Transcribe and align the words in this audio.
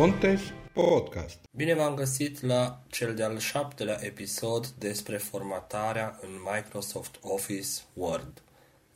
Contes 0.00 0.40
Podcast. 0.72 1.38
Bine 1.50 1.74
v-am 1.74 1.94
găsit 1.94 2.40
la 2.40 2.82
cel 2.88 3.14
de-al 3.14 3.38
șaptelea 3.38 3.98
episod 4.00 4.66
despre 4.66 5.16
formatarea 5.16 6.18
în 6.22 6.28
Microsoft 6.54 7.18
Office 7.22 7.68
Word. 7.94 8.42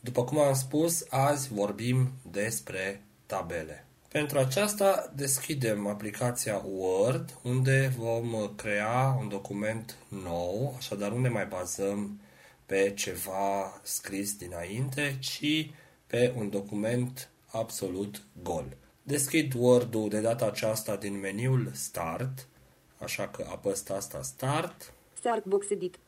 După 0.01 0.25
cum 0.25 0.39
am 0.39 0.55
spus, 0.55 1.07
azi 1.09 1.53
vorbim 1.53 2.13
despre 2.31 3.03
tabele. 3.27 3.87
Pentru 4.09 4.39
aceasta 4.39 5.13
deschidem 5.15 5.87
aplicația 5.87 6.63
Word, 6.79 7.39
unde 7.43 7.93
vom 7.97 8.53
crea 8.57 9.17
un 9.21 9.29
document 9.29 9.97
nou, 10.09 10.75
așadar 10.77 11.11
nu 11.11 11.19
ne 11.19 11.29
mai 11.29 11.47
bazăm 11.47 12.21
pe 12.67 12.93
ceva 12.97 13.81
scris 13.83 14.37
dinainte, 14.37 15.17
ci 15.21 15.71
pe 16.07 16.35
un 16.37 16.51
document 16.51 17.31
absolut 17.47 18.23
gol. 18.43 18.77
Deschid 19.07 19.55
Word-ul 19.55 20.09
de 20.09 20.21
data 20.21 20.47
aceasta 20.47 20.97
din 20.97 21.21
meniul 21.21 21.71
Start, 21.73 22.47
așa 22.99 23.29
că 23.29 23.47
apăs 23.51 23.89
asta 23.89 24.23
Start. 24.23 24.93
Search 25.23 25.45
Box 25.47 25.71
Edit. 25.71 25.99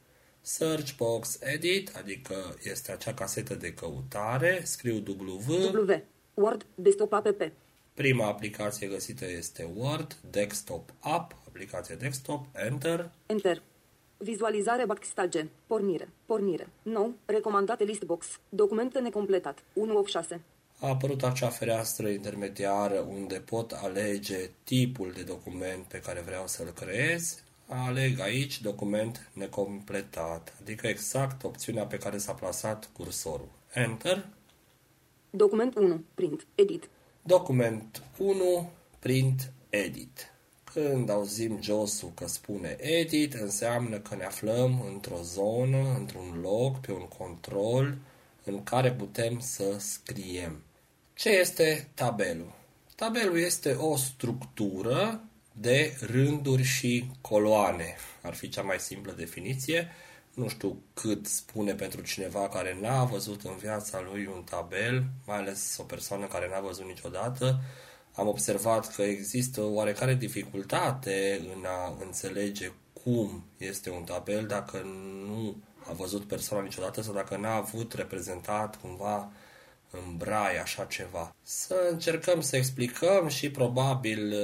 Search 0.40 0.96
Box 0.96 1.38
Edit, 1.40 1.96
adică 1.96 2.56
este 2.62 2.92
acea 2.92 3.14
casetă 3.14 3.54
de 3.54 3.72
căutare, 3.72 4.60
scriu 4.64 5.02
W. 5.18 5.40
W. 5.72 6.02
Word 6.34 6.66
Desktop 6.74 7.12
app. 7.12 7.50
Prima 7.94 8.26
aplicație 8.26 8.86
găsită 8.86 9.24
este 9.24 9.70
Word, 9.74 10.16
Desktop 10.30 10.90
App, 11.00 11.36
aplicație 11.46 11.94
desktop, 11.94 12.46
Enter. 12.52 13.10
Enter. 13.26 13.62
Vizualizare 14.16 14.86
backstage. 14.86 15.46
Pornire. 15.66 16.08
Pornire. 16.26 16.68
Nou. 16.82 17.14
Recomandate 17.24 17.84
listbox. 17.84 18.26
Documente 18.48 18.98
necompletat. 18.98 19.62
186. 19.74 20.40
A 20.80 20.88
apărut 20.88 21.22
acea 21.22 21.48
fereastră 21.48 22.08
intermediară 22.08 22.98
unde 22.98 23.34
pot 23.34 23.72
alege 23.72 24.50
tipul 24.64 25.12
de 25.14 25.22
document 25.22 25.84
pe 25.84 25.98
care 25.98 26.20
vreau 26.20 26.46
să-l 26.46 26.70
creez. 26.70 27.42
Aleg 27.66 28.20
aici 28.20 28.60
document 28.60 29.30
necompletat, 29.32 30.54
adică 30.60 30.86
exact 30.86 31.44
opțiunea 31.44 31.84
pe 31.86 31.98
care 31.98 32.18
s-a 32.18 32.32
plasat 32.32 32.88
cursorul. 32.92 33.48
Enter. 33.74 34.26
Document 35.30 35.74
1. 35.74 36.04
Print. 36.14 36.46
Edit. 36.54 36.88
Document 37.22 38.02
1, 38.18 38.70
print, 38.98 39.52
edit. 39.70 40.32
Când 40.72 41.10
auzim 41.10 41.62
josul 41.62 42.12
că 42.14 42.26
spune 42.26 42.76
edit, 42.80 43.34
înseamnă 43.34 43.98
că 43.98 44.14
ne 44.14 44.24
aflăm 44.24 44.84
într-o 44.92 45.22
zonă, 45.22 45.94
într-un 45.98 46.40
loc, 46.40 46.80
pe 46.80 46.92
un 46.92 47.08
control 47.18 47.96
în 48.44 48.62
care 48.62 48.92
putem 48.92 49.38
să 49.38 49.76
scriem. 49.78 50.62
Ce 51.18 51.28
este 51.28 51.88
tabelul? 51.94 52.52
Tabelul 52.94 53.38
este 53.38 53.72
o 53.72 53.96
structură 53.96 55.20
de 55.52 55.96
rânduri 56.00 56.62
și 56.62 57.10
coloane. 57.20 57.96
Ar 58.22 58.34
fi 58.34 58.48
cea 58.48 58.62
mai 58.62 58.78
simplă 58.78 59.12
definiție. 59.12 59.88
Nu 60.34 60.48
știu 60.48 60.82
cât 60.94 61.26
spune 61.26 61.74
pentru 61.74 62.00
cineva 62.00 62.48
care 62.48 62.78
n-a 62.80 63.04
văzut 63.04 63.42
în 63.42 63.56
viața 63.56 64.00
lui 64.10 64.26
un 64.34 64.42
tabel, 64.42 65.04
mai 65.26 65.36
ales 65.36 65.76
o 65.78 65.82
persoană 65.82 66.26
care 66.26 66.48
n-a 66.48 66.60
văzut 66.60 66.84
niciodată. 66.84 67.60
Am 68.14 68.28
observat 68.28 68.94
că 68.94 69.02
există 69.02 69.62
oarecare 69.62 70.14
dificultate 70.14 71.40
în 71.54 71.64
a 71.64 71.96
înțelege 72.04 72.72
cum 73.04 73.44
este 73.56 73.90
un 73.90 74.04
tabel 74.04 74.46
dacă 74.46 74.78
nu 75.26 75.56
a 75.88 75.92
văzut 75.92 76.24
persoana 76.24 76.64
niciodată 76.64 77.02
sau 77.02 77.14
dacă 77.14 77.36
n-a 77.36 77.54
avut 77.54 77.92
reprezentat 77.92 78.80
cumva 78.80 79.30
în 80.06 80.16
brai 80.16 80.58
așa 80.58 80.84
ceva. 80.84 81.34
Să 81.42 81.88
încercăm 81.90 82.40
să 82.40 82.56
explicăm 82.56 83.28
și 83.28 83.50
probabil 83.50 84.34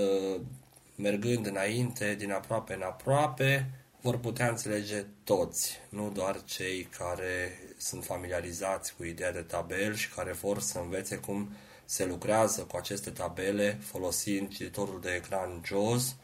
mergând 0.96 1.46
înainte, 1.46 2.14
din 2.14 2.30
aproape 2.30 2.74
în 2.74 2.82
aproape, 2.82 3.70
vor 4.00 4.18
putea 4.18 4.48
înțelege 4.48 5.04
toți, 5.24 5.78
nu 5.88 6.10
doar 6.14 6.42
cei 6.44 6.82
care 6.82 7.58
sunt 7.76 8.04
familiarizați 8.04 8.94
cu 8.96 9.04
ideea 9.04 9.32
de 9.32 9.40
tabel 9.40 9.94
și 9.94 10.10
care 10.10 10.32
vor 10.32 10.60
să 10.60 10.78
învețe 10.78 11.16
cum 11.16 11.52
se 11.84 12.04
lucrează 12.04 12.62
cu 12.62 12.76
aceste 12.76 13.10
tabele 13.10 13.78
folosind 13.80 14.48
cititorul 14.48 15.00
de 15.00 15.14
ecran 15.14 15.62
JAWS 15.64 16.16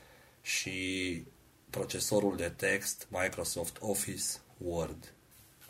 și 0.42 1.22
procesorul 1.70 2.36
de 2.36 2.52
text 2.56 3.06
Microsoft 3.10 3.76
Office 3.80 4.24
Word. 4.58 5.12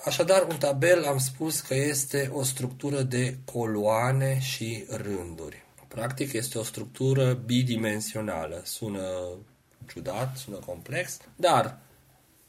Așadar, 0.04 0.46
un 0.50 0.56
tabel 0.56 1.04
am 1.04 1.18
spus 1.18 1.60
că 1.60 1.74
este 1.74 2.30
o 2.32 2.42
structură 2.42 3.02
de 3.02 3.36
coloane 3.52 4.38
și 4.40 4.84
rânduri. 4.88 5.64
Practic 5.88 6.32
este 6.32 6.58
o 6.58 6.62
structură 6.62 7.32
bidimensională. 7.32 8.62
Sună 8.64 9.02
ciudat, 9.88 10.36
sună 10.36 10.56
complex, 10.56 11.18
dar 11.36 11.78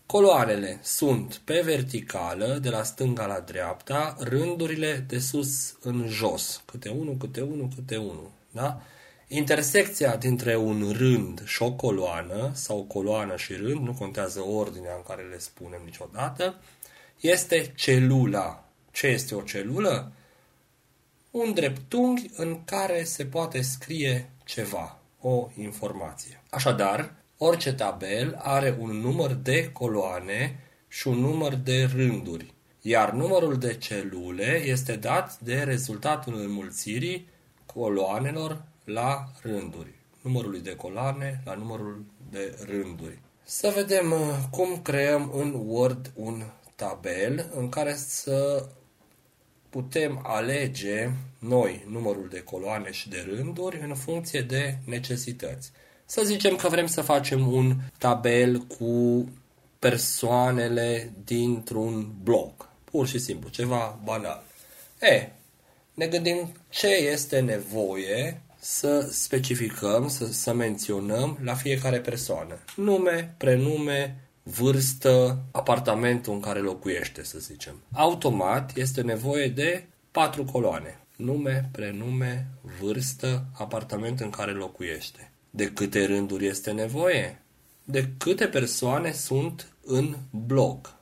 coloanele 0.06 0.80
sunt 0.84 1.36
pe 1.36 1.62
verticală, 1.64 2.58
de 2.62 2.70
la 2.70 2.84
stânga 2.84 3.26
la 3.26 3.40
dreapta, 3.40 4.16
rândurile 4.20 5.06
de 5.08 5.20
sus 5.20 5.78
în 5.82 6.08
jos, 6.08 6.62
câte 6.66 6.90
unul, 6.90 7.18
câte 7.18 7.42
unul, 7.42 7.68
câte 7.76 7.98
unul. 7.98 8.32
Da? 8.52 8.82
Intersecția 9.28 10.16
dintre 10.16 10.56
un 10.56 10.94
rând 10.98 11.44
și 11.46 11.62
o 11.62 11.72
coloană, 11.72 12.52
sau 12.54 12.84
coloană 12.84 13.36
și 13.36 13.54
rând, 13.54 13.86
nu 13.86 13.94
contează 13.94 14.40
ordinea 14.40 14.96
în 14.96 15.04
care 15.08 15.24
le 15.24 15.40
spunem 15.40 15.82
niciodată, 15.86 16.56
este 17.20 17.72
celula. 17.76 18.64
Ce 18.92 19.08
este 19.08 19.36
o 19.36 19.42
celulă? 19.42 20.12
Un 21.32 21.54
dreptunghi 21.54 22.30
în 22.36 22.64
care 22.66 23.04
se 23.04 23.26
poate 23.26 23.62
scrie 23.62 24.30
ceva, 24.44 25.00
o 25.22 25.48
informație. 25.58 26.44
Așadar, 26.50 27.14
orice 27.38 27.74
tabel 27.74 28.40
are 28.42 28.78
un 28.80 28.90
număr 28.92 29.32
de 29.32 29.72
coloane 29.72 30.60
și 30.88 31.08
un 31.08 31.18
număr 31.20 31.56
de 31.56 31.84
rânduri, 31.96 32.54
iar 32.82 33.12
numărul 33.12 33.58
de 33.58 33.74
celule 33.76 34.62
este 34.66 34.96
dat 34.96 35.40
de 35.40 35.62
rezultatul 35.64 36.36
înmulțirii 36.36 37.28
coloanelor 37.66 38.64
la 38.84 39.32
rânduri. 39.42 39.94
Numărului 40.22 40.62
de 40.62 40.76
coloane 40.76 41.42
la 41.46 41.54
numărul 41.54 42.06
de 42.30 42.58
rânduri. 42.66 43.20
Să 43.44 43.72
vedem 43.76 44.12
uh, 44.12 44.20
cum 44.52 44.82
creăm 44.82 45.32
în 45.34 45.54
Word 45.66 46.12
un 46.16 46.44
tabel 46.80 47.50
în 47.56 47.70
care 47.70 47.96
să 47.96 48.66
putem 49.70 50.22
alege 50.24 51.10
noi 51.40 51.86
numărul 51.90 52.28
de 52.32 52.44
coloane 52.44 52.92
și 52.92 53.10
de 53.10 53.26
rânduri 53.28 53.80
în 53.82 53.96
funcție 53.96 54.42
de 54.42 54.78
necesități. 54.86 55.72
Să 56.06 56.22
zicem 56.24 56.56
că 56.56 56.68
vrem 56.68 56.88
să 56.88 57.02
facem 57.02 57.52
un 57.52 57.76
tabel 57.98 58.60
cu 58.60 59.26
persoanele 59.80 61.12
dintr-un 61.24 62.12
blog. 62.24 62.52
Pur 62.84 63.08
și 63.08 63.20
simplu, 63.20 63.50
ceva 63.50 64.00
banal. 64.04 64.44
E, 65.02 65.30
ne 65.94 66.08
gândim 66.08 66.52
ce 66.70 66.88
este 66.88 67.40
nevoie 67.40 68.42
să 68.60 69.10
specificăm, 69.12 70.08
să, 70.08 70.32
să 70.32 70.54
menționăm 70.54 71.38
la 71.44 71.54
fiecare 71.54 72.00
persoană. 72.00 72.60
Nume, 72.76 73.34
prenume, 73.38 74.29
vârstă, 74.50 75.44
apartamentul 75.52 76.34
în 76.34 76.40
care 76.40 76.60
locuiește, 76.60 77.24
să 77.24 77.40
zicem. 77.40 77.74
Automat 77.94 78.76
este 78.76 79.02
nevoie 79.02 79.48
de 79.48 79.88
patru 80.12 80.44
coloane. 80.44 81.00
Nume, 81.16 81.70
prenume, 81.72 82.48
vârstă, 82.82 83.46
apartament 83.58 84.20
în 84.20 84.30
care 84.30 84.52
locuiește. 84.52 85.32
De 85.50 85.72
câte 85.72 86.06
rânduri 86.06 86.46
este 86.46 86.72
nevoie? 86.72 87.42
De 87.84 88.10
câte 88.18 88.48
persoane 88.48 89.12
sunt 89.12 89.68
în 89.86 90.16
bloc? 90.30 90.94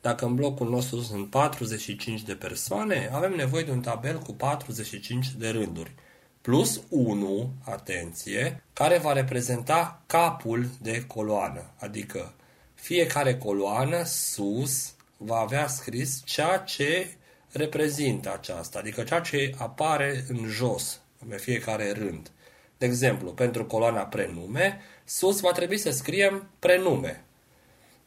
Dacă 0.00 0.24
în 0.24 0.34
blocul 0.34 0.68
nostru 0.68 1.00
sunt 1.00 1.30
45 1.30 2.22
de 2.22 2.34
persoane, 2.34 3.10
avem 3.12 3.32
nevoie 3.32 3.64
de 3.64 3.70
un 3.70 3.80
tabel 3.80 4.18
cu 4.18 4.32
45 4.32 5.30
de 5.30 5.48
rânduri. 5.48 5.94
Plus 6.40 6.80
1, 6.88 7.52
atenție, 7.64 8.62
care 8.72 8.98
va 8.98 9.12
reprezenta 9.12 10.02
capul 10.06 10.66
de 10.80 11.04
coloană, 11.06 11.70
adică 11.78 12.34
fiecare 12.80 13.36
coloană 13.36 14.04
sus 14.04 14.94
va 15.16 15.36
avea 15.36 15.66
scris 15.66 16.22
ceea 16.24 16.56
ce 16.56 17.14
reprezintă 17.52 18.32
aceasta, 18.32 18.78
adică 18.78 19.02
ceea 19.02 19.20
ce 19.20 19.54
apare 19.58 20.24
în 20.28 20.46
jos, 20.46 21.00
pe 21.28 21.36
fiecare 21.36 21.92
rând. 21.92 22.30
De 22.78 22.86
exemplu, 22.86 23.30
pentru 23.32 23.64
coloana 23.66 24.02
prenume, 24.02 24.80
sus 25.04 25.40
va 25.40 25.52
trebui 25.52 25.78
să 25.78 25.90
scriem 25.90 26.50
prenume. 26.58 27.24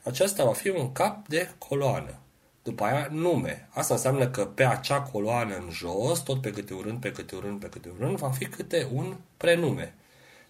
Acesta 0.04 0.44
va 0.44 0.54
fi 0.54 0.70
un 0.70 0.92
cap 0.92 1.28
de 1.28 1.50
coloană. 1.58 2.18
După 2.64 2.84
aia, 2.84 3.08
nume. 3.12 3.68
Asta 3.72 3.94
înseamnă 3.94 4.28
că 4.28 4.46
pe 4.46 4.66
acea 4.66 5.02
coloană 5.02 5.56
în 5.56 5.70
jos, 5.70 6.20
tot 6.20 6.42
pe 6.42 6.52
câte 6.52 6.74
un 6.74 6.82
rând, 6.82 7.00
pe 7.00 7.12
câte 7.12 7.36
un 7.36 7.42
rând, 7.42 7.60
pe 7.60 7.68
câte 7.68 7.90
un 7.90 7.96
rând, 8.00 8.18
va 8.18 8.30
fi 8.30 8.46
câte 8.46 8.88
un 8.94 9.16
prenume. 9.38 9.96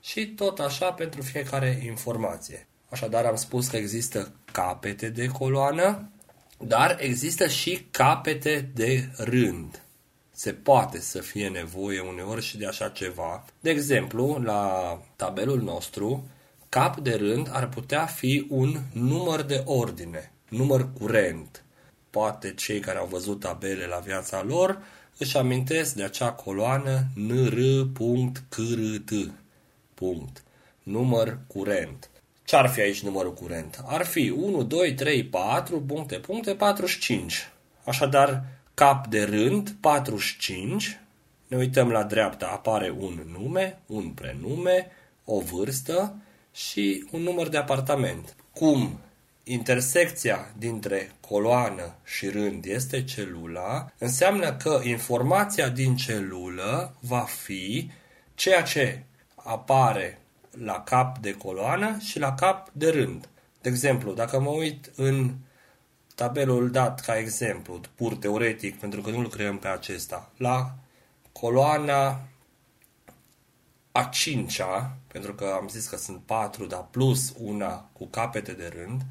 Și 0.02 0.28
tot 0.28 0.60
așa 0.60 0.92
pentru 0.92 1.22
fiecare 1.22 1.81
informație. 1.86 2.68
Așadar 2.94 3.25
am 3.25 3.36
spus 3.36 3.68
că 3.68 3.78
există 3.78 4.31
capete 4.51 5.10
de 5.10 5.28
coloană, 5.28 6.10
dar 6.60 6.98
există 7.00 7.48
și 7.48 7.88
capete 7.92 8.72
de 8.74 9.10
rând. 9.18 9.81
se 10.31 10.54
poate 10.54 11.00
să 11.00 11.19
fie 11.19 11.50
nevoie 11.50 12.00
uneori 12.00 12.42
și 12.42 12.57
de 12.57 12.66
așa 12.66 12.90
ceva. 12.90 13.45
De 13.60 13.69
exemplu, 13.69 14.42
la 14.44 15.00
tabelul 15.16 15.62
nostru, 15.62 16.28
cap 16.69 17.00
de 17.00 17.16
rând 17.16 17.50
ar 17.51 17.69
putea 17.69 18.06
fi 18.06 18.48
un 18.50 18.80
număr 18.92 19.42
de 19.42 19.62
ordine, 19.66 20.31
număr 20.50 20.94
curent. 20.94 21.63
Poate 22.10 22.54
cei 22.54 22.80
care 22.80 22.98
au 22.98 23.06
văzut 23.06 23.40
tabele 23.40 23.86
la 23.86 23.98
viața 23.98 24.44
lor 24.44 24.84
își 25.18 25.38
amintesc 25.38 25.94
de 25.95 26.04
acea 26.04 26.31
coloană 26.31 27.04
nr.cârt. 27.16 29.10
Punct. 29.94 30.44
Număr 30.84 31.38
curent. 31.48 32.07
Ce 32.54 32.60
ar 32.60 32.70
fi 32.70 32.80
aici 32.82 33.04
numărul 33.04 33.34
curent? 33.34 33.84
Ar 33.86 34.06
fi 34.06 34.30
1, 34.30 34.64
2, 34.64 34.94
3, 34.94 35.24
4, 35.24 35.82
puncte, 35.82 36.16
puncte, 36.16 36.56
45. 36.56 37.50
Așadar, 37.84 38.44
cap 38.74 39.08
de 39.08 39.24
rând, 39.24 39.70
45. 39.80 41.00
Ne 41.48 41.58
uităm 41.58 41.92
la 41.92 42.04
dreapta, 42.04 42.48
apare 42.48 42.90
un 43.00 43.26
nume, 43.38 43.80
un 43.86 44.10
prenume, 44.10 44.92
o 45.26 45.40
vârstă 45.40 46.16
și 46.52 47.08
un 47.12 47.22
număr 47.22 47.48
de 47.48 47.58
apartament. 47.58 48.36
Cum 48.54 49.00
intersecția 49.44 50.52
dintre 50.58 51.12
coloană 51.28 51.96
și 52.04 52.30
rând 52.30 52.66
este 52.66 53.04
celula, 53.04 53.92
înseamnă 53.98 54.54
că 54.54 54.82
informația 54.84 55.70
din 55.70 55.96
celulă 55.96 56.96
va 57.00 57.26
fi 57.44 57.92
ceea 58.36 58.62
ce 58.62 59.04
apare 59.36 60.18
la 60.58 60.82
cap 60.82 61.18
de 61.18 61.32
coloană 61.32 61.98
și 62.00 62.20
la 62.20 62.34
cap 62.34 62.70
de 62.72 62.90
rând. 62.90 63.30
De 63.62 63.70
exemplu, 63.70 64.14
dacă 64.14 64.40
mă 64.40 64.50
uit 64.50 64.92
în 64.96 65.34
tabelul 66.16 66.72
dat 66.72 67.00
ca 67.00 67.18
exemplu, 67.18 67.80
pur 67.96 68.16
teoretic, 68.16 68.80
pentru 68.80 69.02
că 69.02 69.10
nu-l 69.10 69.30
creăm 69.30 69.58
pe 69.58 69.68
acesta, 69.68 70.32
la 70.38 70.76
coloana 71.32 72.20
a 73.92 74.04
cincea, 74.04 74.98
pentru 75.08 75.34
că 75.34 75.58
am 75.62 75.68
zis 75.68 75.88
că 75.88 75.98
sunt 75.98 76.22
patru, 76.26 76.66
dar 76.66 76.88
plus 76.92 77.34
una 77.38 77.90
cu 77.94 78.08
capete 78.08 78.52
de 78.52 78.72
rând, 78.76 79.02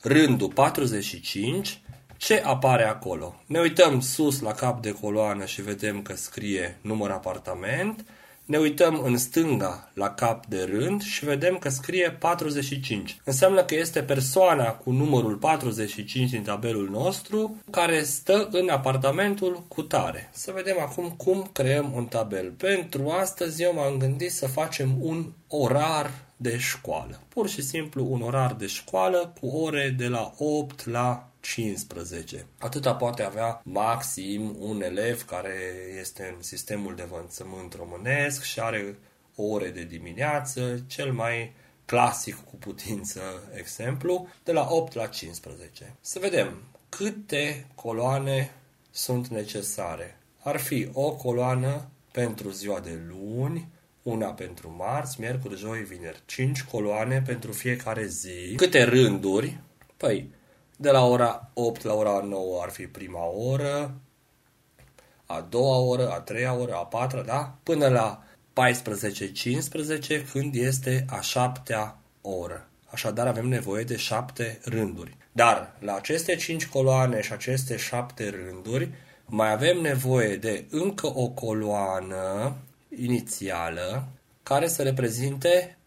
rândul 0.00 0.52
45, 0.52 1.82
ce 2.16 2.42
apare 2.44 2.84
acolo? 2.84 3.40
Ne 3.46 3.60
uităm 3.60 4.00
sus 4.00 4.40
la 4.40 4.52
cap 4.52 4.82
de 4.82 4.92
coloană 4.92 5.44
și 5.44 5.62
vedem 5.62 6.02
că 6.02 6.16
scrie 6.16 6.78
număr 6.80 7.10
apartament, 7.10 8.04
ne 8.46 8.58
uităm 8.58 9.00
în 9.04 9.16
stânga 9.16 9.90
la 9.94 10.10
cap 10.10 10.46
de 10.46 10.62
rând 10.62 11.02
și 11.02 11.24
vedem 11.24 11.58
că 11.58 11.68
scrie 11.68 12.10
45. 12.10 13.20
Înseamnă 13.24 13.64
că 13.64 13.74
este 13.74 14.02
persoana 14.02 14.70
cu 14.70 14.90
numărul 14.90 15.34
45 15.36 16.30
din 16.30 16.42
tabelul 16.42 16.88
nostru 16.90 17.56
care 17.70 18.02
stă 18.02 18.48
în 18.52 18.68
apartamentul 18.68 19.64
cu 19.68 19.82
tare. 19.82 20.30
Să 20.32 20.52
vedem 20.54 20.76
acum 20.80 21.14
cum 21.16 21.50
creăm 21.52 21.92
un 21.94 22.04
tabel. 22.04 22.50
Pentru 22.50 23.10
astăzi 23.10 23.62
eu 23.62 23.74
m-am 23.74 23.96
gândit 23.96 24.32
să 24.32 24.46
facem 24.46 24.90
un 25.00 25.32
orar 25.48 26.10
de 26.36 26.58
școală. 26.58 27.20
Pur 27.28 27.48
și 27.48 27.62
simplu 27.62 28.06
un 28.10 28.22
orar 28.22 28.54
de 28.54 28.66
școală 28.66 29.32
cu 29.40 29.46
ore 29.46 29.94
de 29.98 30.08
la 30.08 30.32
8 30.38 30.86
la 30.86 31.28
15. 31.46 32.46
Atâta 32.58 32.94
poate 32.94 33.22
avea 33.22 33.60
maxim 33.64 34.56
un 34.58 34.82
elev 34.82 35.24
care 35.24 35.54
este 36.00 36.34
în 36.36 36.42
sistemul 36.42 36.94
de 36.94 37.02
învățământ 37.02 37.72
românesc 37.72 38.42
și 38.42 38.60
are 38.60 38.98
ore 39.34 39.70
de 39.70 39.84
dimineață, 39.84 40.84
cel 40.86 41.12
mai 41.12 41.52
clasic 41.84 42.34
cu 42.34 42.56
putință 42.56 43.20
exemplu, 43.60 44.28
de 44.44 44.52
la 44.52 44.66
8 44.70 44.94
la 44.94 45.06
15. 45.06 45.94
Să 46.00 46.18
vedem 46.18 46.62
câte 46.88 47.66
coloane 47.74 48.52
sunt 48.90 49.28
necesare. 49.28 50.18
Ar 50.42 50.56
fi 50.56 50.88
o 50.92 51.12
coloană 51.12 51.88
pentru 52.12 52.50
ziua 52.50 52.80
de 52.80 52.98
luni, 53.08 53.68
una 54.02 54.26
pentru 54.26 54.74
marți, 54.76 55.20
miercuri, 55.20 55.56
joi, 55.56 55.82
vineri. 55.82 56.22
5 56.26 56.62
coloane 56.62 57.22
pentru 57.26 57.52
fiecare 57.52 58.06
zi. 58.06 58.54
Câte 58.56 58.82
rânduri? 58.82 59.60
Păi, 59.96 60.30
de 60.76 60.90
la 60.90 61.04
ora 61.04 61.50
8 61.54 61.82
la 61.82 61.94
ora 61.94 62.20
9 62.20 62.62
ar 62.62 62.70
fi 62.70 62.86
prima 62.86 63.24
oră, 63.24 63.94
a 65.26 65.46
doua 65.48 65.78
oră, 65.78 66.10
a 66.10 66.20
treia 66.20 66.54
oră, 66.54 66.74
a 66.74 66.84
patra, 66.84 67.22
da? 67.22 67.54
Până 67.62 67.88
la 67.88 68.22
14-15 68.52 70.30
când 70.32 70.54
este 70.54 71.04
a 71.08 71.20
șaptea 71.20 71.98
oră. 72.20 72.68
Așadar 72.86 73.26
avem 73.26 73.48
nevoie 73.48 73.84
de 73.84 73.96
șapte 73.96 74.60
rânduri. 74.64 75.16
Dar 75.32 75.76
la 75.78 75.94
aceste 75.94 76.36
cinci 76.36 76.66
coloane 76.66 77.20
și 77.20 77.32
aceste 77.32 77.76
șapte 77.76 78.28
rânduri 78.28 78.90
mai 79.26 79.52
avem 79.52 79.80
nevoie 79.80 80.36
de 80.36 80.64
încă 80.70 81.18
o 81.18 81.28
coloană 81.28 82.56
inițială 82.96 84.08
care 84.42 84.68
să 84.68 84.82
reprezinte 84.82 85.78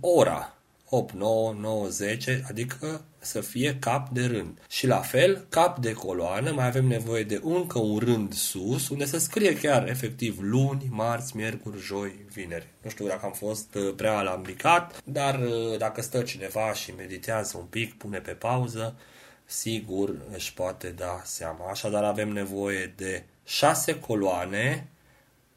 ora. 0.00 0.54
8, 0.88 1.12
9, 1.14 1.52
9, 1.60 1.86
10, 1.88 2.44
adică 2.48 3.04
să 3.26 3.40
fie 3.40 3.76
cap 3.80 4.08
de 4.08 4.24
rând. 4.26 4.58
Și 4.68 4.86
la 4.86 4.98
fel, 4.98 5.46
cap 5.48 5.78
de 5.78 5.92
coloană, 5.92 6.52
mai 6.52 6.66
avem 6.66 6.86
nevoie 6.86 7.22
de 7.22 7.40
încă 7.44 7.78
un 7.78 7.98
rând 7.98 8.32
sus, 8.32 8.88
unde 8.88 9.04
să 9.04 9.18
scrie 9.18 9.56
chiar 9.56 9.88
efectiv 9.88 10.38
luni, 10.40 10.86
marți, 10.90 11.36
miercuri, 11.36 11.80
joi, 11.80 12.24
vineri. 12.32 12.66
Nu 12.82 12.90
știu 12.90 13.06
dacă 13.06 13.26
am 13.26 13.32
fost 13.32 13.74
uh, 13.74 13.94
prea 13.96 14.18
alambicat, 14.18 15.02
dar 15.04 15.40
uh, 15.40 15.78
dacă 15.78 16.02
stă 16.02 16.22
cineva 16.22 16.72
și 16.72 16.92
meditează 16.96 17.56
un 17.58 17.64
pic, 17.64 17.94
pune 17.94 18.18
pe 18.18 18.32
pauză, 18.32 18.96
sigur 19.44 20.14
își 20.32 20.54
poate 20.54 20.88
da 20.88 21.20
seama. 21.24 21.70
Așadar 21.70 22.04
avem 22.04 22.28
nevoie 22.28 22.94
de 22.96 23.24
șase 23.44 23.98
coloane, 23.98 24.88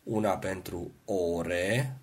una 0.03 0.37
pentru 0.37 0.91
ore, 1.05 1.97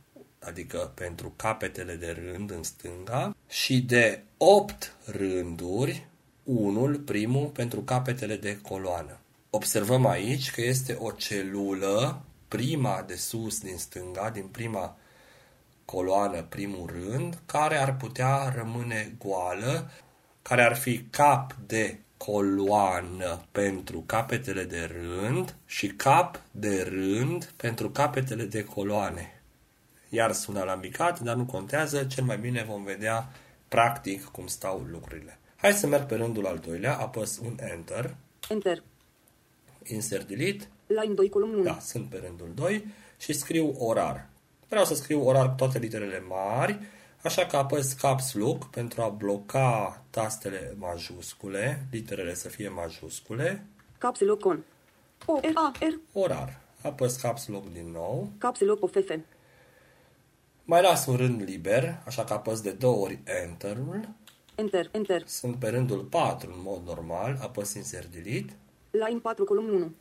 adică 0.46 0.92
pentru 0.94 1.32
capetele 1.36 1.94
de 1.94 2.16
rând 2.24 2.50
în 2.50 2.62
stânga, 2.62 3.36
și 3.48 3.80
de 3.80 4.22
8 4.36 4.96
rânduri, 5.04 6.06
unul, 6.44 6.94
primul, 6.96 7.46
pentru 7.46 7.80
capetele 7.80 8.36
de 8.36 8.58
coloană. 8.60 9.18
Observăm 9.50 10.06
aici 10.06 10.50
că 10.50 10.60
este 10.60 10.96
o 11.00 11.10
celulă, 11.10 12.22
prima 12.48 13.04
de 13.06 13.14
sus 13.14 13.60
din 13.60 13.76
stânga, 13.76 14.30
din 14.30 14.46
prima 14.46 14.96
coloană, 15.84 16.42
primul 16.42 16.90
rând, 17.02 17.38
care 17.46 17.76
ar 17.76 17.96
putea 17.96 18.52
rămâne 18.56 19.12
goală, 19.18 19.90
care 20.42 20.62
ar 20.62 20.76
fi 20.76 20.98
cap 21.10 21.56
de 21.66 21.98
coloană 22.16 23.44
pentru 23.52 24.00
capetele 24.06 24.64
de 24.64 24.90
rând 24.92 25.54
și 25.66 25.86
cap 25.86 26.42
de 26.50 26.82
rând 26.82 27.52
pentru 27.56 27.90
capetele 27.90 28.44
de 28.44 28.64
coloane 28.64 29.35
iar 30.08 30.32
sună 30.32 30.60
alambicat, 30.60 31.20
dar 31.20 31.36
nu 31.36 31.44
contează, 31.44 32.04
cel 32.04 32.24
mai 32.24 32.38
bine 32.38 32.64
vom 32.68 32.84
vedea 32.84 33.28
practic 33.68 34.24
cum 34.24 34.46
stau 34.46 34.86
lucrurile. 34.90 35.38
Hai 35.56 35.72
să 35.72 35.86
merg 35.86 36.06
pe 36.06 36.14
rândul 36.14 36.46
al 36.46 36.58
doilea, 36.58 36.96
apăs 36.98 37.38
un 37.38 37.56
Enter. 37.60 38.16
Enter. 38.48 38.82
Insert 39.82 40.28
Delete. 40.28 40.68
Line 40.86 41.14
2, 41.14 41.28
column 41.28 41.52
1. 41.52 41.62
Da, 41.62 41.78
sunt 41.80 42.08
pe 42.08 42.22
rândul 42.26 42.50
2 42.54 42.86
și 43.18 43.32
scriu 43.32 43.74
orar. 43.78 44.26
Vreau 44.68 44.84
să 44.84 44.94
scriu 44.94 45.26
orar 45.26 45.48
cu 45.48 45.54
toate 45.54 45.78
literele 45.78 46.24
mari, 46.28 46.78
așa 47.22 47.46
că 47.46 47.56
apăs 47.56 47.92
Caps 47.92 48.34
Lock 48.34 48.70
pentru 48.70 49.02
a 49.02 49.08
bloca 49.08 50.02
tastele 50.10 50.74
majuscule, 50.78 51.86
literele 51.90 52.34
să 52.34 52.48
fie 52.48 52.68
majuscule. 52.68 53.66
Caps 53.98 54.20
Lock 54.20 54.44
on. 54.44 54.64
O, 55.26 55.38
R, 55.40 55.50
A, 55.54 55.72
R. 55.80 56.18
Orar. 56.18 56.60
Apăs 56.82 57.16
Caps 57.16 57.46
Lock 57.46 57.72
din 57.72 57.90
nou. 57.90 58.30
Caps 58.38 58.60
Lock 58.60 58.82
of 58.82 58.90
F. 58.90 59.10
Mai 60.68 60.82
las 60.82 61.06
un 61.06 61.16
rând 61.16 61.42
liber, 61.42 62.02
așa 62.06 62.24
că 62.24 62.32
apăs 62.32 62.60
de 62.60 62.70
două 62.70 62.96
ori 62.96 63.18
Enter-ul. 63.44 64.08
Enter, 64.54 64.88
Enter. 64.92 65.22
Sunt 65.26 65.56
pe 65.56 65.68
rândul 65.68 65.98
4 65.98 66.52
în 66.52 66.60
mod 66.62 66.82
normal, 66.86 67.38
apăs 67.42 67.74
Insert 67.74 68.06
Delete. 68.06 68.56
Line 68.90 69.18
4, 69.22 69.44
column 69.44 69.68
1. 69.68 69.94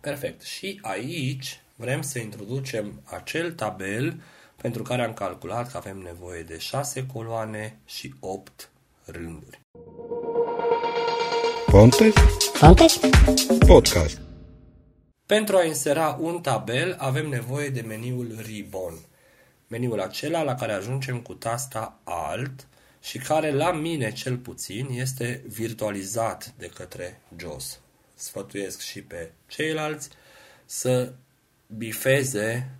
Perfect. 0.00 0.42
Și 0.42 0.78
aici 0.82 1.60
vrem 1.76 2.02
să 2.02 2.18
introducem 2.18 3.00
acel 3.04 3.52
tabel 3.52 4.22
pentru 4.56 4.82
care 4.82 5.02
am 5.02 5.12
calculat 5.12 5.70
că 5.70 5.76
avem 5.76 5.98
nevoie 5.98 6.42
de 6.42 6.58
6 6.58 7.06
coloane 7.12 7.78
și 7.84 8.14
8 8.20 8.70
rânduri. 9.04 9.60
Ponte? 11.66 12.12
Ponte? 12.60 12.84
Podcast. 13.66 14.20
Pentru 15.26 15.56
a 15.56 15.64
insera 15.64 16.16
un 16.20 16.40
tabel 16.40 16.96
avem 16.98 17.28
nevoie 17.28 17.68
de 17.68 17.80
meniul 17.80 18.38
Ribbon 18.46 18.94
meniul 19.68 20.00
acela 20.00 20.42
la 20.42 20.54
care 20.54 20.72
ajungem 20.72 21.20
cu 21.20 21.34
tasta 21.34 21.98
Alt 22.04 22.66
și 23.00 23.18
care 23.18 23.50
la 23.50 23.72
mine 23.72 24.12
cel 24.12 24.36
puțin 24.36 24.88
este 24.90 25.42
virtualizat 25.46 26.54
de 26.58 26.66
către 26.66 27.20
JOS. 27.36 27.80
Sfătuiesc 28.14 28.80
și 28.80 29.02
pe 29.02 29.32
ceilalți 29.46 30.08
să 30.64 31.12
bifeze 31.76 32.70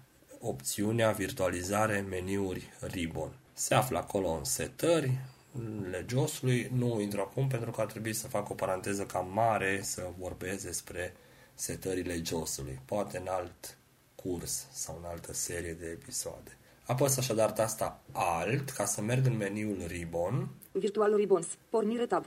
opțiunea 0.41 1.11
virtualizare 1.11 2.01
meniuri 2.01 2.73
Ribbon. 2.81 3.33
Se 3.53 3.75
află 3.75 3.99
acolo 3.99 4.29
în 4.29 4.45
setări, 4.45 5.19
JOS-ului, 6.07 6.71
nu 6.75 7.01
intru 7.01 7.21
acum 7.21 7.49
pentru 7.49 7.71
că 7.71 7.81
ar 7.81 7.87
trebui 7.87 8.13
să 8.13 8.29
fac 8.29 8.51
o 8.51 8.55
paranteză 8.55 9.07
cam 9.07 9.31
mare 9.33 9.81
să 9.83 10.11
vorbesc 10.19 10.65
despre 10.65 11.15
setările 11.55 12.23
JOS-ului, 12.25 12.81
poate 12.85 13.19
în 13.19 13.27
alt 13.29 13.77
curs 14.15 14.67
sau 14.73 14.99
în 15.03 15.11
altă 15.11 15.33
serie 15.33 15.73
de 15.73 15.87
episoade. 15.87 16.57
Apăs 16.89 17.17
așadar 17.17 17.51
tasta 17.51 18.01
Alt 18.13 18.71
ca 18.71 18.85
să 18.85 19.01
merg 19.01 19.27
în 19.27 19.37
meniul 19.37 19.85
Ribbon. 19.87 20.49
Virtual 20.73 21.15
Ribbons. 21.15 21.47
Pornire 21.69 22.07
tab. 22.07 22.25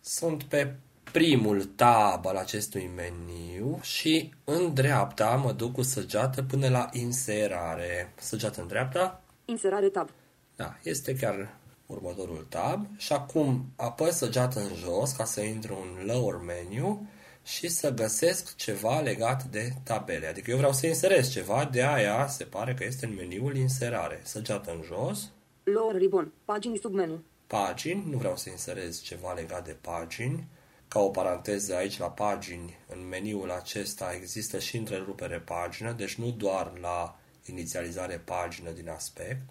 Sunt 0.00 0.42
pe 0.42 0.76
primul 1.12 1.64
tab 1.64 2.26
al 2.26 2.36
acestui 2.36 2.90
meniu 2.96 3.78
și 3.82 4.34
în 4.44 4.74
dreapta 4.74 5.36
mă 5.36 5.52
duc 5.52 5.72
cu 5.72 5.82
săgeată 5.82 6.42
până 6.42 6.68
la 6.68 6.88
inserare. 6.92 8.12
Săgeată 8.18 8.60
în 8.60 8.66
dreapta. 8.66 9.22
Inserare 9.44 9.88
tab. 9.88 10.08
Da, 10.56 10.76
este 10.82 11.16
chiar 11.16 11.54
următorul 11.86 12.46
tab. 12.48 12.86
Și 12.96 13.12
acum 13.12 13.64
apăs 13.76 14.16
săgeată 14.16 14.60
în 14.60 14.74
jos 14.74 15.12
ca 15.12 15.24
să 15.24 15.40
intru 15.40 15.78
în 15.82 16.06
lower 16.06 16.40
menu 16.46 17.06
și 17.44 17.68
să 17.68 17.90
găsesc 17.90 18.56
ceva 18.56 19.00
legat 19.00 19.44
de 19.44 19.72
tabele. 19.82 20.26
Adică 20.26 20.50
eu 20.50 20.56
vreau 20.56 20.72
să 20.72 20.86
inserez 20.86 21.30
ceva, 21.30 21.64
de 21.64 21.84
aia 21.84 22.26
se 22.26 22.44
pare 22.44 22.74
că 22.74 22.84
este 22.84 23.06
în 23.06 23.14
meniul 23.14 23.56
inserare. 23.56 24.20
Săgeată 24.24 24.70
în 24.70 24.82
jos. 24.82 25.30
Lower 25.62 25.96
ribbon. 25.96 26.32
Pagini 26.44 26.78
sub 26.78 26.92
menu. 26.92 27.22
Pagini. 27.46 28.04
Nu 28.10 28.16
vreau 28.16 28.36
să 28.36 28.50
inserez 28.50 29.02
ceva 29.02 29.32
legat 29.32 29.64
de 29.64 29.76
pagini. 29.80 30.46
Ca 30.88 31.00
o 31.00 31.08
paranteză 31.08 31.74
aici 31.74 31.98
la 31.98 32.10
pagini, 32.10 32.78
în 32.88 33.08
meniul 33.08 33.50
acesta 33.50 34.12
există 34.14 34.58
și 34.58 34.76
întrerupere 34.76 35.38
pagină, 35.40 35.92
deci 35.92 36.14
nu 36.14 36.30
doar 36.30 36.72
la 36.80 37.18
inițializare 37.46 38.22
pagină 38.24 38.70
din 38.70 38.88
aspect. 38.88 39.42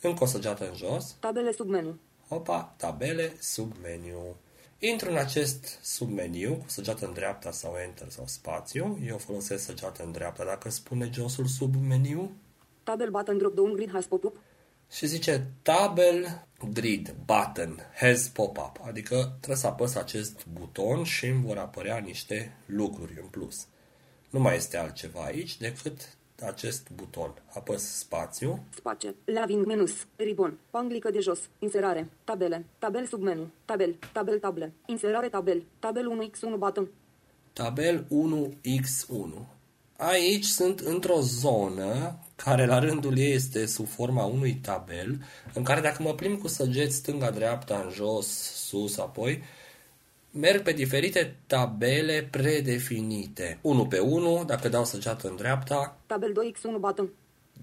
Încă 0.00 0.22
o 0.22 0.26
săgeată 0.26 0.68
în 0.68 0.74
jos. 0.74 1.16
Tabele 1.20 1.52
sub 1.52 1.68
menu. 1.68 1.98
Opa, 2.28 2.74
tabele 2.76 3.36
sub 3.40 3.72
meniu. 3.82 4.36
Intru 4.78 5.10
în 5.10 5.16
acest 5.16 5.78
submeniu 5.82 6.54
cu 6.54 6.68
săgeată 6.68 7.06
în 7.06 7.12
dreapta 7.12 7.50
sau 7.50 7.74
Enter 7.84 8.08
sau 8.08 8.26
spațiu. 8.26 8.98
Eu 9.06 9.18
folosesc 9.18 9.64
săgeată 9.64 10.02
în 10.04 10.12
dreapta 10.12 10.44
dacă 10.44 10.70
spune 10.70 11.10
josul 11.12 11.46
sub 11.46 11.74
meniu. 11.74 12.36
Tabel 12.82 13.10
button 13.10 13.38
drop 13.38 13.54
down 13.54 13.72
grid 13.72 13.90
has 13.90 14.04
pop-up. 14.04 14.36
Și 14.90 15.06
zice 15.06 15.46
Tabel 15.62 16.46
Grid 16.72 17.14
Button 17.24 17.90
has 17.94 18.28
pop-up. 18.28 18.80
Adică 18.82 19.14
trebuie 19.36 19.56
să 19.56 19.66
apăs 19.66 19.94
acest 19.94 20.46
buton 20.52 21.04
și 21.04 21.26
îmi 21.26 21.42
vor 21.42 21.58
apărea 21.58 21.98
niște 21.98 22.56
lucruri 22.66 23.18
în 23.20 23.26
plus. 23.26 23.66
Nu 24.30 24.40
mai 24.40 24.56
este 24.56 24.76
altceva 24.76 25.22
aici 25.22 25.56
decât 25.56 26.16
acest 26.42 26.88
buton. 26.94 27.34
Apăs 27.54 27.98
spațiu. 27.98 28.64
Space. 28.76 29.14
Laving 29.24 29.66
menus. 29.66 30.06
Ribbon. 30.16 30.58
Panglică 30.70 31.10
de 31.10 31.20
jos. 31.20 31.40
Inserare. 31.58 32.10
Tabele. 32.24 32.64
Tabel 32.78 33.06
sub 33.06 33.22
menu. 33.22 33.50
Tabel. 33.64 33.96
Tabel 34.12 34.38
table. 34.38 34.72
Inserare 34.86 35.28
tabel. 35.28 35.62
Tabel 35.78 36.30
1x1 36.30 36.58
button. 36.58 36.88
Tabel 37.52 38.04
1x1. 38.04 39.54
Aici 39.96 40.44
sunt 40.44 40.80
într-o 40.80 41.20
zonă 41.20 42.18
care 42.36 42.66
la 42.66 42.78
rândul 42.78 43.18
ei 43.18 43.32
este 43.32 43.66
sub 43.66 43.86
forma 43.86 44.24
unui 44.24 44.54
tabel, 44.54 45.22
în 45.54 45.62
care 45.62 45.80
dacă 45.80 46.02
mă 46.02 46.14
plimb 46.14 46.40
cu 46.40 46.48
săgeți 46.48 46.96
stânga-dreapta, 46.96 47.82
în 47.84 47.90
jos, 47.90 48.26
sus, 48.66 48.98
apoi, 48.98 49.42
merg 50.36 50.62
pe 50.62 50.72
diferite 50.72 51.36
tabele 51.46 52.28
predefinite. 52.30 53.58
1 53.60 53.86
pe 53.86 53.98
1, 53.98 54.44
dacă 54.46 54.68
dau 54.68 54.84
săgeată 54.84 55.28
în 55.28 55.36
dreapta, 55.36 55.98
Tabel 56.06 56.32
2x1 56.32 56.80
button. 56.80 57.10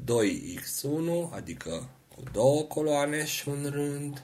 2x1, 0.05 1.29
adică 1.35 1.89
cu 2.15 2.23
două 2.31 2.61
coloane 2.61 3.25
și 3.25 3.49
un 3.49 3.69
rând, 3.71 4.23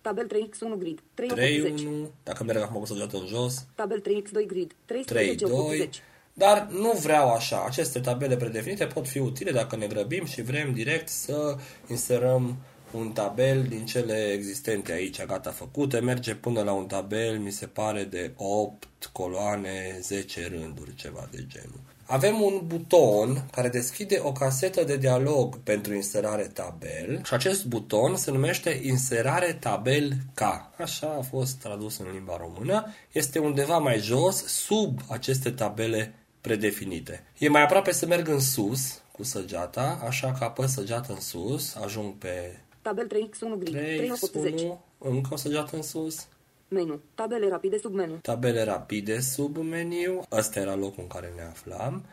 Tabel 0.00 0.26
3x1 0.26 0.78
grid. 0.78 1.00
3 1.14 1.74
3-1, 2.08 2.10
dacă 2.22 2.44
merg 2.44 2.60
acum 2.60 2.80
cu 2.80 2.86
săgeată 2.86 3.16
în 3.16 3.26
jos, 3.26 3.66
Tabel 3.74 4.02
3x2 4.02 4.46
grid. 4.46 4.74
13 4.84 5.44
3-2, 5.46 5.48
80. 5.50 6.02
dar 6.32 6.68
nu 6.70 6.92
vreau 6.92 7.32
așa. 7.32 7.64
Aceste 7.66 8.00
tabele 8.00 8.36
predefinite 8.36 8.86
pot 8.86 9.08
fi 9.08 9.18
utile 9.18 9.50
dacă 9.50 9.76
ne 9.76 9.86
grăbim 9.86 10.24
și 10.24 10.42
vrem 10.42 10.72
direct 10.72 11.08
să 11.08 11.56
inserăm 11.88 12.56
un 12.94 13.12
tabel 13.12 13.62
din 13.62 13.86
cele 13.86 14.30
existente 14.32 14.92
aici, 14.92 15.24
gata 15.24 15.50
făcute, 15.50 16.00
merge 16.00 16.34
până 16.34 16.62
la 16.62 16.72
un 16.72 16.86
tabel, 16.86 17.38
mi 17.38 17.50
se 17.50 17.66
pare, 17.66 18.04
de 18.04 18.32
8 18.36 19.10
coloane, 19.12 19.98
10 20.00 20.48
rânduri, 20.48 20.94
ceva 20.94 21.28
de 21.30 21.44
genul. 21.48 21.80
Avem 22.06 22.40
un 22.40 22.60
buton 22.66 23.44
care 23.52 23.68
deschide 23.68 24.20
o 24.22 24.32
casetă 24.32 24.84
de 24.84 24.96
dialog 24.96 25.58
pentru 25.58 25.94
inserare 25.94 26.42
tabel 26.42 27.20
și 27.24 27.34
acest 27.34 27.64
buton 27.64 28.16
se 28.16 28.30
numește 28.30 28.80
inserare 28.82 29.52
tabel 29.60 30.12
K. 30.34 30.40
Așa 30.78 31.16
a 31.18 31.22
fost 31.22 31.54
tradus 31.56 31.98
în 31.98 32.06
limba 32.12 32.36
română. 32.36 32.86
Este 33.12 33.38
undeva 33.38 33.78
mai 33.78 33.98
jos, 33.98 34.44
sub 34.44 35.00
aceste 35.08 35.50
tabele 35.50 36.14
predefinite. 36.40 37.24
E 37.38 37.48
mai 37.48 37.62
aproape 37.62 37.92
să 37.92 38.06
merg 38.06 38.28
în 38.28 38.40
sus 38.40 39.02
cu 39.12 39.22
săgeata, 39.22 40.00
așa 40.06 40.32
că 40.38 40.44
apăs 40.44 40.72
săgeată 40.72 41.12
în 41.12 41.20
sus, 41.20 41.74
ajung 41.74 42.14
pe 42.14 42.58
Tabel 42.84 43.06
3x1 43.06 43.58
grid. 43.58 43.72
3, 43.74 43.96
380. 43.96 44.60
1, 44.60 44.84
încă 44.98 45.28
o 45.32 45.36
săgeată 45.36 45.76
în 45.76 45.82
sus, 45.82 46.26
Menu. 46.68 47.00
Tabele 47.14 47.48
rapide 47.48 47.78
sub 47.78 47.94
menu. 47.94 48.14
tabele 48.22 48.62
rapide 48.62 49.20
sub 49.20 49.56
meniu, 49.56 50.22
ăsta 50.32 50.60
era 50.60 50.74
locul 50.74 51.02
în 51.02 51.06
care 51.06 51.32
ne 51.36 51.42
aflam, 51.42 52.04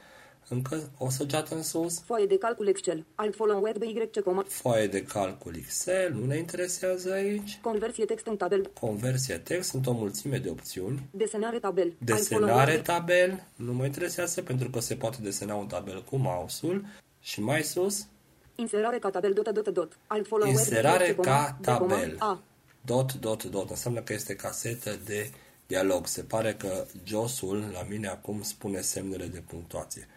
încă 0.47 0.91
o 0.97 1.09
săgeată 1.09 1.55
în 1.55 1.63
sus, 1.63 1.99
Foaie 1.99 2.25
de 2.25 2.37
calcul 2.37 2.67
Excel. 2.67 3.05
Alt 3.15 3.35
follow 3.35 3.63
web 3.63 3.81
YC 3.83 4.19
comă. 4.23 4.43
foaie 4.47 4.87
de 4.87 5.03
calcul 5.03 5.55
Excel, 5.55 6.13
nu 6.13 6.25
ne 6.25 6.37
interesează 6.37 7.11
aici, 7.11 7.59
Conversie 7.61 8.05
text 8.05 8.25
în 8.27 8.37
tabel. 8.37 8.71
conversie 8.79 9.37
text, 9.37 9.69
sunt 9.69 9.87
o 9.87 9.91
mulțime 9.91 10.37
de 10.37 10.49
opțiuni, 10.49 11.07
Desenare 11.11 11.59
tabel. 11.59 11.85
Alt 12.09 12.25
follow 12.27 12.47
desenare 12.47 12.71
web. 12.71 12.83
tabel, 12.83 13.43
nu 13.55 13.73
mă 13.73 13.85
interesează 13.85 14.41
pentru 14.41 14.69
că 14.69 14.79
se 14.79 14.95
poate 14.95 15.17
desena 15.21 15.55
un 15.55 15.67
tabel 15.67 16.03
cu 16.03 16.15
mouse-ul 16.15 16.85
și 17.19 17.41
mai 17.41 17.63
sus, 17.63 18.07
Inserare 18.55 18.99
ca 18.99 19.09
tabel 19.09 19.33
dot 19.33 19.49
dot 19.49 19.67
dot. 19.67 19.97
Alt 20.07 20.27
follow 20.27 20.47
web 20.47 20.57
Inserare 20.57 21.07
YC 21.07 21.15
comă. 21.15 21.27
ca 21.27 21.57
De 21.61 21.71
comă. 21.77 21.93
tabel. 21.93 22.15
A. 22.19 22.41
Dot, 22.85 23.13
dot, 23.13 23.43
dot. 23.43 23.69
Înseamnă 23.69 24.01
că 24.01 24.13
este 24.13 24.35
casetă 24.35 24.99
de 25.05 25.29
dialog. 25.67 26.07
Se 26.07 26.21
pare 26.23 26.53
că 26.53 26.85
josul 27.03 27.69
la 27.73 27.85
mine 27.89 28.07
acum 28.07 28.41
spune 28.41 28.81
semnele 28.81 29.25
de 29.25 29.39
punctuație. 29.47 30.07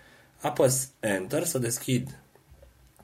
Apăs 0.41 0.89
Enter 1.01 1.45
să 1.45 1.59
deschid 1.59 2.19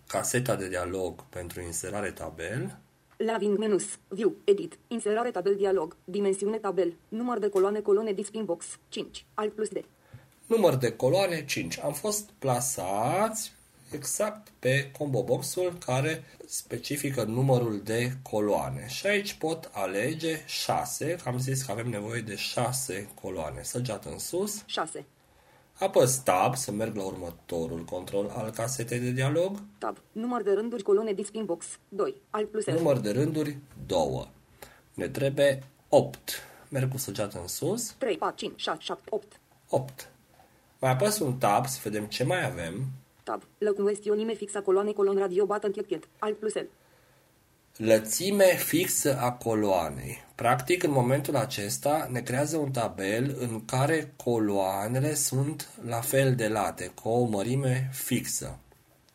caseta 0.06 0.56
de 0.56 0.68
dialog 0.68 1.24
pentru 1.28 1.60
inserare 1.60 2.10
tabel. 2.10 2.78
Laving 3.16 3.58
menus. 3.58 3.84
View. 4.08 4.34
Edit. 4.44 4.78
Inserare 4.86 5.30
tabel 5.30 5.54
dialog. 5.56 5.96
Dimensiune 6.04 6.56
tabel. 6.56 6.92
Număr 7.08 7.38
de 7.38 7.48
coloane 7.48 7.80
colone 7.80 8.12
display 8.12 8.42
box. 8.42 8.64
5. 8.88 9.24
Alt 9.34 9.52
plus 9.52 9.68
D. 9.68 9.76
Număr 10.46 10.74
de 10.76 10.92
coloane 10.92 11.44
5. 11.44 11.78
Am 11.78 11.92
fost 11.92 12.30
plasați 12.38 13.52
exact 13.92 14.48
pe 14.58 14.90
combo 14.98 15.22
boxul 15.22 15.76
care 15.84 16.24
specifică 16.46 17.22
numărul 17.22 17.80
de 17.82 18.12
coloane. 18.22 18.86
Și 18.88 19.06
aici 19.06 19.34
pot 19.34 19.70
alege 19.72 20.44
6, 20.46 21.16
că 21.22 21.28
am 21.28 21.38
zis 21.38 21.62
că 21.62 21.72
avem 21.72 21.88
nevoie 21.88 22.20
de 22.20 22.36
6 22.36 23.08
coloane. 23.20 23.62
Săgeată 23.62 24.08
în 24.08 24.18
sus, 24.18 24.62
6. 24.66 25.04
apăs 25.72 26.16
Tab 26.16 26.56
să 26.56 26.70
merg 26.70 26.96
la 26.96 27.02
următorul 27.02 27.84
control 27.84 28.32
al 28.36 28.50
casetei 28.50 28.98
de 28.98 29.10
dialog, 29.10 29.62
Tab. 29.78 29.98
Număr 30.12 30.42
de 30.42 30.52
rânduri 30.52 30.82
colone 30.82 31.12
display 31.12 31.44
box. 31.44 31.66
2. 31.88 32.14
Alt 32.30 32.50
plus 32.50 32.64
L. 32.66 32.70
număr 32.70 32.98
de 32.98 33.10
rânduri 33.10 33.58
2. 33.86 34.30
Ne 34.94 35.08
trebuie 35.08 35.62
8. 35.88 36.18
Merg 36.68 36.90
cu 36.90 36.98
săgeată 36.98 37.40
în 37.40 37.48
sus, 37.48 37.94
3, 37.98 38.16
4, 38.16 38.36
5, 38.36 38.60
6, 38.60 38.78
7, 38.80 39.02
8. 39.10 39.40
8. 39.68 40.08
Mai 40.78 40.90
apăs 40.90 41.18
un 41.18 41.38
Tab 41.38 41.66
să 41.66 41.78
vedem 41.82 42.04
ce 42.04 42.24
mai 42.24 42.44
avem. 42.44 42.86
Tab. 43.30 43.42
Lăcuestiunime 43.58 44.34
fixa 44.34 44.60
coloane 44.60 44.90
colon 44.92 45.16
radio 45.18 45.44
button 45.46 45.70
ticket. 45.70 46.08
Alt 46.18 46.36
plus 46.38 46.54
L. 46.54 46.66
Lățime 47.76 48.44
fixă 48.44 49.18
a 49.20 49.32
coloanei. 49.32 50.18
Practic, 50.34 50.82
în 50.82 50.90
momentul 50.90 51.36
acesta, 51.36 52.08
ne 52.10 52.20
creează 52.20 52.56
un 52.56 52.70
tabel 52.70 53.36
în 53.40 53.64
care 53.64 54.14
coloanele 54.24 55.14
sunt 55.14 55.68
la 55.86 56.00
fel 56.00 56.34
de 56.34 56.48
late, 56.48 56.92
cu 57.02 57.08
o 57.08 57.24
mărime 57.24 57.88
fixă. 57.92 58.58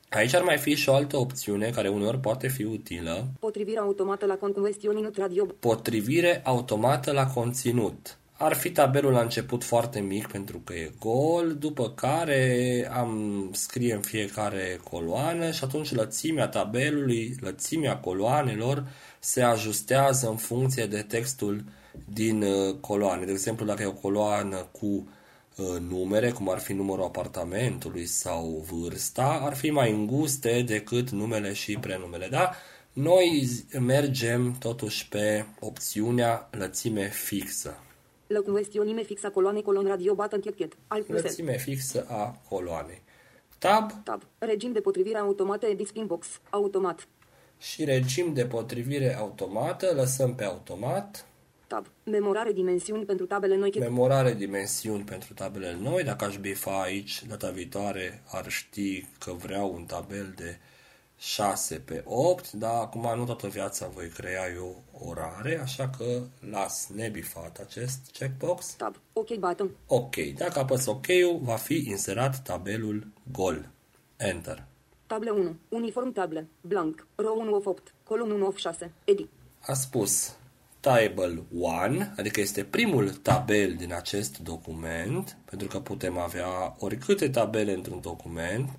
Aici 0.10 0.34
ar 0.34 0.41
mai 0.43 0.57
fi 0.57 0.75
și 0.75 0.89
o 0.89 0.93
altă 0.93 1.17
opțiune 1.17 1.69
care 1.69 1.88
uneori 1.88 2.19
poate 2.19 2.48
fi 2.48 2.63
utilă, 2.63 3.27
Potrivire 3.39 3.79
automată 3.79 4.25
la 4.25 4.36
concuestiuni 4.36 5.01
not 5.01 5.17
radio. 5.17 5.45
potrivire 5.60 6.41
automată 6.43 7.12
la 7.12 7.27
conținut. 7.27 8.17
Ar 8.37 8.53
fi 8.53 8.71
tabelul 8.71 9.11
la 9.11 9.21
început 9.21 9.63
foarte 9.63 9.99
mic 9.99 10.27
pentru 10.27 10.59
că 10.59 10.73
e 10.73 10.91
gol, 10.99 11.55
după 11.59 11.89
care 11.89 12.89
am 12.93 13.49
scrie 13.53 13.93
în 13.93 14.01
fiecare 14.01 14.79
coloană 14.83 15.51
și 15.51 15.63
atunci 15.63 15.93
lățimea 15.93 16.47
tabelului, 16.47 17.35
lățimea 17.39 17.97
coloanelor 17.97 18.87
se 19.19 19.41
ajustează 19.41 20.29
în 20.29 20.35
funcție 20.35 20.85
de 20.85 21.01
textul 21.01 21.63
din 22.13 22.41
uh, 22.41 22.75
coloane. 22.79 23.25
De 23.25 23.31
exemplu, 23.31 23.65
dacă 23.65 23.81
e 23.81 23.85
o 23.85 23.91
coloană 23.91 24.67
cu 24.71 24.85
uh, 24.85 25.79
numere, 25.89 26.31
cum 26.31 26.49
ar 26.49 26.59
fi 26.59 26.73
numărul 26.73 27.03
apartamentului 27.03 28.05
sau 28.05 28.65
vârsta, 28.71 29.39
ar 29.41 29.55
fi 29.55 29.69
mai 29.69 29.91
înguste 29.91 30.61
decât 30.61 31.09
numele 31.09 31.53
și 31.53 31.77
prenumele. 31.77 32.27
Da? 32.27 32.51
Noi 32.93 33.47
mergem 33.79 34.55
totuși 34.59 35.07
pe 35.07 35.45
opțiunea 35.59 36.49
lățime 36.51 37.09
fixă. 37.09 37.79
Lăcuestiunime 38.27 39.03
fixa 39.03 39.29
coloane 39.29 39.62
colon 39.62 39.86
radio 39.86 40.13
button 40.13 40.39
chet 40.39 40.77
Alt 40.88 41.05
plus 41.05 41.22
L. 41.22 41.24
Lățime 41.24 41.58
fixă 41.58 42.05
a 42.10 42.41
coloanei. 42.50 43.01
Tab 43.58 43.91
Tab. 44.03 44.22
Regim 44.38 44.72
de 44.72 44.79
potrivire 44.79 45.17
automată 45.17 45.65
edit 45.65 45.88
spin 45.88 46.05
box. 46.05 46.27
Automat. 46.50 47.08
și 47.58 47.84
regim 47.84 48.34
de 48.34 48.46
potrivire 48.46 49.15
automată, 49.15 49.94
lăsăm 49.96 50.36
pe 50.36 50.44
automat. 50.44 51.25
Tab. 51.67 51.86
Memorare 52.03 52.51
dimensiuni 52.51 53.05
pentru 53.05 53.25
tabele 53.25 53.55
noi 53.55 53.72
chet. 53.72 53.82
Memorare 53.82 54.34
dimensiuni 54.34 55.03
pentru 55.03 55.34
tabelele 55.34 55.77
noi. 55.82 56.03
Dacă 56.03 56.25
aș 56.25 56.38
bifa 56.38 56.82
aici, 56.82 57.24
data 57.27 57.50
viitoare 57.50 58.24
ar 58.27 58.50
ști 58.50 59.08
că 59.20 59.32
vreau 59.32 59.74
un 59.74 59.86
tabel 59.86 60.34
de 60.36 60.58
6 61.25 61.75
pe 61.75 62.01
8, 62.05 62.51
dar 62.51 62.74
acum 62.82 63.17
nu 63.17 63.25
toată 63.25 63.48
viața 63.48 63.88
voi 63.88 64.08
crea 64.08 64.51
eu 64.53 64.84
orare, 64.91 65.60
așa 65.62 65.89
că 65.98 66.22
las 66.50 66.88
nebifat 66.96 67.58
acest 67.58 68.00
checkbox. 68.13 68.74
Tab. 68.74 68.96
OK 69.13 69.36
button. 69.36 69.70
OK. 69.88 70.15
Dacă 70.15 70.60
apăs 70.60 70.86
OK-ul, 70.86 71.39
va 71.41 71.55
fi 71.55 71.84
inserat 71.88 72.41
tabelul 72.44 73.08
gol. 73.32 73.70
Enter. 74.17 74.63
Table 75.08 75.29
1. 75.29 75.55
Uniform 75.70 76.12
table. 76.12 76.48
Blank. 76.62 77.08
Row 77.15 77.39
1 77.39 77.55
of 77.55 77.65
8. 77.65 77.94
Column 78.03 78.32
1 78.32 78.48
of 78.48 78.58
6. 78.58 78.91
Edit. 79.03 79.29
A 79.60 79.74
spus 79.74 80.36
table 80.79 81.44
1, 81.58 81.72
adică 82.17 82.39
este 82.39 82.63
primul 82.63 83.10
tabel 83.10 83.74
din 83.74 83.94
acest 83.94 84.38
document, 84.38 85.38
pentru 85.46 85.67
că 85.67 85.79
putem 85.79 86.17
avea 86.17 86.75
oricâte 86.79 87.29
tabele 87.29 87.74
într-un 87.74 88.01
document, 88.01 88.70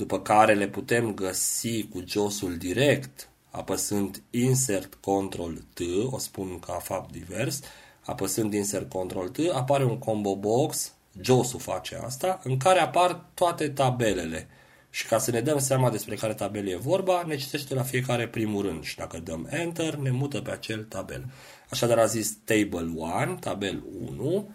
după 0.00 0.20
care 0.20 0.54
le 0.54 0.68
putem 0.68 1.14
găsi 1.14 1.88
cu 1.88 2.02
josul 2.06 2.56
direct, 2.56 3.28
apăsând 3.50 4.22
Insert 4.30 4.94
Ctrl 4.94 5.52
T, 5.74 5.80
o 6.10 6.18
spun 6.18 6.58
ca 6.58 6.72
fapt 6.72 7.12
divers, 7.12 7.60
apăsând 8.04 8.54
Insert 8.54 8.88
Ctrl 8.88 9.26
T, 9.26 9.38
apare 9.52 9.84
un 9.84 9.98
combo 9.98 10.36
box, 10.36 10.92
josul 11.20 11.60
face 11.60 12.00
asta, 12.04 12.40
în 12.44 12.56
care 12.56 12.80
apar 12.80 13.24
toate 13.34 13.68
tabelele. 13.68 14.48
Și 14.90 15.06
ca 15.06 15.18
să 15.18 15.30
ne 15.30 15.40
dăm 15.40 15.58
seama 15.58 15.90
despre 15.90 16.14
care 16.14 16.34
tabel 16.34 16.68
e 16.68 16.76
vorba, 16.76 17.24
ne 17.26 17.36
citește 17.36 17.74
la 17.74 17.82
fiecare 17.82 18.28
primul 18.28 18.62
rând 18.62 18.82
și 18.82 18.96
dacă 18.96 19.18
dăm 19.18 19.46
Enter, 19.50 19.94
ne 19.94 20.10
mută 20.10 20.40
pe 20.40 20.50
acel 20.50 20.84
tabel. 20.84 21.24
Așadar 21.70 21.98
a 21.98 22.04
zis 22.04 22.36
Table 22.44 22.92
1, 22.94 23.36
tabel 23.40 23.82
1, 24.10 24.50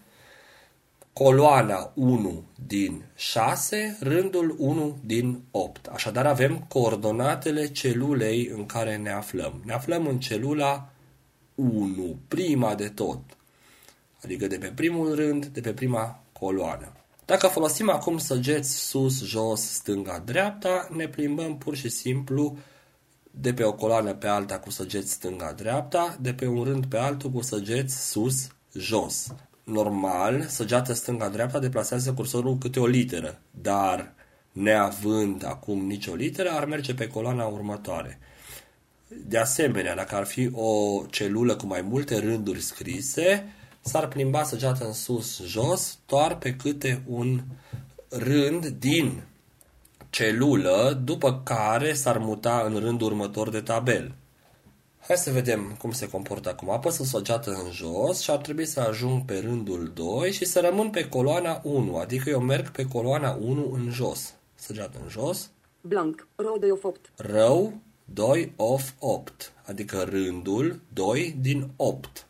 coloana 1.24 1.92
1 1.94 2.44
din 2.68 3.06
6, 3.16 3.98
rândul 4.00 4.56
1 4.58 4.98
din 5.06 5.44
8. 5.52 5.88
Așadar 5.88 6.26
avem 6.26 6.66
coordonatele 6.68 7.68
celulei 7.68 8.48
în 8.48 8.66
care 8.66 8.98
ne 8.98 9.12
aflăm. 9.12 9.62
Ne 9.66 9.74
aflăm 9.74 10.08
în 10.08 10.20
celula 10.20 10.90
1, 11.56 12.18
prima 12.28 12.76
de 12.76 12.90
tot. 12.90 13.20
Adică 14.24 14.48
de 14.48 14.58
pe 14.58 14.68
primul 14.68 15.16
rând, 15.16 15.46
de 15.46 15.62
pe 15.62 15.74
prima 15.74 16.24
coloană. 16.34 16.92
Dacă 17.26 17.48
folosim 17.48 17.90
acum 17.90 18.18
săgeți 18.18 18.76
sus, 18.76 19.24
jos, 19.24 19.62
stânga, 19.62 20.22
dreapta, 20.26 20.88
ne 20.96 21.08
plimbăm 21.08 21.58
pur 21.58 21.76
și 21.76 21.90
simplu 21.90 22.58
de 23.32 23.54
pe 23.54 23.64
o 23.64 23.74
coloană 23.74 24.14
pe 24.14 24.28
alta 24.28 24.60
cu 24.60 24.70
săgeți 24.70 25.12
stânga-dreapta, 25.12 26.18
de 26.22 26.34
pe 26.34 26.48
un 26.48 26.64
rând 26.64 26.86
pe 26.86 26.98
altul 26.98 27.30
cu 27.30 27.42
săgeți 27.42 28.10
sus, 28.10 28.48
jos. 28.74 29.28
Normal, 29.66 30.46
săgeată 30.48 30.94
stânga-dreapta 30.94 31.60
deplasează 31.60 32.14
cursorul 32.14 32.58
câte 32.58 32.80
o 32.80 32.86
literă, 32.86 33.40
dar 33.52 34.14
neavând 34.52 35.46
acum 35.46 35.86
nicio 35.86 36.14
literă, 36.14 36.50
ar 36.50 36.66
merge 36.66 36.94
pe 36.94 37.08
coloana 37.08 37.46
următoare. 37.46 38.20
De 39.08 39.38
asemenea, 39.38 39.96
dacă 39.96 40.16
ar 40.16 40.26
fi 40.26 40.50
o 40.54 41.02
celulă 41.10 41.56
cu 41.56 41.66
mai 41.66 41.82
multe 41.82 42.20
rânduri 42.20 42.62
scrise, 42.62 43.54
s-ar 43.82 44.08
plimba 44.08 44.44
săgeată 44.44 44.86
în 44.86 44.94
sus-jos 44.94 45.98
doar 46.06 46.38
pe 46.38 46.56
câte 46.56 47.04
un 47.08 47.42
rând 48.10 48.66
din 48.68 49.24
celulă, 50.10 51.02
după 51.04 51.42
care 51.44 51.94
s-ar 51.94 52.18
muta 52.18 52.64
în 52.66 52.80
rândul 52.80 53.08
următor 53.08 53.50
de 53.50 53.62
tabel. 53.62 54.16
Hai 55.08 55.18
să 55.18 55.32
vedem 55.32 55.76
cum 55.80 55.92
se 55.92 56.10
comportă 56.10 56.50
acum. 56.50 56.70
Apăs 56.70 56.96
săgeată 56.96 57.52
în 57.52 57.72
jos 57.72 58.20
și 58.20 58.32
ar 58.32 58.38
trebui 58.38 58.66
să 58.66 58.80
ajung 58.80 59.26
pe 59.26 59.40
rândul 59.40 59.92
2 59.94 60.32
și 60.32 60.46
să 60.46 60.60
rămân 60.60 60.90
pe 60.90 61.10
coloana 61.10 61.62
1, 61.64 61.98
adică 61.98 62.30
eu 62.30 62.40
merg 62.40 62.70
pe 62.70 62.86
coloana 62.86 63.38
1 63.42 63.72
în 63.72 63.90
jos. 63.92 64.34
Săgeată 64.56 64.98
în 65.04 65.10
jos. 65.10 65.52
Blank. 65.82 66.28
Row 66.36 66.58
2 66.58 66.72
of 66.72 66.84
8. 66.84 67.12
Rău 67.16 67.74
2 68.06 68.54
of 68.56 68.92
8, 69.00 69.54
adică 69.66 70.04
rândul 70.10 70.80
2 70.94 71.36
din 71.42 71.70
8. 71.76 72.28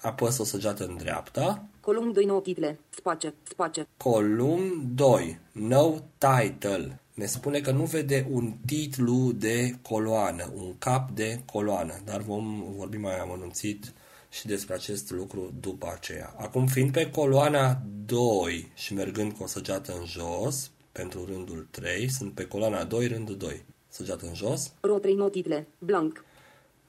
Apăs 0.00 0.38
o 0.38 0.44
săgeată 0.44 0.84
în 0.84 0.96
dreapta. 0.96 1.64
Column 1.80 2.12
2 2.12 2.24
nou 2.24 2.40
title. 2.40 2.78
Space. 2.90 3.34
Space. 3.42 3.86
Column 3.96 4.90
2. 4.94 5.38
No 5.52 5.94
title. 6.18 7.00
Ne 7.14 7.26
spune 7.26 7.60
că 7.60 7.70
nu 7.70 7.84
vede 7.84 8.26
un 8.30 8.54
titlu 8.66 9.32
de 9.32 9.78
coloană, 9.82 10.52
un 10.54 10.78
cap 10.78 11.10
de 11.10 11.40
coloană, 11.52 12.00
dar 12.04 12.20
vom 12.20 12.74
vorbi 12.76 12.96
mai 12.96 13.18
amănunțit 13.18 13.92
și 14.30 14.46
despre 14.46 14.74
acest 14.74 15.10
lucru 15.10 15.52
după 15.60 15.92
aceea. 15.94 16.34
Acum, 16.38 16.66
fiind 16.66 16.92
pe 16.92 17.10
coloana 17.10 17.82
2 18.04 18.72
și 18.74 18.94
mergând 18.94 19.32
cu 19.32 19.42
o 19.42 19.46
săgeată 19.46 19.96
în 19.98 20.06
jos, 20.06 20.70
pentru 20.92 21.24
rândul 21.24 21.66
3, 21.70 22.10
sunt 22.10 22.32
pe 22.32 22.46
coloana 22.46 22.84
2, 22.84 23.06
rândul 23.06 23.36
2. 23.36 23.64
Săgeată 23.88 24.26
în 24.26 24.34
jos. 24.34 24.72
Row 24.80 24.98
3 24.98 25.14
nou 25.14 25.28
title. 25.28 25.68
Blank. 25.78 26.24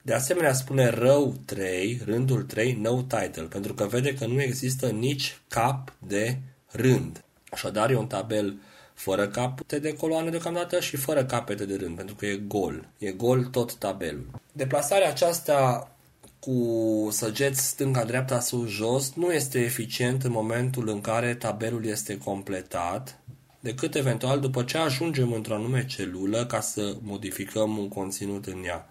De 0.01 0.13
asemenea, 0.13 0.53
spune 0.53 0.89
rău 0.89 1.35
3, 1.45 2.01
rândul 2.05 2.43
3, 2.43 2.73
no 2.73 3.01
title, 3.01 3.47
pentru 3.49 3.73
că 3.73 3.85
vede 3.85 4.13
că 4.13 4.25
nu 4.25 4.41
există 4.41 4.89
nici 4.89 5.41
cap 5.47 5.93
de 6.07 6.37
rând. 6.71 7.23
Așadar, 7.49 7.89
e 7.89 7.95
un 7.95 8.07
tabel 8.07 8.59
fără 8.95 9.27
capete 9.27 9.79
de 9.79 9.93
coloană 9.93 10.29
deocamdată 10.29 10.79
și 10.79 10.95
fără 10.95 11.25
capete 11.25 11.65
de 11.65 11.75
rând, 11.75 11.95
pentru 11.95 12.15
că 12.15 12.25
e 12.25 12.35
gol. 12.35 12.87
E 12.97 13.11
gol 13.11 13.43
tot 13.43 13.75
tabelul. 13.75 14.25
Deplasarea 14.51 15.09
aceasta 15.09 15.89
cu 16.39 17.07
săgeți 17.11 17.67
stânga-dreapta 17.67 18.39
sus-jos 18.39 19.13
nu 19.13 19.33
este 19.33 19.59
eficient 19.59 20.23
în 20.23 20.31
momentul 20.31 20.87
în 20.89 21.01
care 21.01 21.35
tabelul 21.35 21.85
este 21.85 22.17
completat, 22.17 23.19
decât 23.59 23.95
eventual 23.95 24.39
după 24.39 24.63
ce 24.63 24.77
ajungem 24.77 25.31
într-o 25.31 25.53
anume 25.53 25.85
celulă 25.85 26.45
ca 26.45 26.59
să 26.59 26.95
modificăm 27.01 27.77
un 27.77 27.87
conținut 27.87 28.45
în 28.45 28.63
ea. 28.65 28.89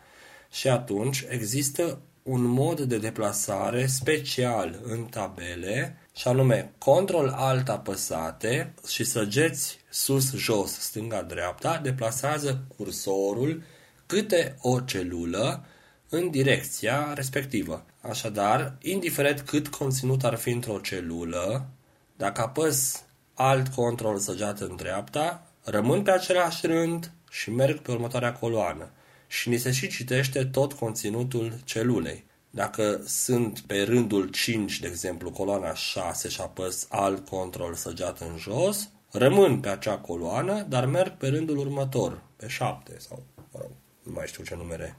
Și 0.51 0.69
atunci 0.69 1.25
există 1.29 1.99
un 2.23 2.43
mod 2.43 2.81
de 2.81 2.97
deplasare 2.97 3.87
special 3.87 4.81
în 4.83 5.05
tabele, 5.05 5.99
și 6.17 6.29
anume 6.29 6.73
Control 6.79 7.29
Alt 7.29 7.69
apăsate 7.69 8.75
și 8.89 9.05
săgeți 9.05 9.79
sus-jos, 9.95 10.79
stânga-dreapta, 10.81 11.79
deplasează 11.83 12.65
cursorul 12.77 13.63
câte 14.07 14.57
o 14.61 14.81
celulă 14.81 15.65
în 16.09 16.31
direcția 16.31 17.13
respectivă. 17.15 17.85
Așadar, 18.01 18.77
indiferent 18.81 19.41
cât 19.41 19.69
conținut 19.69 20.25
ar 20.25 20.35
fi 20.35 20.51
într-o 20.51 20.79
celulă, 20.79 21.69
dacă 22.17 22.41
apăs 22.41 23.03
Alt 23.35 23.69
Control 23.69 24.19
săgeată 24.19 24.65
în 24.65 24.77
dreapta, 24.77 25.47
rămân 25.65 26.03
pe 26.03 26.11
același 26.11 26.67
rând 26.67 27.13
și 27.31 27.51
merg 27.51 27.79
pe 27.79 27.91
următoarea 27.91 28.33
coloană 28.33 28.91
și 29.27 29.49
ni 29.49 29.59
se 29.59 29.73
și 29.73 29.89
citește 29.89 30.45
tot 30.45 30.73
conținutul 30.73 31.53
celulei. 31.65 32.25
Dacă 32.51 33.03
sunt 33.07 33.61
pe 33.61 33.83
rândul 33.83 34.29
5, 34.29 34.81
de 34.81 34.87
exemplu, 34.87 35.31
coloana 35.31 35.75
6 35.75 36.29
și 36.29 36.41
apăs 36.41 36.87
alt 36.89 37.29
control 37.29 37.75
săgeat 37.75 38.21
în 38.21 38.37
jos, 38.39 38.89
rămân 39.19 39.61
pe 39.61 39.69
acea 39.69 39.99
coloană, 39.99 40.63
dar 40.69 40.87
merg 40.87 41.17
pe 41.17 41.29
rândul 41.29 41.59
următor, 41.59 42.23
pe 42.37 42.47
7 42.49 42.99
sau, 42.99 43.23
mă 43.53 43.59
rog, 43.61 43.71
nu 44.03 44.13
mai 44.13 44.27
știu 44.27 44.45
ce 44.45 44.55
numere 44.57 44.97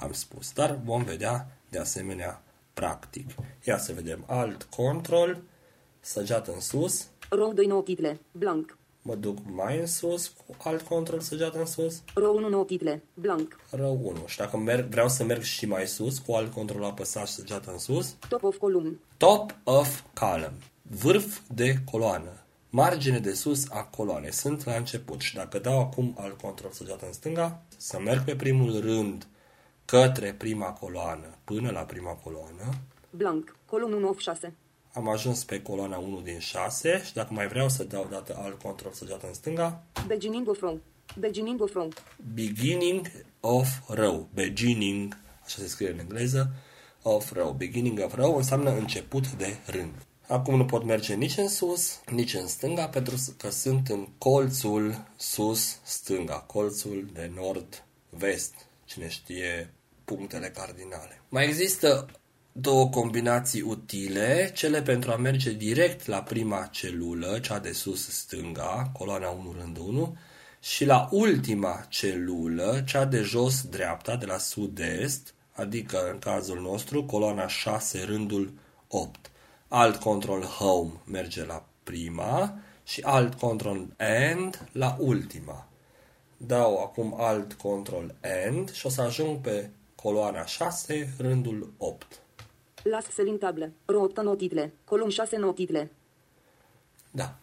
am 0.00 0.12
spus, 0.12 0.52
dar 0.52 0.78
vom 0.84 1.02
vedea 1.02 1.46
de 1.68 1.78
asemenea 1.78 2.42
practic. 2.74 3.30
Ia 3.64 3.78
să 3.78 3.92
vedem 3.92 4.24
alt 4.26 4.62
control, 4.62 5.42
săgeat 6.00 6.48
în 6.48 6.60
sus, 6.60 7.06
Row 7.30 7.52
2 7.52 7.66
nou 7.66 7.82
title. 7.82 8.20
Blank. 8.32 8.78
mă 9.02 9.14
duc 9.14 9.38
mai 9.54 9.78
în 9.78 9.86
sus 9.86 10.28
cu 10.28 10.54
alt 10.62 10.82
control 10.82 11.20
săgeat 11.20 11.54
în 11.54 11.66
sus, 11.66 12.02
Row 12.14 12.36
1 12.36 12.48
nou 12.48 12.64
title. 12.64 13.02
Blank. 13.14 13.60
rău 13.70 14.00
1. 14.02 14.26
Și 14.26 14.36
dacă 14.36 14.56
merg, 14.56 14.88
vreau 14.88 15.08
să 15.08 15.24
merg 15.24 15.42
și 15.42 15.66
mai 15.66 15.86
sus, 15.86 16.18
cu 16.18 16.32
alt 16.32 16.52
control 16.52 16.84
apăsat 16.84 17.26
și 17.26 17.32
săgeat 17.32 17.66
în 17.66 17.78
sus, 17.78 18.16
Top 18.28 18.42
of 18.42 18.56
column. 18.56 19.00
top 19.16 19.54
of 19.64 20.00
column, 20.20 20.54
vârf 20.82 21.38
de 21.54 21.74
coloană, 21.90 22.43
margine 22.74 23.18
de 23.18 23.32
sus 23.34 23.70
a 23.70 23.82
coloanei. 23.82 24.32
Sunt 24.32 24.64
la 24.64 24.74
început 24.74 25.20
și 25.20 25.34
dacă 25.34 25.58
dau 25.58 25.80
acum 25.80 26.16
alt 26.20 26.40
control 26.40 26.70
săgeat 26.70 27.02
în 27.02 27.12
stânga, 27.12 27.62
să 27.76 28.00
merg 28.00 28.24
pe 28.24 28.36
primul 28.36 28.80
rând 28.80 29.26
către 29.84 30.32
prima 30.32 30.66
coloană, 30.66 31.38
până 31.44 31.70
la 31.70 31.80
prima 31.80 32.10
coloană, 32.10 32.74
Blank. 33.10 33.56
Column 33.66 33.92
1 33.92 34.08
of 34.08 34.18
6. 34.18 34.54
am 34.92 35.08
ajuns 35.08 35.44
pe 35.44 35.62
coloana 35.62 35.96
1 35.96 36.20
din 36.20 36.38
6 36.38 37.02
și 37.04 37.12
dacă 37.12 37.32
mai 37.32 37.48
vreau 37.48 37.68
să 37.68 37.84
dau 37.84 38.06
dată 38.10 38.38
alt 38.42 38.62
control 38.62 38.92
săgeat 38.92 39.22
în 39.22 39.34
stânga, 39.34 39.82
Beginning 40.06 40.48
of 40.48 40.60
row. 40.60 40.80
Beginning 41.18 41.62
of 41.62 41.72
row. 41.72 41.88
beginning 42.34 43.10
of 43.40 43.68
row, 43.88 44.28
beginning, 44.34 45.16
așa 45.44 45.58
se 45.60 45.68
scrie 45.68 45.90
în 45.90 45.98
engleză, 45.98 46.54
of 47.02 47.32
row. 47.32 47.52
Beginning 47.52 48.00
of 48.04 48.14
row 48.14 48.36
înseamnă 48.36 48.70
început 48.70 49.32
de 49.32 49.56
rând. 49.66 49.94
Acum 50.26 50.56
nu 50.56 50.64
pot 50.64 50.84
merge 50.84 51.14
nici 51.14 51.36
în 51.36 51.48
sus, 51.48 52.00
nici 52.10 52.34
în 52.34 52.46
stânga, 52.46 52.88
pentru 52.88 53.16
că 53.38 53.50
sunt 53.50 53.88
în 53.88 54.08
colțul 54.18 55.04
sus-stânga, 55.16 56.34
colțul 56.34 57.10
de 57.12 57.30
nord-vest, 57.34 58.54
cine 58.84 59.08
știe 59.08 59.72
punctele 60.04 60.48
cardinale. 60.48 61.20
Mai 61.28 61.46
există 61.46 62.06
două 62.52 62.88
combinații 62.88 63.60
utile, 63.60 64.50
cele 64.54 64.82
pentru 64.82 65.10
a 65.10 65.16
merge 65.16 65.52
direct 65.52 66.06
la 66.06 66.22
prima 66.22 66.68
celulă, 66.70 67.38
cea 67.38 67.58
de 67.58 67.72
sus 67.72 68.08
stânga, 68.08 68.90
coloana 68.92 69.28
1 69.28 69.54
rând 69.58 69.78
1, 69.78 70.16
și 70.60 70.84
la 70.84 71.08
ultima 71.10 71.86
celulă, 71.88 72.82
cea 72.86 73.04
de 73.04 73.20
jos 73.20 73.62
dreapta, 73.62 74.16
de 74.16 74.26
la 74.26 74.38
sud-est, 74.38 75.34
adică 75.52 76.10
în 76.12 76.18
cazul 76.18 76.60
nostru 76.60 77.04
coloana 77.04 77.48
6 77.48 78.04
rândul 78.04 78.52
8. 78.88 79.30
Alt 79.68 79.96
control 79.96 80.42
home 80.42 80.92
merge 81.04 81.44
la 81.44 81.64
prima 81.82 82.58
și 82.84 83.00
alt 83.00 83.34
control 83.34 83.86
end 83.96 84.68
la 84.72 84.96
ultima. 84.98 85.68
Dau 86.36 86.82
acum 86.82 87.14
alt 87.16 87.52
control 87.52 88.14
end 88.20 88.72
și 88.72 88.86
o 88.86 88.88
să 88.88 89.00
ajung 89.00 89.40
pe 89.40 89.70
coloana 89.94 90.44
6, 90.44 91.14
rândul 91.18 91.72
8. 91.76 92.20
Last 92.82 93.14
cell 93.14 93.28
in 93.28 93.38
table. 93.38 93.72
Row 93.84 94.02
8 94.02 94.22
notitle. 94.22 94.72
Column 94.84 95.10
6 95.10 95.36
notitle. 95.36 95.90
Da. 97.10 97.36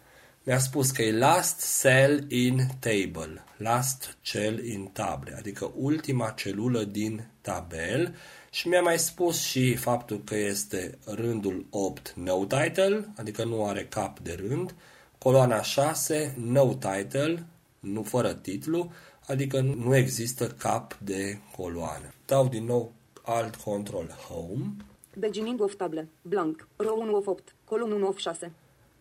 Mi-a 0.44 0.58
spus 0.58 0.90
că 0.90 1.02
e 1.02 1.18
last 1.18 1.80
cell 1.80 2.30
in 2.30 2.58
table. 2.78 3.44
Last 3.56 4.16
cell 4.20 4.64
in 4.64 4.86
table. 4.86 5.34
Adică 5.38 5.72
ultima 5.74 6.30
celulă 6.30 6.84
din 6.84 7.26
tabel. 7.40 8.14
Și 8.54 8.68
mi-a 8.68 8.82
mai 8.82 8.98
spus 8.98 9.40
și 9.40 9.74
faptul 9.74 10.20
că 10.24 10.36
este 10.36 10.98
rândul 11.04 11.66
8 11.70 12.12
no 12.16 12.44
title, 12.44 13.08
adică 13.16 13.44
nu 13.44 13.66
are 13.66 13.84
cap 13.84 14.18
de 14.18 14.44
rând. 14.48 14.74
Coloana 15.18 15.62
6 15.62 16.34
no 16.38 16.74
title, 16.74 17.46
nu 17.80 18.02
fără 18.02 18.34
titlu, 18.34 18.92
adică 19.26 19.60
nu 19.60 19.96
există 19.96 20.46
cap 20.46 20.98
de 20.98 21.38
coloană. 21.56 22.12
Dau 22.26 22.48
din 22.48 22.64
nou 22.64 22.92
alt 23.22 23.56
control 23.56 24.06
home. 24.28 24.76
Beginning 25.18 25.62
of 25.62 25.74
table. 25.74 26.08
Blank. 26.22 26.68
Row 26.76 27.00
1 27.00 27.16
of 27.16 27.26
8. 27.26 27.54
Column 27.64 27.92
1 27.92 28.08
of 28.08 28.18
6. 28.18 28.52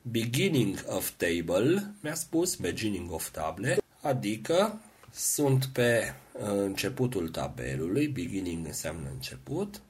Beginning 0.02 0.84
of 0.88 1.10
table, 1.10 1.94
mi-a 2.02 2.14
spus 2.14 2.56
beginning 2.56 3.12
of 3.12 3.30
table, 3.30 3.78
adică 4.02 4.82
sunt 5.14 5.66
pe 5.66 6.14
uh, 6.34 6.48
începutul 6.48 7.30
tabelului, 7.30 8.08
beginning 8.08 8.66
înseamnă 8.66 9.10
început, 9.14 9.82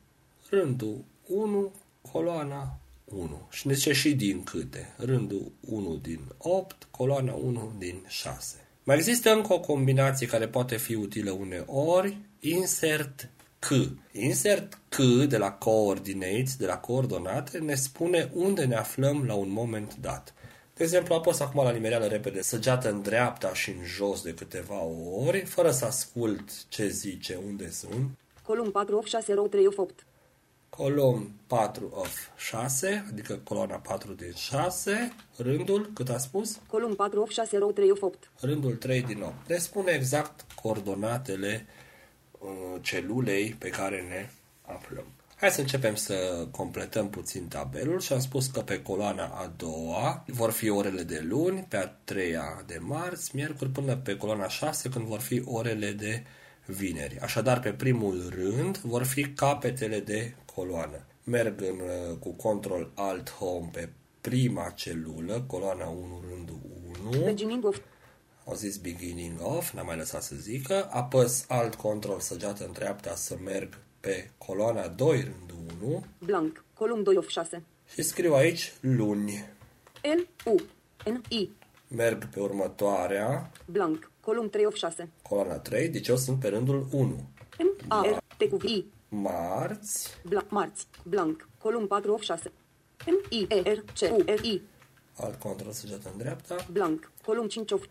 rândul 0.50 1.04
1, 1.28 1.74
coloana 2.12 2.80
1. 3.06 3.48
Și 3.50 3.68
ne 3.68 3.74
zice 3.74 3.94
și 3.94 4.14
din 4.14 4.44
câte. 4.44 4.94
Rândul 4.98 5.52
1 5.60 5.96
din 5.96 6.20
8, 6.38 6.88
coloana 6.92 7.34
1 7.34 7.74
din 7.78 8.04
6. 8.08 8.56
Mai 8.84 8.96
există 8.96 9.34
încă 9.34 9.54
o 9.54 9.60
combinație 9.60 10.28
care 10.28 10.48
poate 10.48 10.78
fi 10.78 10.94
utilă 10.94 11.32
uneori, 11.32 12.18
insert 12.40 13.30
C. 13.60 13.68
Insert 14.12 14.80
C 14.90 14.98
de 15.28 15.38
la 15.38 15.52
coordinates, 15.52 16.56
de 16.56 16.66
la 16.66 16.78
coordonate, 16.78 17.58
ne 17.58 17.76
spune 17.76 18.32
unde 18.34 18.66
ne 18.66 18.76
aflăm 18.76 19.24
la 19.26 19.34
un 19.34 19.50
moment 19.50 19.96
dat. 19.96 20.34
De 20.82 20.88
exemplu, 20.88 21.16
apăs 21.16 21.40
acum 21.40 21.64
la 21.64 21.72
nimereală 21.72 22.06
repede 22.06 22.42
săgeată 22.42 22.90
în 22.90 23.02
dreapta 23.02 23.54
și 23.54 23.70
în 23.70 23.84
jos 23.86 24.22
de 24.22 24.34
câteva 24.34 24.84
ori, 25.26 25.46
fără 25.46 25.72
să 25.72 25.86
ascult 25.86 26.68
ce 26.68 26.88
zice, 26.88 27.40
unde 27.48 27.70
sunt. 27.70 28.10
Column 28.44 28.72
4 28.72 28.98
of 28.98 29.06
6 29.06 29.34
row 29.34 29.48
3 29.48 29.68
of 29.68 29.78
8. 29.78 30.06
Column 30.70 31.32
4 31.48 31.92
of 31.94 32.18
6, 32.38 33.06
adică 33.10 33.40
coloana 33.44 33.76
4 33.76 34.14
din 34.14 34.34
6, 34.34 35.14
rândul, 35.38 35.90
cât 35.94 36.10
a 36.10 36.18
spus? 36.18 36.60
Column 36.68 36.96
4 36.96 37.22
of 37.22 37.30
6 37.30 37.58
row 37.58 37.72
3 37.72 37.92
of 37.92 38.02
8. 38.02 38.32
Rândul 38.40 38.76
3 38.76 39.02
din 39.02 39.22
8. 39.22 39.34
Ne 39.48 39.58
spune 39.58 39.92
exact 39.92 40.46
coordonatele 40.62 41.66
uh, 42.32 42.50
celulei 42.82 43.56
pe 43.60 43.70
care 43.70 44.02
ne 44.02 44.30
aflăm. 44.74 45.06
Hai 45.42 45.52
să 45.52 45.62
începem 45.62 45.96
să 45.96 46.48
completăm 46.52 47.10
puțin 47.10 47.48
tabelul 47.48 48.00
și 48.00 48.14
am 48.14 48.20
spus 48.20 48.48
că 48.48 48.60
pe 48.60 48.82
coloana 48.82 49.26
a 49.26 49.54
doua 49.58 50.24
vor 50.28 50.52
fi 50.52 50.70
orele 50.70 51.04
de 51.04 51.26
luni, 51.30 51.66
pe 51.70 51.78
a 51.78 51.88
treia 51.88 52.64
de 52.68 52.78
marți, 52.82 53.36
miercuri, 53.36 53.70
până 53.70 53.96
pe 53.96 54.18
coloana 54.18 54.48
6 54.48 54.90
când 54.90 55.06
vor 55.06 55.20
fi 55.20 55.42
orele 55.46 55.92
de 55.92 56.24
vineri. 56.66 57.20
Așadar, 57.20 57.60
pe 57.60 57.74
primul 57.74 58.34
rând 58.36 58.78
vor 58.78 59.04
fi 59.04 59.34
capetele 59.34 60.00
de 60.00 60.36
coloană. 60.56 61.06
Merg 61.24 61.62
în, 61.62 61.80
uh, 61.80 62.18
cu 62.20 62.30
control 62.30 62.92
alt 62.96 63.32
home 63.32 63.70
pe 63.72 63.90
prima 64.22 64.70
celulă, 64.70 65.44
coloana 65.48 65.88
1, 65.88 66.24
rândul 66.30 66.60
1. 67.12 67.24
Beginning 67.24 67.66
of 67.66 67.78
Au 68.46 68.56
zis 68.56 68.78
beginning 68.78 69.40
of, 69.42 69.72
n-am 69.72 69.86
mai 69.86 69.98
lăsat 69.98 70.24
să 70.24 70.36
zică. 70.36 70.90
Apăs 70.92 71.46
alt 71.48 71.76
control 71.76 72.20
săgeată 72.20 72.66
în 72.66 72.72
dreapta 72.72 73.16
să 73.16 73.38
merg 73.44 73.78
pe 74.02 74.32
coloana 74.38 74.88
2, 74.88 75.22
rândul 75.22 75.76
1. 75.84 76.06
blank. 76.20 76.64
Column 76.74 77.04
2 77.04 77.18
of 77.18 77.28
6. 77.28 77.64
Și 77.94 78.02
scriu 78.02 78.34
aici 78.34 78.74
luni. 78.80 79.50
L 80.02 80.50
U 80.50 80.56
N 81.12 81.22
I 81.30 81.50
Merg 81.88 82.26
pe 82.26 82.40
următoarea, 82.40 83.52
blank. 83.66 84.12
Column 84.20 84.50
3 84.50 84.66
of 84.66 84.76
6. 84.76 85.10
coloana 85.22 85.58
3, 85.58 85.90
deci 85.90 86.08
eu 86.08 86.18
sunt 86.18 86.40
pe 86.40 86.48
rândul 86.48 86.88
1. 86.92 87.08
M 87.60 87.76
A 87.88 88.02
R 88.06 88.18
T 88.38 88.50
cu 88.50 88.66
I 88.66 88.86
Marți, 89.10 90.10
blank. 90.24 90.50
Marți. 90.50 90.88
Blank. 91.04 91.48
Column 91.58 91.88
4 91.88 92.14
of 92.14 92.22
6. 92.22 92.52
M 93.06 93.26
I 93.30 93.46
E 93.50 93.72
R 93.72 93.84
C 93.94 94.02
U 94.02 94.24
R 94.26 94.44
I 94.44 94.62
alt 95.16 95.40
control 95.40 95.72
săgeată 95.72 96.10
în 96.12 96.18
dreapta, 96.18 96.56
blank. 96.72 97.12
Column 97.26 97.48
5 97.48 97.72
of 97.72 97.86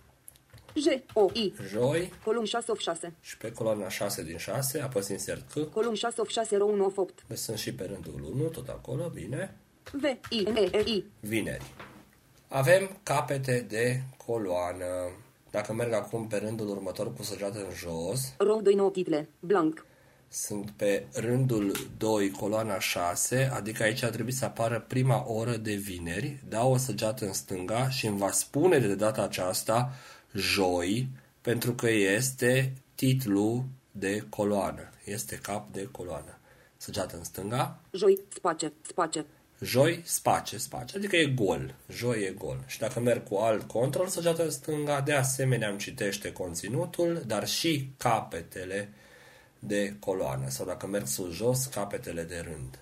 J 0.75 0.87
O 1.13 1.27
I 1.33 1.55
joi 1.71 2.13
Column 2.25 2.45
6 2.45 2.71
of 2.73 2.79
6. 2.79 3.13
și 3.21 3.37
pe 3.37 3.53
coloana 3.53 3.89
6 3.89 4.23
din 4.23 4.37
6 4.37 4.81
apăs 4.81 5.09
insert 5.09 5.51
C. 5.53 5.73
Column 5.73 5.95
6 5.95 6.21
of 6.21 6.29
6 6.29 6.57
row 6.57 6.73
1 6.73 6.85
of 6.85 6.97
8. 6.97 7.25
Deci 7.27 7.39
sunt 7.39 7.59
și 7.59 7.75
pe 7.75 7.85
rândul 7.85 8.31
1, 8.35 8.49
tot 8.49 8.69
acolo, 8.69 9.09
bine. 9.15 9.57
V 9.93 10.05
I 10.31 10.43
N 10.43 10.57
E 10.57 10.79
R 10.79 10.87
I 10.87 11.05
Vineri. 11.21 11.65
Avem 12.49 12.99
capete 13.03 13.67
de 13.69 14.01
coloană. 14.27 14.85
Dacă 15.51 15.73
merg 15.73 15.93
acum 15.93 16.27
pe 16.27 16.37
rândul 16.37 16.69
următor 16.69 17.15
cu 17.15 17.23
săgeată 17.23 17.59
în 17.59 17.75
jos, 17.75 18.35
row 18.39 18.61
2 18.63 18.75
nou 18.75 18.91
title. 18.91 19.29
Blank. 19.41 19.87
sunt 20.29 20.71
pe 20.71 21.07
rândul 21.13 21.73
2, 21.99 22.31
coloana 22.31 22.79
6, 22.79 23.51
adică 23.55 23.83
aici 23.83 24.03
ar 24.03 24.11
trebui 24.11 24.33
să 24.33 24.45
apară 24.45 24.85
prima 24.89 25.25
oră 25.33 25.57
de 25.57 25.73
vineri, 25.75 26.39
dau 26.49 26.73
o 26.73 26.77
săgeată 26.77 27.25
în 27.25 27.33
stânga 27.33 27.89
și 27.89 28.07
îmi 28.07 28.19
va 28.19 28.31
spune 28.31 28.79
de 28.79 28.95
data 28.95 29.23
aceasta 29.23 29.93
joi, 30.35 31.09
pentru 31.41 31.73
că 31.75 31.91
este 31.91 32.73
titlu 32.95 33.65
de 33.93 34.25
coloană, 34.29 34.91
este 35.05 35.37
cap 35.37 35.73
de 35.73 35.89
coloană. 35.93 36.39
Săgeată 36.77 37.17
în 37.17 37.25
stânga, 37.25 37.81
Joi 37.91 38.21
space. 38.29 38.73
Space. 38.83 39.27
joi 39.61 40.01
space, 40.05 40.59
space, 40.59 40.97
adică 40.97 41.17
e 41.17 41.27
gol, 41.27 41.75
joi 41.89 42.23
e 42.23 42.31
gol. 42.31 42.65
Și 42.67 42.79
dacă 42.79 43.01
merg 43.01 43.29
cu 43.29 43.37
alt 43.37 43.69
control, 43.69 44.07
săgeată 44.07 44.45
în 44.45 44.51
stânga, 44.51 45.01
de 45.01 45.13
asemenea 45.13 45.69
îmi 45.69 45.79
citește 45.79 46.33
conținutul, 46.33 47.23
dar 47.27 47.49
și 47.49 47.89
capetele 47.97 48.93
de 49.59 49.97
coloană, 49.99 50.49
sau 50.49 50.67
dacă 50.67 50.87
merg 50.87 51.07
sus 51.07 51.35
jos, 51.35 51.67
capetele 51.67 52.23
de 52.23 52.39
rând. 52.39 52.79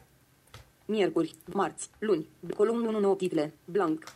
Miercuri. 0.85 1.35
Marți. 1.45 1.89
Luni. 1.99 2.27
Column 2.57 2.87
1 2.87 3.01
nou 3.01 3.15
title. 3.15 3.55
Blank. 3.65 4.13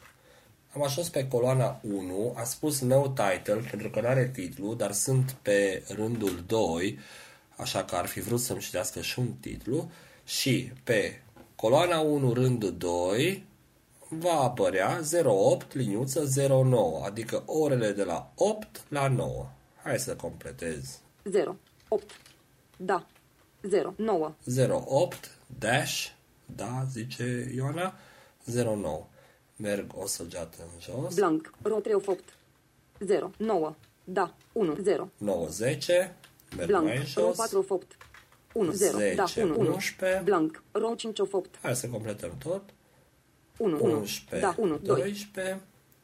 Am 0.75 0.83
ajuns 0.83 1.09
pe 1.09 1.29
coloana 1.29 1.81
1, 1.83 2.35
a 2.37 2.45
spus 2.45 2.81
no 2.81 3.09
title, 3.09 3.67
pentru 3.71 3.91
că 3.91 4.01
nu 4.01 4.07
are 4.07 4.29
titlu, 4.29 4.75
dar 4.75 4.93
sunt 4.93 5.37
pe 5.43 5.85
rândul 5.89 6.45
2, 6.47 6.99
așa 7.57 7.85
că 7.85 7.95
ar 7.95 8.07
fi 8.07 8.21
vrut 8.21 8.41
să-mi 8.41 8.61
citească 8.61 9.01
și 9.01 9.19
un 9.19 9.33
titlu, 9.41 9.91
și 10.25 10.73
pe 10.85 11.23
coloana 11.57 12.01
1, 12.01 12.33
rândul 12.33 12.77
2, 12.77 13.45
va 14.09 14.41
apărea 14.41 15.01
08, 15.25 15.75
liniuță 15.75 16.31
09, 16.65 17.05
adică 17.05 17.43
orele 17.47 17.93
de 17.93 18.05
la 18.05 18.33
8 18.37 18.85
la 18.89 19.09
9. 19.09 19.49
Hai 19.83 19.99
să 19.99 20.17
completez. 20.17 20.99
0. 21.25 21.57
8. 21.89 22.05
Da. 22.77 23.07
0. 23.63 23.95
9. 23.97 24.35
08, 24.85 25.39
dash, 25.59 26.09
da, 26.47 26.87
zice 26.91 27.53
Ioana, 27.55 27.95
09. 28.45 29.07
Merg 29.63 29.93
o 29.97 30.07
săgeată 30.07 30.57
în 30.61 30.81
jos. 30.81 31.15
Blank. 31.15 31.53
Row 31.63 31.81
3 31.81 31.95
of 31.95 32.07
8. 32.07 32.25
0. 32.99 33.31
9. 33.37 33.75
Da. 34.05 34.35
1. 34.53 34.77
0. 34.83 35.09
9, 35.17 35.47
10, 35.49 36.17
merg 36.57 36.69
Blank. 36.69 36.85
mai 36.85 36.97
Row 36.97 37.05
jos. 37.27 37.37
4 37.37 37.59
of 37.59 37.71
8. 37.71 37.97
1. 38.53 38.73
0. 38.73 38.99
Da. 39.15 39.25
10, 39.25 39.43
1. 39.43 39.55
1. 39.59 39.73
11. 39.73 40.21
Blank. 40.25 40.63
Row 40.73 40.95
5 40.95 41.19
of 41.19 41.33
8. 41.33 41.59
Hai 41.63 41.77
să 41.77 41.89
completăm 41.89 42.31
tot. 42.39 42.63
1. 43.57 43.79
1. 43.85 43.97
11, 43.99 44.47
Da. 44.47 44.55
1. 44.59 44.77
2. 44.79 44.97
12, 44.97 45.61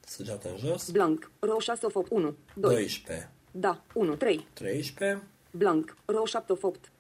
săgeată 0.07 0.49
în 0.51 0.57
jos. 0.57 0.91
Blank. 0.91 1.31
Row 1.39 1.59
6 1.59 1.87
of 1.87 1.95
8. 1.95 2.11
1. 2.11 2.37
2. 2.55 2.75
12, 2.75 3.31
Da. 3.51 3.83
1. 3.95 4.15
3. 4.17 4.47
13, 4.53 5.23
Blank. 5.51 5.97
Row 6.05 6.25
7 6.25 6.53
of 6.53 6.63
8. 6.63 6.91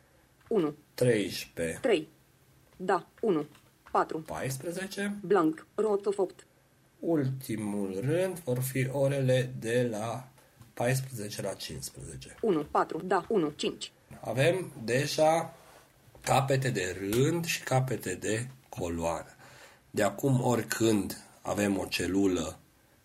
1. 0.49 0.75
13, 0.94 1.79
3. 1.81 2.09
Da. 2.77 3.07
1. 3.21 3.47
4. 3.90 4.18
14. 4.18 5.14
Blank. 5.23 5.66
Rot 5.75 6.07
of 6.07 6.18
8. 6.18 6.47
Ultimul 6.98 8.00
rând 8.00 8.38
vor 8.38 8.58
fi 8.58 8.88
orele 8.92 9.54
de 9.58 9.88
la 9.90 10.28
14 10.74 11.42
la 11.42 11.52
15. 11.52 12.34
1. 12.40 12.62
4. 12.62 13.00
Da. 13.04 13.24
1. 13.28 13.52
5. 13.56 13.92
Avem 14.20 14.72
deja 14.84 15.54
capete 16.20 16.70
de 16.70 16.96
rând 17.00 17.44
și 17.44 17.62
capete 17.62 18.14
de 18.14 18.46
coloană. 18.68 19.34
De 19.90 20.02
acum, 20.02 20.42
oricând 20.42 21.22
avem 21.42 21.78
o 21.78 21.84
celulă 21.84 22.58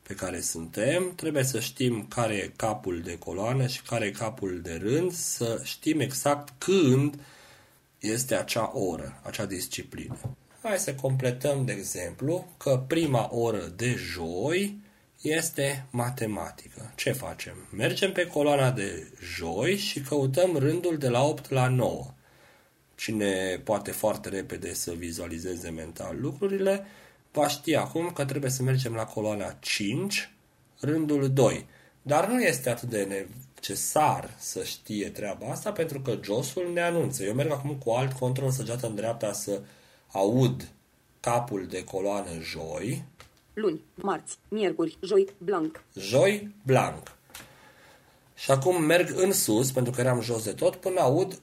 pe 0.03 0.13
care 0.13 0.41
suntem, 0.41 1.15
trebuie 1.15 1.43
să 1.43 1.59
știm 1.59 2.05
care 2.07 2.33
e 2.35 2.51
capul 2.55 3.01
de 3.01 3.17
coloană 3.17 3.67
și 3.67 3.81
care 3.81 4.05
e 4.05 4.11
capul 4.11 4.61
de 4.61 4.79
rând, 4.81 5.11
să 5.11 5.61
știm 5.63 5.99
exact 5.99 6.53
când 6.57 7.19
este 7.99 8.35
acea 8.35 8.77
oră, 8.77 9.21
acea 9.23 9.45
disciplină. 9.45 10.17
Hai 10.63 10.77
să 10.77 10.93
completăm, 10.93 11.65
de 11.65 11.71
exemplu, 11.71 12.45
că 12.57 12.83
prima 12.87 13.35
oră 13.35 13.73
de 13.75 13.93
joi 13.93 14.79
este 15.21 15.85
matematică. 15.89 16.91
Ce 16.95 17.11
facem? 17.11 17.67
Mergem 17.71 18.11
pe 18.11 18.25
coloana 18.25 18.71
de 18.71 19.11
joi 19.35 19.77
și 19.77 20.01
căutăm 20.01 20.57
rândul 20.57 20.97
de 20.97 21.09
la 21.09 21.23
8 21.23 21.49
la 21.49 21.67
9. 21.67 22.13
Cine 22.95 23.61
poate 23.63 23.91
foarte 23.91 24.29
repede 24.29 24.73
să 24.73 24.91
vizualizeze 24.91 25.69
mental 25.69 26.17
lucrurile, 26.19 26.85
va 27.31 27.47
ști 27.47 27.75
acum 27.75 28.11
că 28.11 28.25
trebuie 28.25 28.51
să 28.51 28.63
mergem 28.63 28.93
la 28.93 29.05
coloana 29.05 29.57
5, 29.59 30.31
rândul 30.79 31.33
2. 31.33 31.65
Dar 32.01 32.27
nu 32.27 32.41
este 32.41 32.69
atât 32.69 32.89
de 32.89 33.25
necesar 33.55 34.35
să 34.37 34.63
știe 34.63 35.09
treaba 35.09 35.47
asta 35.47 35.71
pentru 35.71 36.01
că 36.01 36.17
josul 36.21 36.71
ne 36.73 36.81
anunță. 36.81 37.23
Eu 37.23 37.33
merg 37.33 37.51
acum 37.51 37.75
cu 37.75 37.91
alt 37.91 38.11
control 38.11 38.51
săgeată 38.51 38.87
în 38.87 38.95
dreapta 38.95 39.33
să 39.33 39.61
aud 40.13 40.67
capul 41.19 41.65
de 41.65 41.83
coloană 41.83 42.29
joi, 42.41 43.03
Luni. 43.53 43.81
Marți. 43.95 44.37
Miercuri. 44.47 44.97
Joi. 45.01 45.27
Blank. 45.37 45.83
joi 45.99 46.55
blanc. 46.63 47.15
Și 48.33 48.51
acum 48.51 48.83
merg 48.83 49.13
în 49.15 49.31
sus, 49.31 49.71
pentru 49.71 49.91
că 49.91 50.01
eram 50.01 50.21
jos 50.21 50.43
de 50.43 50.51
tot, 50.51 50.75
până 50.75 50.99
aud 50.99 51.33
8-9. 51.35 51.39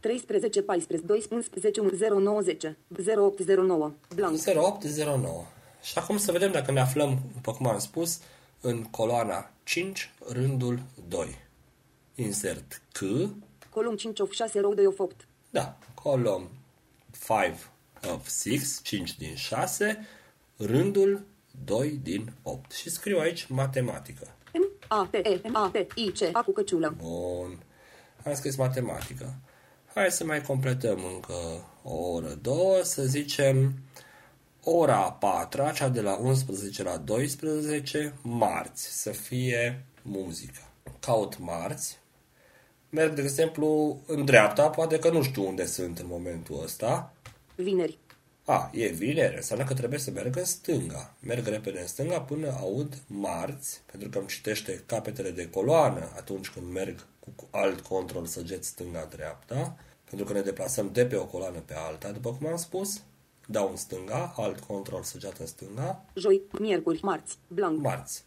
13, 0.00 0.62
14, 0.62 1.06
12, 1.06 1.34
11, 1.34 1.80
1, 1.80 1.90
0, 1.90 2.18
9, 2.18 2.40
10. 2.40 2.76
0, 2.96 3.24
8, 3.24 3.40
0, 3.40 3.62
9. 3.62 3.92
Blank. 4.14 4.38
0809. 4.46 5.44
Și 5.82 5.98
acum 5.98 6.16
să 6.16 6.32
vedem 6.32 6.52
dacă 6.52 6.72
ne 6.72 6.80
aflăm, 6.80 7.18
după 7.34 7.52
cum 7.52 7.66
am 7.66 7.78
spus, 7.78 8.20
în 8.60 8.82
coloana 8.82 9.50
5, 9.62 10.14
rândul 10.28 10.80
2. 11.08 11.38
Insert 12.14 12.82
C, 12.92 12.98
Column 13.70 13.96
5 13.96 14.20
of 14.20 14.32
6, 14.32 14.60
row 14.60 14.74
2 14.74 14.86
of 14.86 14.98
8. 14.98 15.26
da, 15.50 15.78
column 15.94 16.57
5 17.28 17.56
of 18.12 18.28
6, 18.28 18.80
5 18.82 19.16
din 19.16 19.34
6, 19.34 20.06
rândul 20.56 21.26
2 21.64 22.00
din 22.02 22.32
8. 22.42 22.72
Și 22.72 22.90
scriu 22.90 23.18
aici 23.18 23.46
matematică. 23.46 24.26
M, 24.52 24.86
A, 24.88 25.08
T, 25.10 25.14
E, 25.14 25.40
M, 25.42 25.56
A, 25.56 25.70
T, 25.72 25.76
I, 25.94 26.12
C. 26.12 26.36
A 26.36 26.42
cu 26.42 26.52
căciulă. 26.52 26.94
Bun. 26.96 27.58
Am 28.24 28.34
scris 28.34 28.56
matematică. 28.56 29.34
Hai 29.94 30.10
să 30.10 30.24
mai 30.24 30.42
completăm 30.42 31.04
încă 31.14 31.34
o 31.82 31.94
oră, 31.94 32.38
două, 32.42 32.82
să 32.82 33.02
zicem 33.02 33.74
ora 34.62 34.96
a 34.96 35.12
patra, 35.12 35.70
cea 35.70 35.88
de 35.88 36.00
la 36.00 36.14
11 36.14 36.82
la 36.82 36.96
12, 36.96 38.14
marți, 38.22 39.00
să 39.00 39.10
fie 39.10 39.84
muzică. 40.02 40.60
Caut 41.00 41.38
marți, 41.38 41.98
merg, 42.90 43.12
de 43.12 43.22
exemplu, 43.22 44.00
în 44.06 44.24
dreapta, 44.24 44.68
poate 44.68 44.98
că 44.98 45.10
nu 45.10 45.22
știu 45.22 45.46
unde 45.46 45.66
sunt 45.66 45.98
în 45.98 46.06
momentul 46.08 46.60
ăsta. 46.62 47.12
Vineri. 47.62 47.98
A, 48.44 48.70
e 48.72 48.86
vineri, 48.86 49.36
înseamnă 49.36 49.64
că 49.64 49.74
trebuie 49.74 49.98
să 49.98 50.10
merg 50.10 50.36
în 50.36 50.44
stânga. 50.44 51.14
Merg 51.20 51.46
repede 51.46 51.80
în 51.80 51.86
stânga 51.86 52.20
până 52.20 52.56
aud 52.60 53.02
marți, 53.06 53.82
pentru 53.86 54.08
că 54.08 54.18
îmi 54.18 54.26
citește 54.26 54.82
capetele 54.86 55.30
de 55.30 55.50
coloană 55.50 56.12
atunci 56.16 56.50
când 56.50 56.72
merg 56.72 57.06
cu 57.36 57.48
alt 57.50 57.80
control 57.80 58.26
săget 58.26 58.64
stânga-dreapta, 58.64 59.76
pentru 60.04 60.26
că 60.26 60.32
ne 60.32 60.40
deplasăm 60.40 60.90
de 60.92 61.06
pe 61.06 61.16
o 61.16 61.26
coloană 61.26 61.58
pe 61.58 61.74
alta, 61.74 62.10
după 62.10 62.34
cum 62.34 62.46
am 62.46 62.56
spus. 62.56 63.02
Dau 63.46 63.70
în 63.70 63.76
stânga, 63.76 64.32
alt 64.36 64.58
control 64.60 65.02
săgeat 65.02 65.38
în 65.38 65.46
stânga, 65.46 66.04
Joi. 66.14 66.42
Miercuri. 66.58 66.98
Marți. 67.02 67.38
Blank. 67.46 67.80
marți. 67.80 68.24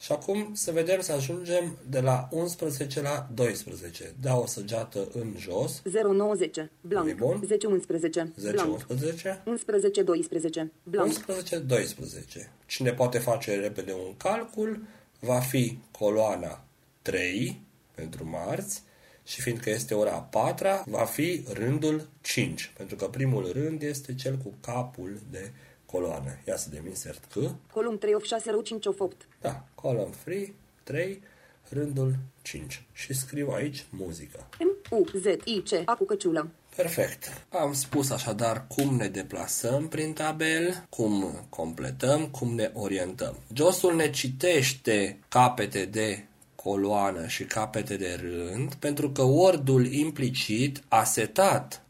Și 0.00 0.12
acum 0.12 0.54
să 0.54 0.72
vedem 0.72 1.00
să 1.00 1.12
ajungem 1.12 1.78
de 1.88 2.00
la 2.00 2.28
11 2.30 3.00
la 3.00 3.28
12. 3.34 4.14
Dau 4.20 4.42
o 4.42 4.46
săgeată 4.46 5.08
în 5.12 5.34
jos, 5.38 5.82
0, 5.84 6.12
9, 6.12 6.34
10. 6.34 6.70
Blank. 6.80 7.08
E 7.08 7.12
bun. 7.12 7.42
10, 7.46 7.66
11. 7.66 8.32
10, 8.36 8.52
Blank. 8.52 8.86
11, 8.88 9.42
11, 9.44 10.02
12. 10.02 10.72
Blank. 10.82 11.06
11, 11.06 11.58
12. 11.58 12.52
Cine 12.66 12.92
poate 12.92 13.18
face 13.18 13.60
repede 13.60 13.92
un 13.92 14.16
calcul 14.16 14.82
va 15.20 15.38
fi 15.38 15.78
coloana 15.90 16.64
3 17.02 17.62
pentru 17.94 18.28
marți 18.28 18.82
și 19.24 19.40
fiindcă 19.40 19.70
este 19.70 19.94
ora 19.94 20.12
a 20.12 20.20
patra, 20.20 20.84
va 20.86 21.04
fi 21.04 21.44
rândul 21.52 22.08
5, 22.20 22.72
pentru 22.76 22.96
că 22.96 23.06
primul 23.06 23.52
rând 23.52 23.82
este 23.82 24.14
cel 24.14 24.36
cu 24.36 24.54
capul 24.60 25.20
de 25.30 25.52
coloană. 25.90 26.38
Ia 26.46 26.56
să 26.56 26.68
dăm 26.72 26.86
insert 26.86 27.24
C. 27.24 27.34
Column 27.72 27.98
3 27.98 28.14
of 28.14 28.24
6, 28.24 28.50
row 28.50 28.60
5 28.60 28.86
of 28.86 29.00
8. 29.00 29.28
Da, 29.40 29.64
column 29.74 30.10
free 30.10 30.54
3, 30.82 31.22
rândul 31.68 32.16
5. 32.42 32.82
Și 32.92 33.14
scriu 33.14 33.50
aici 33.50 33.84
muzică. 33.90 34.46
M, 34.58 34.94
U, 34.94 35.04
Z, 35.18 35.24
I, 35.44 35.62
C. 35.62 35.82
A 35.84 35.94
cu 35.94 36.04
căciulă. 36.04 36.50
Perfect. 36.76 37.46
Am 37.48 37.72
spus 37.72 38.10
așadar 38.10 38.66
cum 38.66 38.96
ne 38.96 39.08
deplasăm 39.08 39.88
prin 39.88 40.12
tabel, 40.12 40.86
cum 40.88 41.46
completăm, 41.48 42.26
cum 42.26 42.54
ne 42.54 42.70
orientăm. 42.74 43.36
Josul 43.54 43.94
ne 43.94 44.10
citește 44.10 45.18
capete 45.28 45.84
de 45.84 46.24
coloană 46.54 47.26
și 47.26 47.44
capete 47.44 47.96
de 47.96 48.20
rând, 48.20 48.74
pentru 48.74 49.10
că 49.10 49.22
Word-ul 49.22 49.92
implicit 49.92 50.82
a 50.88 51.04
setat 51.04 51.82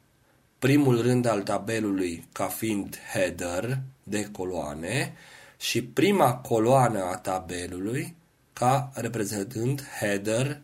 primul 0.61 1.03
rând 1.03 1.27
al 1.27 1.43
tabelului 1.43 2.25
ca 2.33 2.47
fiind 2.47 2.99
header 3.13 3.79
de 4.03 4.29
coloane 4.33 5.13
și 5.57 5.83
prima 5.83 6.35
coloană 6.35 7.05
a 7.05 7.17
tabelului 7.17 8.15
ca 8.53 8.91
reprezentând 8.95 9.83
header, 10.01 10.61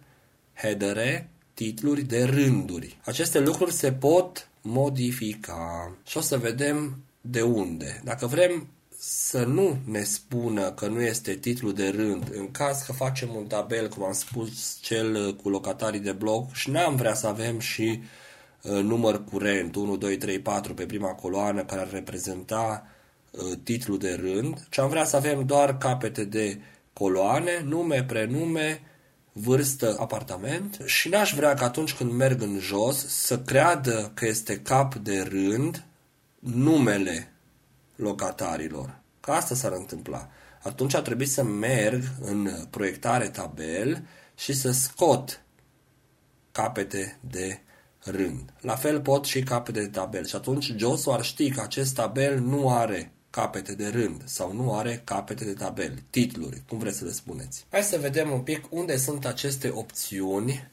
headere, 0.54 1.30
titluri 1.54 2.02
de 2.02 2.24
rânduri. 2.24 2.96
Aceste 3.04 3.40
lucruri 3.40 3.72
se 3.72 3.92
pot 3.92 4.48
modifica 4.62 5.96
și 6.06 6.16
o 6.16 6.20
să 6.20 6.38
vedem 6.38 7.02
de 7.20 7.42
unde. 7.42 8.00
Dacă 8.04 8.26
vrem 8.26 8.66
să 8.98 9.44
nu 9.44 9.78
ne 9.84 10.02
spună 10.02 10.70
că 10.70 10.86
nu 10.86 11.00
este 11.00 11.34
titlu 11.34 11.70
de 11.70 11.88
rând, 11.88 12.34
în 12.34 12.50
caz 12.50 12.82
că 12.82 12.92
facem 12.92 13.34
un 13.34 13.46
tabel, 13.46 13.88
cum 13.88 14.02
am 14.02 14.12
spus, 14.12 14.78
cel 14.80 15.34
cu 15.34 15.48
locatarii 15.48 16.00
de 16.00 16.12
blog 16.12 16.52
și 16.52 16.70
n-am 16.70 16.96
vrea 16.96 17.14
să 17.14 17.26
avem 17.26 17.58
și 17.58 18.00
uh, 18.02 18.06
număr 18.62 19.24
curent, 19.24 19.74
1, 19.74 19.96
2, 19.96 20.16
3, 20.16 20.38
4 20.38 20.74
pe 20.74 20.86
prima 20.86 21.08
coloană 21.08 21.64
care 21.64 21.80
ar 21.80 21.90
reprezenta 21.90 22.86
uh, 23.30 23.40
titlul 23.62 23.98
de 23.98 24.14
rând, 24.14 24.66
ci 24.70 24.78
am 24.78 24.88
vrea 24.88 25.04
să 25.04 25.16
avem 25.16 25.46
doar 25.46 25.78
capete 25.78 26.24
de 26.24 26.60
coloane, 26.92 27.62
nume, 27.64 28.04
prenume, 28.04 28.80
vârstă, 29.32 29.96
apartament 29.98 30.78
și 30.84 31.08
n-aș 31.08 31.34
vrea 31.34 31.54
că 31.54 31.64
atunci 31.64 31.94
când 31.94 32.12
merg 32.12 32.42
în 32.42 32.58
jos 32.58 33.06
să 33.06 33.38
creadă 33.38 34.10
că 34.14 34.26
este 34.26 34.60
cap 34.60 34.94
de 34.94 35.20
rând 35.20 35.84
numele 36.38 37.32
locatarilor. 37.96 38.98
Că 39.20 39.30
asta 39.30 39.54
s-ar 39.54 39.72
întâmpla. 39.72 40.28
Atunci 40.62 40.94
ar 40.94 41.02
trebui 41.02 41.26
să 41.26 41.42
merg 41.42 42.02
în 42.20 42.50
proiectare 42.70 43.28
tabel 43.28 44.06
și 44.34 44.52
să 44.52 44.70
scot 44.70 45.42
capete 46.52 47.18
de 47.20 47.60
rând. 48.06 48.52
La 48.60 48.74
fel 48.74 49.00
pot 49.00 49.24
și 49.24 49.42
capete 49.42 49.80
de 49.80 49.86
tabel. 49.88 50.26
Și 50.26 50.36
atunci 50.36 50.72
Josu 50.76 51.10
ar 51.10 51.22
ști 51.22 51.50
că 51.50 51.60
acest 51.60 51.94
tabel 51.94 52.38
nu 52.38 52.70
are 52.70 53.12
capete 53.30 53.74
de 53.74 53.88
rând 53.88 54.22
sau 54.24 54.52
nu 54.52 54.74
are 54.74 55.00
capete 55.04 55.44
de 55.44 55.52
tabel, 55.52 56.02
titluri, 56.10 56.62
cum 56.68 56.78
vreți 56.78 56.98
să 56.98 57.04
le 57.04 57.10
spuneți. 57.10 57.66
Hai 57.70 57.82
să 57.82 57.98
vedem 57.98 58.30
un 58.30 58.40
pic 58.40 58.64
unde 58.70 58.96
sunt 58.96 59.26
aceste 59.26 59.70
opțiuni 59.74 60.70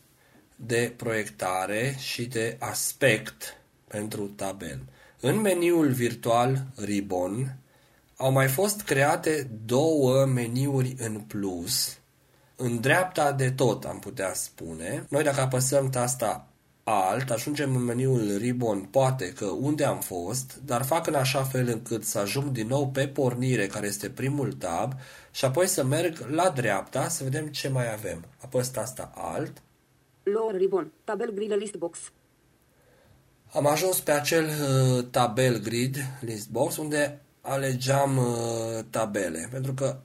de 0.56 0.94
proiectare 0.98 1.96
și 2.00 2.26
de 2.26 2.56
aspect 2.60 3.58
pentru 3.88 4.28
tabel. 4.28 4.80
În 5.20 5.42
meniul 5.42 5.92
virtual 5.92 6.66
Ribbon 6.76 7.58
au 8.18 8.32
mai 8.32 8.48
fost 8.48 8.82
create 8.82 9.50
două 9.66 10.26
meniuri 10.26 10.96
în 10.98 11.20
plus. 11.20 11.98
În 12.56 12.80
dreapta 12.80 13.32
de 13.32 13.52
tot, 13.52 13.86
am 13.86 14.00
putea 14.00 14.34
spune. 14.34 15.06
Noi 15.10 15.24
dacă 15.24 15.42
apăsăm 15.42 15.90
tasta 15.90 16.53
Alt, 16.84 17.30
ajungem 17.30 17.76
în 17.76 17.84
meniul 17.84 18.38
Ribbon, 18.38 18.82
poate 18.82 19.34
că 19.34 19.46
unde 19.46 19.84
am 19.84 20.00
fost, 20.00 20.60
dar 20.66 20.84
fac 20.86 21.08
în 21.08 21.14
așa 21.14 21.44
fel 21.44 21.68
încât 21.68 22.04
să 22.04 22.20
ajung 22.20 22.52
din 22.52 22.68
nou 22.68 22.88
pe 22.88 23.08
pornire, 23.08 23.68
care 23.68 23.88
este 23.88 24.10
primul 24.10 24.54
tab, 24.54 24.94
și 25.32 25.46
apoi 25.46 25.68
să 25.68 25.84
merg 25.84 26.18
la 26.30 26.50
dreapta 26.50 27.08
să 27.08 27.24
vedem 27.24 27.48
ce 27.48 27.70
mai 27.70 27.94
avem. 27.94 28.26
Apăs 28.42 28.68
tasta 28.68 29.12
Alt, 29.16 29.62
Lower 30.24 30.56
ribbon. 30.56 30.92
Tabel 31.04 31.32
grile 31.34 31.56
list 31.56 31.76
box. 31.76 32.00
Am 33.54 33.68
ajuns 33.68 34.00
pe 34.00 34.12
acel 34.12 34.46
uh, 34.46 35.06
tabel 35.12 35.60
grid, 35.60 35.96
list 36.22 36.50
box, 36.50 36.78
unde 36.78 37.22
alegeam 37.42 38.18
uh, 38.18 38.84
tabele, 38.90 39.48
pentru 39.52 39.74
că 39.74 40.00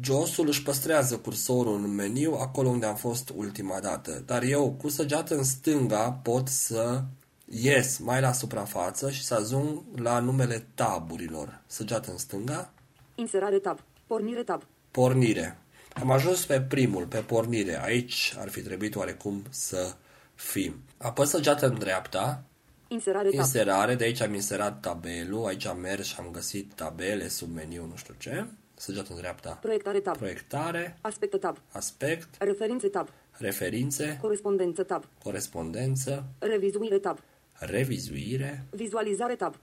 josul 0.00 0.48
își 0.48 0.62
păstrează 0.62 1.18
cursorul 1.18 1.74
în 1.74 1.94
meniu 1.94 2.34
acolo 2.34 2.68
unde 2.68 2.86
am 2.86 2.94
fost 2.96 3.32
ultima 3.36 3.80
dată, 3.80 4.22
dar 4.26 4.42
eu 4.42 4.70
cu 4.80 4.88
săgeată 4.88 5.36
în 5.36 5.44
stânga 5.44 6.10
pot 6.12 6.48
să 6.48 7.02
ies 7.44 7.98
mai 7.98 8.20
la 8.20 8.32
suprafață 8.32 9.10
și 9.10 9.24
să 9.24 9.34
ajung 9.34 9.82
la 9.94 10.18
numele 10.18 10.66
taburilor. 10.74 11.60
Săgeată 11.66 12.10
în 12.10 12.18
stânga, 12.18 12.72
Inserare 13.14 13.58
tab. 13.58 13.78
Pornire 14.06 14.42
tab. 14.42 14.62
pornire. 14.90 15.58
Am 15.94 16.10
ajuns 16.10 16.44
pe 16.46 16.60
primul, 16.60 17.06
pe 17.06 17.18
pornire. 17.18 17.82
Aici 17.84 18.34
ar 18.38 18.48
fi 18.48 18.60
trebuit 18.60 18.96
oarecum 18.96 19.42
să 19.50 19.94
fim. 20.34 20.74
Apăs 20.96 21.28
săgeată 21.28 21.66
în 21.66 21.78
dreapta, 21.78 22.42
Inserare 22.88 23.28
tab. 23.28 23.38
inserare, 23.38 23.94
de 23.94 24.04
aici 24.04 24.20
am 24.20 24.34
inserat 24.34 24.80
tabelul, 24.80 25.46
aici 25.46 25.66
am 25.66 25.78
mers 25.78 26.06
și 26.06 26.14
am 26.18 26.28
găsit 26.32 26.72
tabele 26.74 27.28
sub 27.28 27.54
meniu, 27.54 27.86
nu 27.86 27.96
știu 27.96 28.14
ce. 28.18 28.46
Săgeată 28.76 29.12
în 29.12 29.16
dreapta, 29.18 29.50
Proiectare 29.62 30.00
tab. 30.00 30.16
proiectare, 30.16 30.98
Aspecte 31.00 31.36
tab. 31.36 31.56
aspect, 31.72 32.28
Referințe 32.38 32.88
tab. 32.88 33.08
referințe, 33.30 34.18
Corespondență 34.20 34.82
tab. 34.82 35.04
corespondență, 35.22 36.24
Revizuire 36.38 36.98
tab. 36.98 37.18
revizuire, 37.58 38.64
Vizualizare 38.70 39.34
tab. 39.34 39.54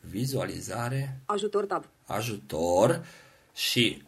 vizualizare, 0.00 1.20
Ajutor 1.26 1.64
tab. 1.66 1.84
ajutor 2.06 3.04
și 3.54 4.02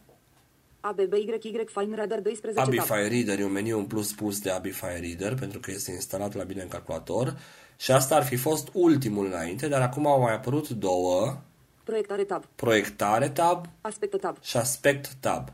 ABBYY 0.81 1.64
Fine 1.66 1.97
Radar 1.97 2.21
12 2.21 2.53
tab. 2.61 2.69
Abify 2.69 3.09
Reader 3.09 3.38
e 3.38 3.45
un 3.45 3.53
meniu 3.53 3.79
în 3.79 3.85
plus 3.85 4.12
pus 4.12 4.40
de 4.40 4.51
Abify 4.51 4.85
Reader 5.01 5.35
pentru 5.35 5.61
că 5.61 5.71
este 5.71 5.90
instalat 5.90 6.35
la 6.35 6.45
bine 6.45 6.62
în 6.62 6.69
calculator 6.69 7.38
și 7.77 7.90
asta 7.92 8.16
ar 8.16 8.25
fi 8.25 8.37
fost 8.37 8.69
ultimul 8.73 9.27
înainte, 9.27 9.69
dar 9.69 9.81
acum 9.83 10.07
au 10.07 10.21
mai 10.21 10.33
apărut 10.35 10.69
două, 10.69 11.40
Proiectare 11.87 12.25
tab. 12.25 12.44
proiectare 12.57 13.29
tab 13.31 13.66
Aspecte 13.81 14.16
tab. 14.16 14.37
și 14.42 14.57
aspect 14.57 15.12
tab. 15.20 15.49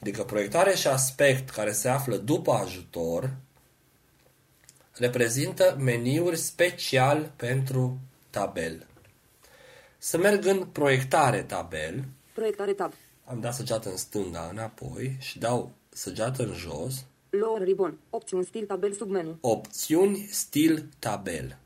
Adică 0.00 0.22
proiectare 0.24 0.74
și 0.74 0.86
aspect 0.86 1.50
care 1.50 1.72
se 1.72 1.88
află 1.88 2.16
după 2.16 2.52
ajutor 2.52 3.30
reprezintă 4.92 5.76
meniuri 5.78 6.36
special 6.36 7.32
pentru 7.36 7.98
tabel. 8.30 8.86
Să 9.98 10.18
merg 10.18 10.44
în 10.46 10.66
proiectare 10.66 11.42
tabel, 11.42 12.04
Proiectare 12.34 12.72
tab. 12.72 12.92
am 13.24 13.40
dat 13.40 13.54
săgeată 13.54 13.90
în 13.90 13.96
stânga 13.96 14.48
înapoi 14.52 15.16
și 15.20 15.38
dau 15.38 15.72
săgeată 15.88 16.42
în 16.42 16.52
jos, 16.54 17.04
Lower 17.30 17.62
ribbon. 17.62 17.98
Opțiuni 18.10 18.44
stil 18.44 18.64
tabel 18.66 18.92
submenu. 18.92 19.36
opțiuni 19.40 20.28
stil 20.30 20.88
tabel. 20.98 21.56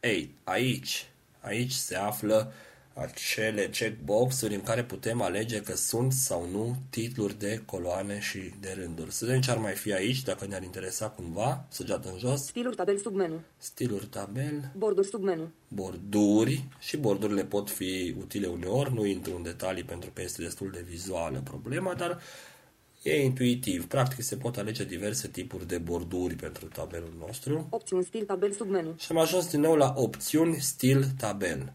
Ei, 0.00 0.34
aici, 0.44 1.10
aici 1.40 1.72
se 1.72 1.96
află 1.96 2.52
acele 3.00 3.68
checkbox-uri 3.68 4.54
în 4.54 4.60
care 4.62 4.84
putem 4.84 5.20
alege 5.22 5.60
că 5.60 5.76
sunt 5.76 6.12
sau 6.12 6.48
nu 6.52 6.76
titluri 6.90 7.38
de 7.38 7.62
coloane 7.66 8.20
și 8.20 8.38
de 8.60 8.76
rânduri. 8.80 9.12
Să 9.12 9.24
vedem 9.24 9.40
ce 9.40 9.50
ar 9.50 9.56
mai 9.58 9.74
fi 9.74 9.92
aici, 9.92 10.22
dacă 10.22 10.46
ne-ar 10.46 10.62
interesa 10.62 11.08
cumva, 11.08 11.64
săgeată 11.68 12.10
în 12.12 12.18
jos, 12.18 12.44
Stiluri 12.46 12.76
tabel 12.76 12.98
submenu. 12.98 13.40
stiluri 13.56 14.06
tabel, 14.06 14.70
Borduri 14.76 15.06
submenu. 15.06 15.50
borduri 15.68 16.64
și 16.78 16.96
bordurile 16.96 17.44
pot 17.44 17.70
fi 17.70 18.14
utile 18.20 18.46
uneori, 18.46 18.92
nu 18.94 19.04
intru 19.06 19.36
în 19.36 19.42
detalii 19.42 19.82
pentru 19.84 20.10
că 20.14 20.22
este 20.22 20.42
destul 20.42 20.70
de 20.70 20.84
vizuală 20.88 21.40
problema, 21.44 21.94
dar 21.94 22.20
e 23.02 23.22
intuitiv. 23.22 23.86
Practic 23.86 24.24
se 24.24 24.36
pot 24.36 24.56
alege 24.56 24.84
diverse 24.84 25.28
tipuri 25.28 25.66
de 25.66 25.78
borduri 25.78 26.34
pentru 26.34 26.66
tabelul 26.66 27.12
nostru. 27.26 27.66
Opțiuni 27.70 28.04
stil 28.04 28.24
tabel 28.24 28.52
submenu. 28.52 28.94
Și 28.98 29.06
am 29.10 29.18
ajuns 29.18 29.50
din 29.50 29.60
nou 29.60 29.74
la 29.74 29.92
opțiuni 29.96 30.56
stil 30.60 31.04
tabel. 31.18 31.72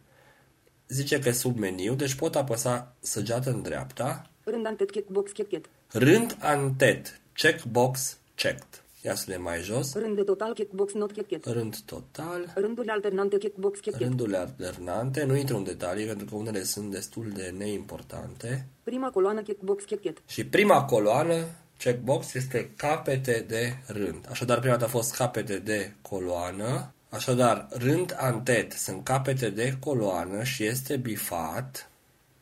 Zice 0.94 1.20
că 1.20 1.30
e 1.30 1.32
sub 1.32 1.58
meniu, 1.58 1.94
deci 1.96 2.14
pot 2.14 2.36
apăsa 2.36 2.96
săgeată 3.00 3.50
în 3.50 3.62
dreapta, 3.62 4.30
Rând 4.44 4.66
antet 4.66 4.92
checkbox 4.92 5.32
checket. 5.32 5.66
rând 5.92 6.38
antet, 6.40 7.20
checkbox 7.34 8.18
checked. 8.36 8.84
Ia 9.02 9.16
să 9.16 9.26
le 9.28 9.38
mai 9.38 9.62
jos, 9.62 9.94
Rând 9.94 10.16
de 10.16 10.22
total 10.24 10.54
checkbox 10.54 10.94
not 10.94 11.12
checket. 11.12 11.46
rând 11.46 11.78
total, 11.86 12.52
Rândurile 12.56 12.92
alternante 12.92 13.38
checkbox 13.38 13.80
checket. 13.80 14.02
rândurile 14.02 14.38
alternante, 14.38 15.24
nu 15.24 15.36
intru 15.36 15.58
în 15.58 15.64
detalii 15.64 16.06
pentru 16.06 16.26
că 16.26 16.36
unele 16.36 16.64
sunt 16.64 16.92
destul 16.92 17.30
de 17.34 17.54
neimportante. 17.58 18.68
Prima 18.84 19.10
coloană 19.10 19.42
checkbox 19.42 19.84
checket. 19.84 20.18
Și 20.28 20.46
prima 20.46 20.84
coloană, 20.86 21.46
checkbox, 21.78 22.34
este 22.34 22.72
capete 22.76 23.46
de 23.48 23.74
rând. 23.88 24.26
Așadar, 24.30 24.60
prima 24.60 24.74
dată 24.74 24.86
a 24.86 24.98
fost 24.98 25.16
capete 25.16 25.58
de 25.58 25.94
coloană. 26.02 26.94
Așadar, 27.14 27.68
rând 27.70 28.16
antet 28.18 28.72
sunt 28.72 29.04
capete 29.04 29.50
de 29.50 29.78
coloană 29.80 30.44
și 30.44 30.66
este 30.66 30.98
bifat. 30.98 31.90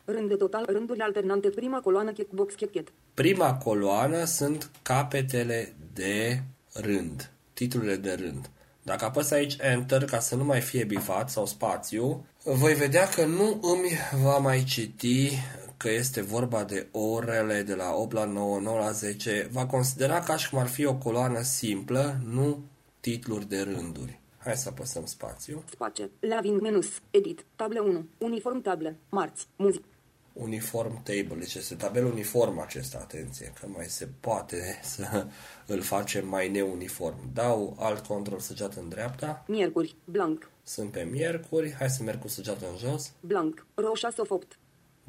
Rând 0.04 0.28
de 0.28 0.34
total 0.34 0.64
rândurile 0.68 1.04
alternante. 1.04 1.48
Prima 1.48 1.80
coloană 1.80 2.12
checkbox 2.12 2.54
checket. 2.54 2.88
Prima 3.14 3.54
coloană 3.54 4.24
sunt 4.24 4.70
capetele 4.82 5.74
de 5.92 6.42
rând, 6.72 7.30
titlurile 7.52 7.96
de 7.96 8.12
rând. 8.12 8.50
Dacă 8.82 9.04
apăs 9.04 9.30
aici 9.30 9.56
Enter 9.60 10.04
ca 10.04 10.18
să 10.18 10.36
nu 10.36 10.44
mai 10.44 10.60
fie 10.60 10.84
bifat 10.84 11.30
sau 11.30 11.46
spațiu, 11.46 12.26
voi 12.44 12.74
vedea 12.74 13.08
că 13.08 13.24
nu 13.24 13.60
îmi 13.62 13.90
va 14.22 14.38
mai 14.38 14.64
citi 14.64 15.38
că 15.76 15.90
este 15.90 16.20
vorba 16.22 16.64
de 16.64 16.86
orele 16.90 17.62
de 17.62 17.74
la 17.74 17.94
8 17.94 18.12
la 18.12 18.24
9, 18.24 18.60
9 18.60 18.78
la 18.78 18.90
10. 18.90 19.48
Va 19.50 19.66
considera 19.66 20.20
ca 20.20 20.36
și 20.36 20.50
cum 20.50 20.58
ar 20.58 20.68
fi 20.68 20.84
o 20.84 20.94
coloană 20.94 21.42
simplă, 21.42 22.16
nu 22.24 22.62
titluri 23.00 23.48
de 23.48 23.60
rânduri. 23.60 24.20
Hai 24.44 24.56
să 24.56 24.68
apăsăm 24.68 25.06
spațiu. 25.06 25.64
Space. 25.70 26.10
Laving 26.20 26.60
menus. 26.60 26.86
Edit. 27.10 27.44
Table 27.56 27.78
1. 27.78 28.06
Uniform 28.18 28.60
table. 28.60 28.98
Marți. 29.08 29.48
Muzic. 29.56 29.84
Uniform 30.32 31.02
table, 31.02 31.36
deci 31.38 31.54
este 31.54 31.74
tabel 31.74 32.04
uniform 32.04 32.58
acesta, 32.58 32.98
atenție, 32.98 33.52
că 33.60 33.66
mai 33.68 33.84
se 33.84 34.08
poate 34.20 34.80
să 34.82 35.26
îl 35.66 35.80
facem 35.80 36.28
mai 36.28 36.48
neuniform. 36.48 37.32
Dau 37.32 37.76
alt 37.78 38.06
control 38.06 38.38
săgeată 38.38 38.80
în 38.80 38.88
dreapta, 38.88 39.44
Miercuri. 39.46 39.96
Blank. 40.04 40.50
sunt 40.62 40.90
pe 40.90 41.02
miercuri, 41.02 41.74
hai 41.78 41.90
să 41.90 42.02
merg 42.02 42.20
cu 42.20 42.28
săgeată 42.28 42.66
în 42.70 42.76
jos. 42.76 43.12
Blank. 43.20 43.66
Row 43.74 43.94
6 43.94 44.20
of 44.20 44.30
8. 44.30 44.58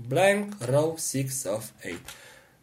Blank, 0.08 0.54
row 0.60 0.96
6 0.98 1.50
of 1.50 1.72
8. 1.86 2.00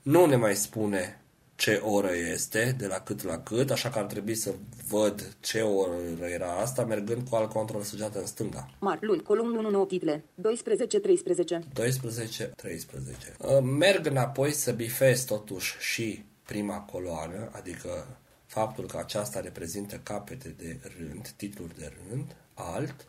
Nu 0.02 0.26
ne 0.26 0.36
mai 0.36 0.56
spune 0.56 1.19
ce 1.60 1.74
oră 1.84 2.10
este, 2.32 2.74
de 2.78 2.86
la 2.86 3.00
cât 3.00 3.22
la 3.22 3.38
cât, 3.38 3.70
așa 3.70 3.88
că 3.88 3.98
ar 3.98 4.04
trebui 4.04 4.34
să 4.34 4.54
văd 4.88 5.36
ce 5.40 5.60
oră 5.60 5.94
era 6.32 6.52
asta, 6.52 6.84
mergând 6.84 7.28
cu 7.28 7.36
alt 7.36 7.50
control 7.50 7.82
săgeată 7.82 8.18
în 8.18 8.26
stânga. 8.26 8.70
Mar. 8.78 8.98
Luni. 9.00 9.22
Column 9.22 9.56
1 9.56 9.70
9 9.70 9.86
title. 9.86 10.24
12 10.34 10.98
13. 10.98 11.60
12, 11.72 12.52
13. 12.56 13.34
Uh, 13.38 13.58
Merg 13.62 14.06
înapoi 14.06 14.52
să 14.52 14.72
bifez 14.72 15.24
totuși 15.24 15.76
și 15.78 16.24
prima 16.42 16.78
coloană, 16.78 17.48
adică 17.52 18.18
faptul 18.46 18.86
că 18.86 18.96
aceasta 18.98 19.40
reprezintă 19.40 20.00
capete 20.02 20.54
de 20.58 20.78
rând, 20.98 21.28
titluri 21.36 21.78
de 21.78 21.92
rând, 22.08 22.36
alt. 22.54 23.06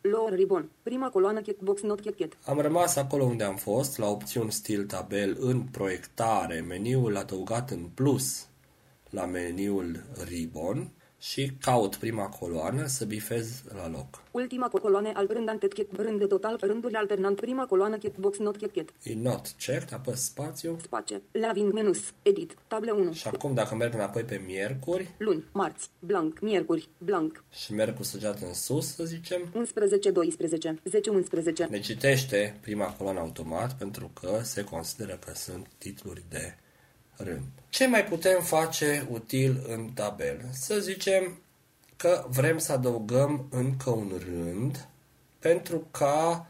Lower 0.00 0.32
ribbon. 0.32 0.70
Prima 0.82 1.08
coloană 1.08 1.40
checkbox 1.40 1.82
not 1.82 2.00
checket. 2.00 2.38
Am 2.44 2.60
rămas 2.60 2.96
acolo 2.96 3.24
unde 3.24 3.44
am 3.44 3.56
fost, 3.56 3.98
la 3.98 4.08
opțiuni 4.08 4.52
stil 4.52 4.84
tabel 4.84 5.36
în 5.40 5.62
proiectare, 5.62 6.60
meniul 6.60 7.16
adăugat 7.16 7.70
în 7.70 7.88
plus 7.94 8.48
la 9.10 9.26
meniul 9.26 10.04
ribbon 10.28 10.90
și 11.20 11.52
caut 11.60 11.96
prima 11.96 12.26
coloană 12.26 12.86
să 12.86 13.04
bifez 13.04 13.62
la 13.74 13.88
loc. 13.88 14.22
Ultima 14.30 14.68
coloană 14.68 15.10
alt 15.14 15.30
rând 15.32 15.48
antet 15.48 15.72
check. 15.72 15.96
Rând 15.96 16.18
de 16.18 16.26
total 16.26 16.56
rândurile 16.60 16.98
alternant. 16.98 17.36
Prima 17.36 17.66
coloană 17.66 17.96
checkbox 17.98 18.38
not 18.38 18.56
checket. 18.56 18.90
E 19.02 19.14
not 19.14 19.54
checked, 19.58 19.92
apăs 19.92 20.24
spațiu 20.24 20.78
Space. 20.82 21.22
Laving 21.32 21.72
menus. 21.72 21.98
Edit. 22.22 22.56
Table 22.66 22.90
1. 22.90 23.12
și 23.12 23.26
acum 23.26 23.54
dacă 23.54 23.74
merg 23.74 23.94
înapoi 23.94 24.22
pe 24.22 24.42
miercuri 24.46 25.14
Luni. 25.18 25.44
Marți. 25.52 25.90
Blank. 25.98 26.40
Miercuri. 26.40 26.88
Blank. 26.98 27.44
și 27.50 27.72
merg 27.72 27.96
cu 27.96 28.02
săgeată 28.02 28.46
în 28.46 28.54
sus, 28.54 28.94
să 28.94 29.04
zicem, 29.04 29.50
11 29.54 30.10
12. 30.10 30.78
10 30.84 31.10
11. 31.10 31.64
ne 31.64 31.80
citește 31.80 32.58
prima 32.60 32.86
coloană 32.86 33.18
automat 33.18 33.74
pentru 33.76 34.10
că 34.20 34.40
se 34.42 34.64
consideră 34.64 35.18
că 35.24 35.32
sunt 35.34 35.66
titluri 35.78 36.22
de 36.28 36.54
rând. 37.24 37.42
Ce 37.68 37.86
mai 37.86 38.04
putem 38.04 38.42
face 38.42 39.06
util 39.10 39.64
în 39.68 39.90
tabel? 39.94 40.40
Să 40.52 40.78
zicem 40.78 41.40
că 41.96 42.26
vrem 42.28 42.58
să 42.58 42.72
adăugăm 42.72 43.46
încă 43.50 43.90
un 43.90 44.20
rând 44.28 44.88
pentru 45.38 45.88
ca 45.90 46.46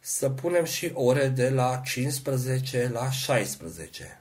să 0.00 0.30
punem 0.30 0.64
și 0.64 0.90
ore 0.94 1.28
de 1.28 1.48
la 1.48 1.80
15 1.84 2.90
la 2.92 3.10
16. 3.10 4.20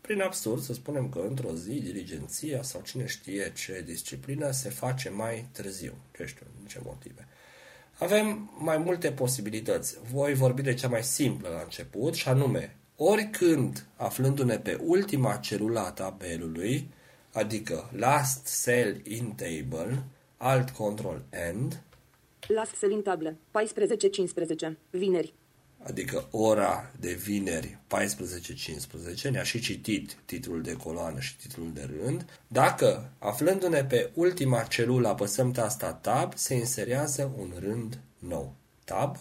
Prin 0.00 0.20
absurd, 0.20 0.62
să 0.62 0.72
spunem 0.72 1.08
că 1.08 1.18
într-o 1.28 1.54
zi 1.54 1.80
diligenția 1.80 2.62
sau 2.62 2.80
cine 2.84 3.06
știe 3.06 3.52
ce 3.54 3.82
disciplină 3.86 4.50
se 4.50 4.68
face 4.68 5.08
mai 5.08 5.48
târziu. 5.52 5.94
Ce 6.16 6.26
știu, 6.26 6.46
din 6.58 6.66
ce 6.66 6.80
motive. 6.84 7.28
Avem 7.98 8.50
mai 8.58 8.78
multe 8.78 9.12
posibilități. 9.12 9.96
Voi 10.12 10.34
vorbi 10.34 10.62
de 10.62 10.74
cea 10.74 10.88
mai 10.88 11.02
simplă 11.02 11.48
la 11.48 11.60
început 11.60 12.14
și 12.14 12.28
anume, 12.28 12.76
oricând 12.96 13.86
aflându-ne 13.96 14.58
pe 14.58 14.78
ultima 14.84 15.36
celulă 15.36 15.80
a 15.80 15.90
tabelului, 15.90 16.88
adică 17.32 17.90
last 17.96 18.62
cell 18.64 19.00
in 19.04 19.34
table, 19.34 20.04
alt 20.36 20.70
control 20.70 21.22
end, 21.30 21.80
Las 22.48 22.68
Selin 22.78 23.02
table. 23.02 23.36
14-15. 24.70 24.76
Vineri. 24.90 25.34
adică 25.82 26.28
ora 26.30 26.90
de 27.00 27.12
vineri 27.12 27.78
14-15, 29.26 29.28
ne-a 29.30 29.42
și 29.42 29.60
citit 29.60 30.16
titlul 30.24 30.62
de 30.62 30.72
coloană 30.72 31.20
și 31.20 31.36
titlul 31.36 31.70
de 31.72 31.90
rând. 32.00 32.24
Dacă, 32.48 33.10
aflându-ne 33.18 33.84
pe 33.84 34.10
ultima 34.14 34.62
celulă, 34.62 35.08
apăsăm 35.08 35.52
tasta 35.52 35.92
Tab, 35.92 36.34
se 36.36 36.54
inserează 36.54 37.32
un 37.38 37.52
rând 37.58 37.98
nou. 38.18 38.54
Tab, 38.84 39.16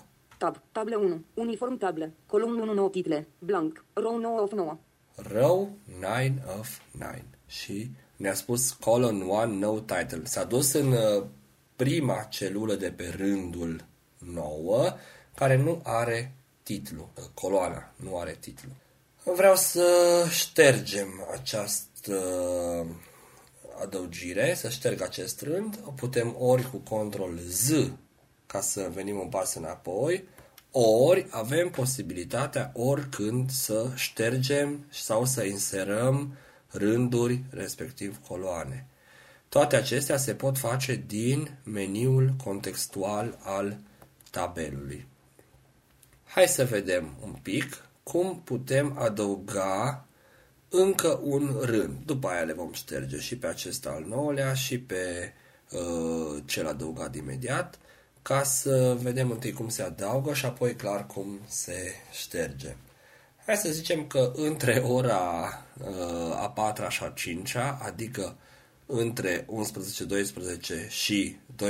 Tab. 0.45 0.61
Table 0.71 0.95
1. 0.95 1.23
Uniform 1.33 1.77
table. 1.77 2.13
Column 2.27 2.59
1 2.59 2.73
9 2.73 2.89
title. 2.89 3.27
Blank. 3.39 3.83
Row 3.93 4.17
9 4.19 4.41
of 4.41 4.51
9. 4.51 4.77
row 5.15 5.69
9 5.99 6.33
of 6.59 6.79
9. 6.91 7.11
Și 7.47 7.89
ne-a 8.15 8.33
spus 8.33 8.71
column 8.71 9.21
1, 9.21 9.45
no 9.45 9.79
title. 9.79 10.21
S-a 10.23 10.43
dus 10.43 10.73
în 10.73 10.91
uh, 10.91 11.23
prima 11.75 12.27
celulă 12.29 12.75
de 12.75 12.91
pe 12.91 13.13
rândul 13.17 13.85
9, 14.17 14.93
care 15.35 15.55
nu 15.55 15.81
are 15.83 16.35
titlu. 16.63 17.09
Uh, 17.17 17.23
Coloana 17.33 17.91
nu 17.95 18.17
are 18.17 18.37
titlu. 18.39 18.69
Vreau 19.23 19.55
să 19.55 19.85
ștergem 20.29 21.27
această 21.33 22.15
adăugire, 23.81 24.53
să 24.53 24.69
șterg 24.69 25.01
acest 25.01 25.41
rând. 25.41 25.75
Putem 25.75 26.35
ori 26.39 26.69
cu 26.69 26.77
control 26.77 27.37
Z 27.47 27.71
ca 28.45 28.61
să 28.61 28.89
venim 28.93 29.19
un 29.19 29.27
pas 29.27 29.53
înapoi, 29.55 30.23
ori 30.81 31.27
avem 31.29 31.69
posibilitatea 31.69 32.71
oricând 32.73 33.49
să 33.49 33.89
ștergem 33.95 34.85
sau 34.89 35.25
să 35.25 35.43
inserăm 35.43 36.37
rânduri, 36.67 37.43
respectiv 37.49 38.19
coloane. 38.27 38.87
Toate 39.49 39.75
acestea 39.75 40.17
se 40.17 40.33
pot 40.33 40.57
face 40.57 41.03
din 41.07 41.57
meniul 41.63 42.33
contextual 42.43 43.37
al 43.41 43.77
tabelului. 44.31 45.07
Hai 46.25 46.47
să 46.47 46.65
vedem 46.65 47.17
un 47.23 47.31
pic 47.41 47.85
cum 48.03 48.41
putem 48.43 48.97
adăuga 48.97 50.05
încă 50.69 51.19
un 51.23 51.57
rând. 51.61 51.97
După 52.05 52.27
aia 52.27 52.41
le 52.41 52.53
vom 52.53 52.73
șterge 52.73 53.19
și 53.19 53.37
pe 53.37 53.47
acesta 53.47 53.89
al 53.89 54.05
nouălea 54.07 54.53
și 54.53 54.79
pe 54.79 55.33
uh, 55.71 56.43
cel 56.45 56.67
adăugat 56.67 57.15
imediat 57.15 57.79
ca 58.27 58.43
să 58.43 58.97
vedem 59.01 59.31
întâi 59.31 59.51
cum 59.51 59.69
se 59.69 59.81
adaugă 59.81 60.33
și 60.33 60.45
apoi 60.45 60.75
clar 60.75 61.05
cum 61.05 61.39
se 61.47 61.91
șterge. 62.11 62.75
Hai 63.45 63.55
să 63.55 63.71
zicem 63.71 64.07
că 64.07 64.31
între 64.35 64.83
ora 64.87 65.47
uh, 65.79 66.41
a 66.41 66.49
4 66.49 66.89
și 66.89 67.03
a 67.03 67.09
5 67.09 67.55
adică 67.55 68.35
între 68.85 69.45
11-12 69.45 69.47
și 70.89 71.37
12-13, 71.55 71.65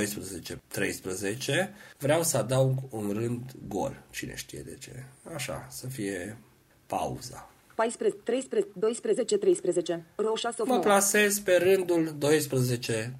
vreau 1.98 2.22
să 2.22 2.36
adaug 2.36 2.78
un 2.90 3.10
rând 3.12 3.52
gol. 3.68 4.02
Cine 4.10 4.34
știe 4.34 4.60
de 4.60 4.76
ce? 4.80 5.04
Așa, 5.34 5.66
să 5.70 5.86
fie 5.86 6.38
pauza. 6.86 7.50
14, 7.74 8.20
13, 8.24 8.70
12, 8.74 9.36
13. 9.36 10.04
Row 10.14 10.34
6 10.34 10.62
of 10.62 10.68
Mă 10.68 10.74
9. 10.74 10.84
plasez 10.84 11.38
pe 11.38 11.56
rândul 11.56 12.14
12 12.18 13.18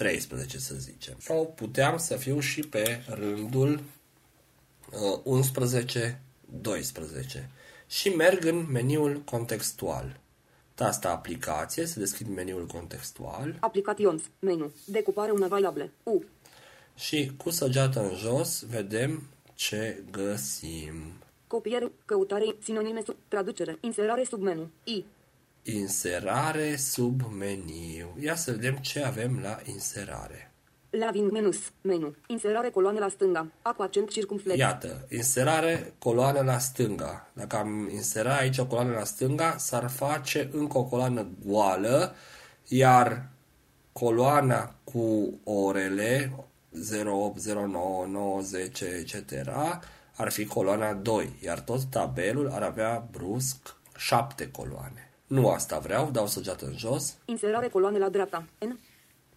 13, 0.00 0.58
să 0.58 0.74
zicem. 0.74 1.14
Sau 1.18 1.52
puteam 1.56 1.98
să 1.98 2.16
fiu 2.16 2.40
și 2.40 2.60
pe 2.60 3.02
rândul 3.08 3.80
uh, 4.92 5.20
11 5.22 6.20
12. 6.60 7.50
Și 7.86 8.08
merg 8.08 8.44
în 8.44 8.66
meniul 8.70 9.22
contextual. 9.24 10.20
Tasta 10.74 11.10
aplicație, 11.10 11.86
să 11.86 11.98
deschid 11.98 12.28
meniul 12.28 12.66
contextual 12.66 13.56
Applications. 13.60 14.22
Menu. 14.38 14.72
Decupare 14.84 15.30
una 15.30 15.46
variable. 15.46 15.92
U. 16.02 16.24
și 16.94 17.32
cu 17.36 17.50
săgeată 17.50 18.00
în 18.00 18.16
jos 18.16 18.64
vedem 18.70 19.22
ce 19.54 20.02
găsim. 20.10 20.94
Copiere. 21.46 21.92
Căutare. 22.04 22.54
Sinonime 22.62 23.02
sub. 23.04 23.16
Traducere. 23.28 23.78
Inserare 23.80 24.24
sub 24.24 24.40
menu. 24.40 24.70
I. 24.84 25.04
Inserare 25.62 26.76
sub 26.76 27.20
meniu. 27.38 28.16
Ia 28.20 28.34
să 28.34 28.50
vedem 28.50 28.76
ce 28.76 29.02
avem 29.04 29.40
la 29.42 29.58
inserare. 29.64 30.50
Laving 30.90 31.30
menus. 31.30 31.58
Menu. 31.80 32.14
Inserare 32.26 32.70
coloane 32.70 32.98
la 32.98 33.08
stânga. 33.08 33.46
A 33.62 33.72
cu 33.72 33.82
accent 33.82 34.10
circumflex. 34.10 34.58
Iată, 34.58 35.06
inserare 35.10 35.94
coloană 35.98 36.40
la 36.40 36.58
stânga. 36.58 37.30
Dacă 37.32 37.56
am 37.56 37.88
insera 37.92 38.36
aici 38.36 38.58
o 38.58 38.66
coloană 38.66 38.92
la 38.92 39.04
stânga, 39.04 39.56
s-ar 39.58 39.88
face 39.88 40.48
încă 40.52 40.78
o 40.78 40.84
coloană 40.84 41.26
goală, 41.46 42.14
iar 42.68 43.28
coloana 43.92 44.74
cu 44.84 45.38
orele 45.44 46.32
08, 47.06 47.44
09, 47.44 48.06
9, 48.06 48.40
10, 48.40 48.84
etc. 48.84 49.32
ar 50.16 50.30
fi 50.30 50.44
coloana 50.44 50.92
2, 50.92 51.30
iar 51.40 51.60
tot 51.60 51.84
tabelul 51.84 52.48
ar 52.48 52.62
avea 52.62 53.08
brusc 53.10 53.76
7 53.96 54.50
coloane. 54.50 55.09
Nu 55.30 55.48
asta 55.48 55.78
vreau, 55.78 56.10
dau 56.10 56.26
săgeată 56.26 56.66
în 56.66 56.76
jos, 56.76 57.16
Inserare 57.24 57.68
coloane 57.68 57.98
la 57.98 58.08
dreapta. 58.08 58.44
N. 58.58 58.78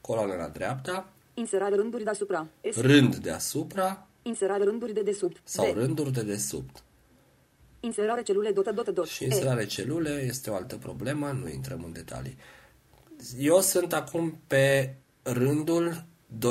coloană 0.02 0.34
la 0.34 0.48
dreapta, 0.48 1.10
Inserare 1.34 1.76
rânduri 1.76 2.04
deasupra. 2.04 2.48
S. 2.72 2.76
rând 2.76 3.16
deasupra 3.16 4.08
Inserare 4.22 4.64
rânduri 4.64 4.94
de 4.94 5.02
desubt. 5.02 5.42
sau 5.44 5.72
D. 5.72 5.76
rânduri 5.76 6.12
de 6.12 6.22
desubt. 6.24 6.84
Inserare 7.80 8.24
celule 8.24 8.52
dotă 8.52 8.72
dotă 8.72 8.92
dot. 8.92 9.08
Și 9.08 9.24
E. 9.24 9.26
inserare 9.26 9.66
celule 9.66 10.24
este 10.28 10.50
o 10.50 10.56
altă 10.56 10.76
problemă, 10.76 11.32
nu 11.42 11.50
intrăm 11.50 11.84
în 11.84 11.92
detalii. 11.92 12.38
Eu 13.40 13.62
sunt 13.62 13.94
acum 13.94 14.40
pe 14.48 14.96
rândul 15.22 16.04
12-13 16.40 16.42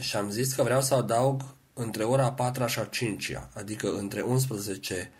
și 0.00 0.16
am 0.16 0.30
zis 0.30 0.52
că 0.52 0.62
vreau 0.62 0.80
să 0.80 0.94
adaug 0.94 1.42
între 1.74 2.04
ora 2.04 2.32
4 2.32 2.66
și 2.66 2.78
a 2.78 2.84
5 2.84 3.32
adică 3.54 3.92
între 3.92 4.20
11 4.20 5.10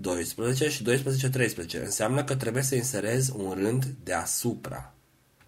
12 0.00 0.68
și 0.68 0.84
12-13. 0.84 1.82
Înseamnă 1.84 2.24
că 2.24 2.36
trebuie 2.36 2.62
să 2.62 2.74
inserez 2.74 3.32
un 3.36 3.52
rând 3.52 3.84
deasupra. 4.04 4.94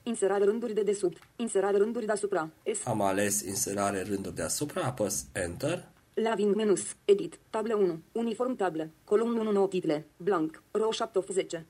Inserare 0.02 0.44
rânduri 0.44 0.74
de 0.74 0.82
desubt. 0.82 1.16
Inserare 1.36 1.76
rânduri 1.76 2.06
deasupra. 2.06 2.50
S. 2.74 2.86
Am 2.86 3.00
ales 3.00 3.40
inserare 3.40 4.02
rânduri 4.02 4.34
deasupra, 4.34 4.82
apăs 4.82 5.24
Enter 5.32 5.90
Laving 6.14 6.54
menus. 6.54 6.80
Edit. 7.04 7.38
Table 7.50 7.74
1. 7.74 8.02
Uniform 8.12 8.56
table. 8.56 8.90
Column 9.04 9.36
1 9.36 9.52
9 9.52 9.66
title. 9.66 10.06
Blank. 10.16 10.62
Row 10.70 10.90
7 10.90 11.18
of 11.18 11.30
10. 11.30 11.66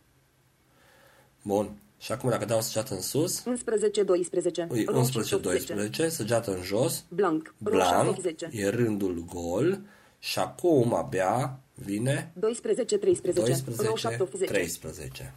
Bun. 1.43 1.77
Și 1.99 2.13
acum 2.13 2.31
dacă 2.31 2.45
dau 2.45 2.61
săgeată 2.61 2.95
în 2.95 3.01
sus, 3.01 3.45
11 3.45 4.03
12. 4.03 4.67
îi 4.71 4.85
Row 4.85 5.05
7 5.05 5.35
of 5.35 5.43
10. 5.43 5.91
11-12, 6.07 6.09
săgeată 6.09 6.55
în 6.55 6.63
jos, 6.63 7.05
Blank. 7.09 7.55
Row 7.65 7.81
7 7.81 7.95
blanc, 7.95 8.17
of 8.17 8.23
10. 8.23 8.49
e 8.53 8.69
rândul 8.69 9.25
gol 9.33 9.81
și 10.19 10.39
acum 10.39 10.95
abia 10.95 11.61
vine 11.85 12.33
12 12.35 12.97
13. 12.97 13.65
Row 13.77 13.97
7 13.97 14.23
of 14.23 14.35
10. 14.35 14.53
12-13. 14.53 15.33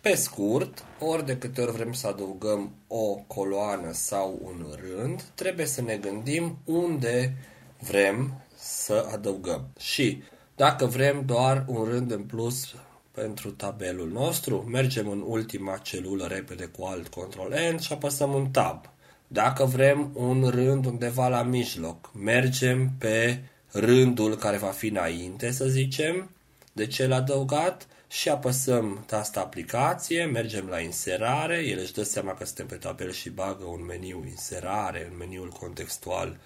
Pe 0.00 0.14
scurt, 0.14 0.84
ori 0.98 1.26
de 1.26 1.36
câte 1.36 1.60
ori 1.60 1.72
vrem 1.72 1.92
să 1.92 2.06
adăugăm 2.06 2.74
o 2.86 3.14
coloană 3.14 3.92
sau 3.92 4.40
un 4.42 4.66
rând, 4.80 5.22
trebuie 5.22 5.66
să 5.66 5.82
ne 5.82 5.96
gândim 5.96 6.58
unde 6.64 7.36
vrem 7.78 8.44
să 8.56 9.08
adăugăm. 9.12 9.68
Și 9.78 10.22
dacă 10.56 10.86
vrem 10.86 11.22
doar 11.26 11.64
un 11.66 11.84
rând 11.84 12.10
în 12.10 12.22
plus 12.22 12.74
pentru 13.10 13.50
tabelul 13.50 14.08
nostru, 14.08 14.56
mergem 14.56 15.08
în 15.08 15.24
ultima 15.26 15.76
celulă 15.76 16.26
repede 16.26 16.64
cu 16.64 16.84
alt 16.84 17.08
control 17.08 17.54
N 17.74 17.78
și 17.78 17.92
apăsăm 17.92 18.34
un 18.34 18.50
tab. 18.50 18.84
Dacă 19.26 19.64
vrem 19.64 20.10
un 20.14 20.48
rând 20.48 20.86
undeva 20.86 21.28
la 21.28 21.42
mijloc, 21.42 22.10
mergem 22.14 22.90
pe 22.98 23.42
rândul 23.72 24.36
care 24.36 24.56
va 24.56 24.70
fi 24.70 24.86
înainte, 24.86 25.50
să 25.50 25.66
zicem, 25.66 26.30
de 26.72 26.86
cel 26.86 27.12
adăugat 27.12 27.86
și 28.08 28.28
apăsăm 28.28 29.04
tasta 29.06 29.40
aplicație, 29.40 30.24
mergem 30.24 30.66
la 30.66 30.80
inserare, 30.80 31.64
el 31.66 31.78
își 31.78 31.92
dă 31.92 32.02
seama 32.02 32.34
că 32.34 32.44
suntem 32.44 32.66
pe 32.66 32.74
tabel 32.74 33.12
și 33.12 33.30
bagă 33.30 33.64
un 33.64 33.84
meniu 33.84 34.24
inserare, 34.28 35.08
în 35.10 35.16
meniul 35.16 35.48
contextual 35.48 36.38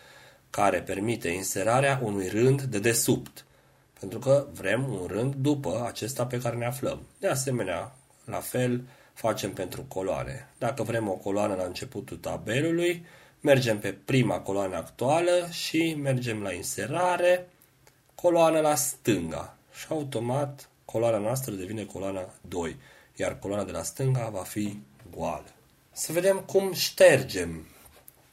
care 0.51 0.81
permite 0.83 1.29
inserarea 1.29 2.01
unui 2.03 2.29
rând 2.29 2.63
de 2.63 2.79
desubt, 2.79 3.45
pentru 4.01 4.19
că 4.19 4.47
vrem 4.53 4.93
un 4.93 5.07
rând 5.07 5.35
după 5.35 5.85
acesta 5.87 6.27
pe 6.27 6.39
care 6.39 6.57
ne 6.57 6.67
aflăm. 6.67 7.01
De 7.19 7.29
asemenea, 7.29 7.97
la 8.25 8.39
fel 8.39 8.83
facem 9.15 9.53
pentru 9.53 9.83
coloane. 9.89 10.49
Dacă 10.59 10.83
vrem 10.83 11.09
o 11.09 11.13
coloană 11.13 11.55
la 11.55 11.65
începutul 11.65 12.17
tabelului, 12.17 13.05
mergem 13.43 13.79
pe 13.79 13.93
prima 13.93 14.41
coloană 14.41 14.77
actuală 14.77 15.49
și 15.51 15.95
mergem 15.95 16.43
la 16.43 16.53
inserare, 16.53 17.49
coloană 18.15 18.61
la 18.61 18.75
stânga 18.75 19.57
și 19.75 19.87
automat 19.89 20.69
coloana 20.85 21.19
noastră 21.19 21.55
devine 21.55 21.85
coloana 21.85 22.35
2, 22.49 22.77
iar 23.17 23.39
coloana 23.39 23.65
de 23.65 23.73
la 23.73 23.83
stânga 23.83 24.29
va 24.29 24.43
fi 24.43 24.79
goală. 25.17 25.53
Să 25.93 26.13
vedem 26.13 26.39
cum 26.41 26.73
ștergem. 26.73 27.67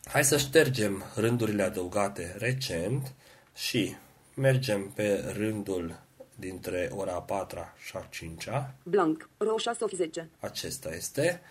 Hai 0.05 0.24
să 0.24 0.38
ștergem 0.38 1.03
rândurile 1.16 1.64
adăugate 1.64 2.36
recent 2.38 3.14
și 3.55 3.95
mergem 4.34 4.89
pe 4.89 5.34
rândul 5.38 5.99
dintre 6.36 6.91
ora 6.95 7.22
4 7.22 7.60
și 7.86 7.97
a 7.97 8.07
5 8.10 8.47
Blank. 8.84 9.30
Row 9.38 9.57
6 9.57 9.84
of 9.84 9.93
10. 9.93 10.30
acesta 10.39 10.89
este. 10.95 11.41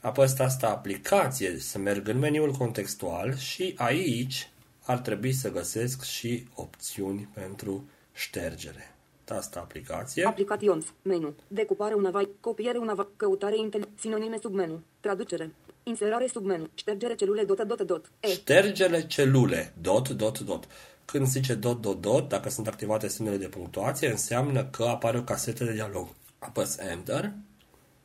Apăs 0.00 0.32
tasta 0.32 0.68
aplicație 0.68 1.58
să 1.58 1.78
merg 1.78 2.08
în 2.08 2.18
meniul 2.18 2.52
contextual 2.52 3.36
și 3.36 3.74
aici 3.76 4.50
ar 4.84 4.98
trebui 4.98 5.32
să 5.32 5.50
găsesc 5.50 6.04
și 6.04 6.46
opțiuni 6.54 7.28
pentru 7.34 7.88
ștergere. 8.12 8.94
Tasta 9.24 9.60
aplicație. 9.60 10.24
Aplications. 10.24 10.84
Menu. 11.02 11.34
Decupare 11.48 11.94
una 11.94 12.10
vai. 12.10 12.28
Copiere 12.40 12.78
una 12.78 12.94
vai. 12.94 13.06
Căutare 13.16 13.56
intel. 13.58 13.88
Sinonime 13.98 14.38
sub 14.40 14.54
menu. 14.54 14.82
Traducere. 15.00 15.54
Inserare 15.82 16.26
sub 16.26 16.44
menu. 16.44 16.68
Ștergere 16.74 17.14
celule 17.14 17.44
dot 17.44 17.62
dot 17.62 17.80
dot. 17.80 18.10
E. 18.20 18.28
Ștergele 18.28 19.06
celule. 19.06 19.72
Dot, 19.80 20.08
dot, 20.08 20.38
dot. 20.38 20.68
Când 21.04 21.26
zice 21.26 21.54
dot, 21.54 21.80
dot, 21.80 22.00
dot, 22.00 22.28
dacă 22.28 22.50
sunt 22.50 22.66
activate 22.66 23.08
semnele 23.08 23.36
de 23.36 23.46
punctuație, 23.46 24.10
înseamnă 24.10 24.64
că 24.64 24.84
apare 24.84 25.18
o 25.18 25.22
casetă 25.22 25.64
de 25.64 25.72
dialog. 25.72 26.08
Apăs 26.38 26.78
Enter. 26.78 27.32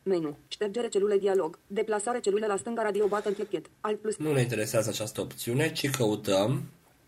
Menu. 0.03 0.37
Ștergere 0.47 0.87
celule 0.87 1.17
dialog. 1.17 1.59
Deplasare 1.67 2.19
celule 2.19 2.47
la 2.47 2.57
stânga 2.57 2.81
radio 2.81 3.07
button 3.07 3.33
click 3.33 3.65
Alt 3.81 3.99
plus. 3.99 4.17
Nu 4.17 4.33
ne 4.33 4.41
interesează 4.41 4.89
această 4.89 5.21
opțiune, 5.21 5.71
ci 5.71 5.89
căutăm 5.89 6.63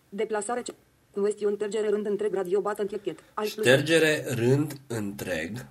Deplasare 0.09 0.61
ce... 0.61 0.73
Question 1.11 1.55
tergere 1.55 1.89
rând 1.89 2.05
întreg 2.05 2.33
radio 2.33 2.61
button 2.61 2.85
click 2.87 3.19
Alt 3.33 3.53
plus. 3.53 3.65
ștergere 3.65 4.25
rând 4.27 4.73
întreg 4.87 5.65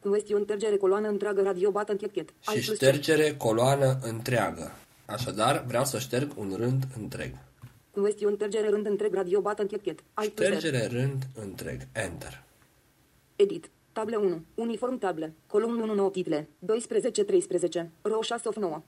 Question 0.00 0.44
tergere 0.44 0.76
coloană 0.76 1.08
întreagă 1.08 1.42
radio 1.42 1.70
button 1.70 1.96
click 1.96 2.16
Alt 2.44 2.58
și 2.58 2.64
plus. 2.64 2.76
ștergere 2.76 3.36
coloană 3.36 3.98
întreagă. 4.02 4.72
Așadar, 5.06 5.64
vreau 5.66 5.84
să 5.84 5.98
șterg 5.98 6.32
un 6.36 6.54
rând 6.56 6.84
întreg. 6.96 7.34
Question 7.90 8.36
tergere 8.36 8.68
rând 8.68 8.86
întreg 8.86 9.14
radio 9.14 9.40
button 9.40 9.66
click 9.66 10.00
Alt 10.14 10.30
plus. 10.30 10.48
R. 10.48 10.52
Ștergere 10.56 10.86
rând 10.86 11.22
întreg. 11.34 11.80
Enter. 11.92 12.42
Edit. 13.36 13.70
Table 13.96 14.16
1. 14.16 14.44
Uniform 14.54 14.98
table. 14.98 15.34
Column 15.46 15.80
1 15.80 15.94
9 15.94 16.10
title. 16.10 16.48
12-13. 16.64 17.88
Row 18.02 18.22
6 18.22 18.48
of 18.48 18.56
9. 18.56 18.82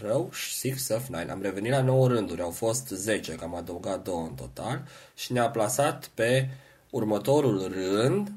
Rău 0.00 0.28
6 0.32 0.94
of 0.94 1.08
9. 1.08 1.24
Am 1.30 1.42
revenit 1.42 1.70
la 1.70 1.82
9 1.82 2.08
rânduri. 2.08 2.40
Au 2.40 2.50
fost 2.50 2.88
10, 2.88 3.34
că 3.34 3.44
am 3.44 3.54
adăugat 3.54 4.04
2 4.04 4.14
în 4.28 4.34
total. 4.34 4.82
Și 5.14 5.32
ne-a 5.32 5.50
plasat 5.50 6.10
pe 6.14 6.48
următorul 6.90 7.72
rând 7.72 8.32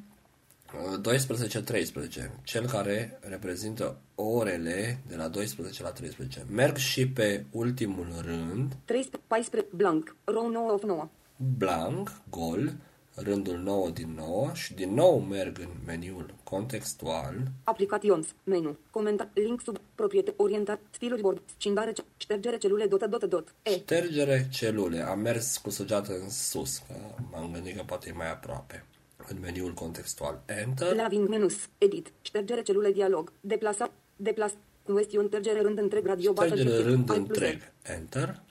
12-13. 1.01 2.31
Cel 2.43 2.65
care 2.65 3.19
reprezintă 3.21 3.97
orele 4.15 5.01
de 5.07 5.15
la 5.15 5.27
12 5.27 5.83
la 5.83 5.91
13. 5.91 6.45
Merg 6.51 6.75
și 6.75 7.07
pe 7.07 7.45
ultimul 7.51 8.07
rând 8.25 8.73
13, 8.85 9.27
14. 9.27 9.75
Blank. 9.75 10.15
Row 10.23 10.49
9 10.49 10.71
of 10.71 10.83
9. 10.83 11.09
blank, 11.57 12.11
gol, 12.29 12.73
rândul 13.15 13.57
9 13.57 13.89
din 13.89 14.13
9 14.15 14.51
și 14.53 14.73
din 14.73 14.93
nou 14.93 15.19
merg 15.19 15.59
în 15.59 15.69
meniul 15.85 16.33
contextual 16.43 17.33
Aplications. 17.63 18.27
Menu. 18.43 18.77
Comentar. 18.89 19.29
Link 19.33 19.61
sub. 19.61 19.77
Proprietate. 19.95 20.33
Orientat. 20.37 20.79
Stiluri 20.91 21.21
board. 21.21 21.41
Scindare. 21.57 21.91
ce- 21.91 22.03
Ștergere 22.17 22.57
celule 22.57 22.85
dot 22.85 23.05
dot 23.05 23.23
dot. 23.23 23.53
E. 23.63 23.69
Ștergere 23.69 24.47
celule. 24.51 24.99
Am 25.01 25.19
mers 25.19 25.57
cu 25.57 25.69
săgeată 25.69 26.13
în 26.21 26.29
sus, 26.29 26.77
că 26.77 26.93
m-am 27.31 27.51
gândit 27.51 27.75
că 27.75 27.83
poate 27.85 28.09
e 28.09 28.11
mai 28.13 28.31
aproape. 28.31 28.85
În 29.27 29.37
meniul 29.41 29.73
contextual. 29.73 30.41
Enter. 30.45 30.95
Laving 30.95 31.27
menus. 31.29 31.55
Edit. 31.77 32.11
Ștergere 32.21 32.61
celule 32.61 32.91
dialog. 32.91 33.31
Deplasa. 33.41 33.91
Deplas. 34.15 34.51
Question 34.83 35.25
ștergere 35.25 35.61
rând 35.61 35.77
întreg 35.77 36.05
radio 36.05 36.33
button 36.33 36.47
Ștergere 36.57 36.75
click. 36.75 36.89
rând 36.89 37.09
Alt 37.09 37.25
plus 37.25 37.37
R. 37.37 37.41
întreg. 37.43 37.71
Enter. 37.81 38.41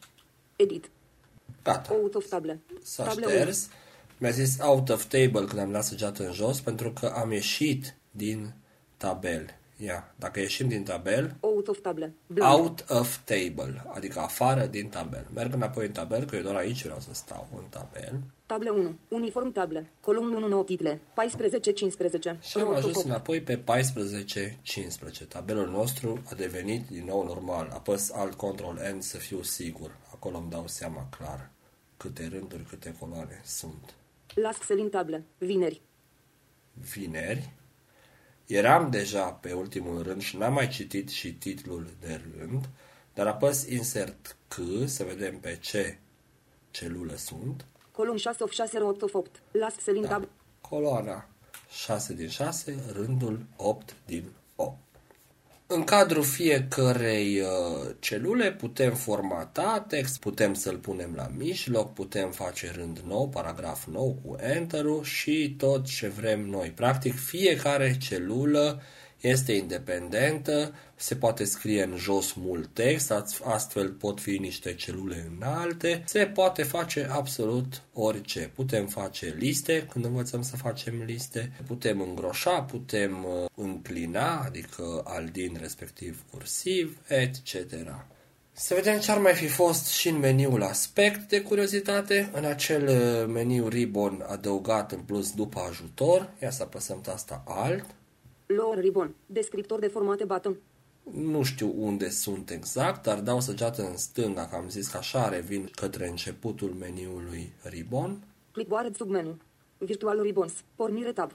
Edit. 0.56 0.90
Gata. 1.62 1.94
Out 1.94 2.14
of 2.14 2.28
table. 2.28 2.60
S-a 2.82 3.04
Table 3.04 3.22
șters. 3.28 3.68
Mi-a 4.22 4.30
zis 4.30 4.56
out 4.60 4.88
of 4.88 5.04
table 5.04 5.44
când 5.44 5.58
am 5.58 5.72
dat 5.72 5.84
săgeată 5.84 6.26
în 6.26 6.32
jos 6.32 6.60
pentru 6.60 6.92
că 6.92 7.06
am 7.06 7.32
ieșit 7.32 7.94
din 8.10 8.54
tabel. 8.96 9.46
Ia, 9.76 10.14
dacă 10.16 10.40
ieșim 10.40 10.68
din 10.68 10.82
tabel, 10.82 11.36
1. 11.40 11.52
Out 11.52 11.68
of 11.68 11.78
table. 11.78 12.14
Blank. 12.26 12.58
out 12.58 12.84
of 12.88 13.16
table, 13.16 13.84
adică 13.94 14.18
afară 14.18 14.66
din 14.66 14.88
tabel. 14.88 15.26
Merg 15.34 15.54
înapoi 15.54 15.86
în 15.86 15.92
tabel, 15.92 16.24
că 16.24 16.36
eu 16.36 16.42
doar 16.42 16.54
aici 16.54 16.82
vreau 16.82 16.98
să 17.00 17.08
stau 17.12 17.48
în 17.56 17.64
tabel. 17.68 18.20
Table 18.46 18.70
1. 18.70 18.94
Uniform 19.08 19.52
table. 19.52 19.90
Column 20.00 20.34
1 20.34 20.48
9 20.48 20.64
title. 20.64 21.00
14-15. 21.00 22.40
Și 22.40 22.58
am 22.58 22.62
Row 22.62 22.70
of 22.70 22.76
ajuns 22.76 22.96
8. 22.96 23.06
înapoi 23.06 23.40
pe 23.40 23.58
14-15. 23.58 23.62
Tabelul 25.28 25.68
nostru 25.68 26.22
a 26.30 26.34
devenit 26.34 26.86
din 26.86 27.04
nou 27.04 27.24
normal. 27.24 27.70
Apăs 27.72 28.10
alt 28.10 28.34
control 28.34 28.78
N 28.96 29.00
să 29.00 29.16
fiu 29.16 29.42
sigur. 29.42 29.96
Acolo 30.12 30.36
îmi 30.36 30.50
dau 30.50 30.64
seama 30.66 31.06
clar 31.18 31.50
câte 31.96 32.28
rânduri, 32.32 32.62
câte 32.62 32.96
coloane 32.98 33.40
sunt. 33.44 33.94
Last 34.34 34.62
selling 34.62 34.90
table. 34.90 35.24
Vineri. 35.38 35.80
Vineri. 36.72 37.52
Eram 38.46 38.90
deja 38.90 39.24
pe 39.32 39.52
ultimul 39.52 40.02
rând 40.02 40.20
și 40.22 40.36
n-am 40.36 40.52
mai 40.52 40.68
citit 40.68 41.08
și 41.08 41.34
titlul 41.34 41.86
de 42.00 42.20
rând, 42.38 42.68
dar 43.14 43.26
apăs 43.26 43.66
insert 43.66 44.36
C 44.48 44.54
să 44.84 45.04
vedem 45.04 45.38
pe 45.38 45.56
ce 45.60 45.98
celulă 46.70 47.16
sunt. 47.16 47.64
Column 47.90 48.16
6 48.16 48.42
of 48.42 48.50
6 48.50 48.78
row 48.78 48.88
8 48.88 49.02
of 49.02 49.14
8. 49.14 49.42
Last 49.50 49.80
selling 49.80 50.04
Da. 50.06 50.10
table. 50.10 50.28
Coloana 50.60 51.28
6 51.70 52.14
din 52.14 52.28
6, 52.28 52.84
rândul 52.92 53.44
8 53.56 53.94
din 54.06 54.24
8. 54.56 54.76
În 55.74 55.84
cadrul 55.84 56.22
fiecărei 56.22 57.40
uh, 57.40 57.90
celule 57.98 58.52
putem 58.52 58.94
formata 58.94 59.84
text, 59.88 60.20
putem 60.20 60.54
să-l 60.54 60.76
punem 60.76 61.12
la 61.16 61.30
mijloc, 61.36 61.92
putem 61.92 62.30
face 62.30 62.72
rând 62.74 62.98
nou, 63.06 63.28
paragraf 63.28 63.86
nou 63.86 64.20
cu 64.24 64.36
enter 64.40 64.84
și 65.02 65.54
tot 65.58 65.86
ce 65.86 66.08
vrem 66.08 66.40
noi. 66.40 66.68
Practic, 66.68 67.14
fiecare 67.14 67.96
celulă 67.98 68.82
este 69.22 69.52
independentă, 69.52 70.74
se 70.94 71.14
poate 71.14 71.44
scrie 71.44 71.82
în 71.82 71.96
jos 71.96 72.32
mult 72.32 72.68
text, 72.72 73.12
ast- 73.12 73.44
astfel 73.44 73.90
pot 73.90 74.20
fi 74.20 74.38
niște 74.38 74.74
celule 74.74 75.30
înalte, 75.36 76.02
se 76.06 76.26
poate 76.26 76.62
face 76.62 77.08
absolut 77.10 77.82
orice. 77.92 78.50
Putem 78.54 78.86
face 78.86 79.34
liste 79.38 79.86
când 79.90 80.04
învățăm 80.04 80.42
să 80.42 80.56
facem 80.56 81.02
liste, 81.06 81.52
putem 81.66 82.00
îngroșa, 82.00 82.60
putem 82.60 83.24
uh, 83.24 83.48
înclina, 83.54 84.42
adică 84.46 85.02
aldin 85.04 85.56
respectiv 85.60 86.24
cursiv, 86.30 86.98
etc. 87.06 87.54
Să 88.52 88.74
vedem 88.74 88.98
ce 88.98 89.10
ar 89.10 89.18
mai 89.18 89.34
fi 89.34 89.46
fost 89.46 89.86
și 89.86 90.08
în 90.08 90.18
meniul 90.18 90.62
aspect 90.62 91.28
de 91.28 91.40
curiozitate, 91.40 92.30
în 92.32 92.44
acel 92.44 92.88
uh, 92.88 93.32
meniu 93.32 93.68
ribbon 93.68 94.24
adăugat 94.28 94.92
în 94.92 95.00
plus 95.00 95.32
după 95.32 95.60
ajutor, 95.68 96.30
ia 96.42 96.50
să 96.50 96.62
apăsăm 96.62 97.00
tasta 97.00 97.44
alt, 97.46 97.84
Lower 98.46 98.78
ribbon. 98.78 99.14
Descriptor 99.26 99.78
de 99.78 99.86
formate 99.86 100.24
button. 100.24 100.56
nu 101.10 101.42
știu 101.42 101.74
unde 101.76 102.08
sunt 102.08 102.50
exact, 102.50 103.02
dar 103.02 103.20
dau 103.20 103.40
săgeată 103.40 103.82
în 103.82 103.96
stânga, 103.96 104.46
că 104.46 104.56
am 104.56 104.68
zis 104.68 104.88
că 104.88 104.96
așa 104.96 105.28
revin 105.28 105.70
către 105.74 106.08
începutul 106.08 106.70
meniului 106.70 107.52
ribbon. 107.62 108.24
Clipboard 108.52 108.96
submenu. 108.96 109.36
Virtual 109.78 110.22
ribbons. 110.22 110.52
Pornire 110.74 111.12
tab. 111.12 111.32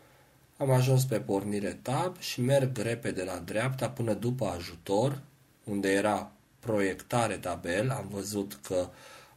Am 0.57 0.71
ajuns 0.71 1.05
pe 1.05 1.19
pornire 1.19 1.79
tab 1.81 2.19
și 2.19 2.41
merg 2.41 2.77
repede 2.77 3.23
la 3.23 3.37
dreapta 3.37 3.89
până 3.89 4.13
după 4.13 4.45
ajutor, 4.45 5.21
unde 5.63 5.91
era 5.91 6.31
proiectare 6.59 7.37
tabel. 7.37 7.89
Am 7.89 8.07
văzut 8.11 8.59
că 8.63 8.89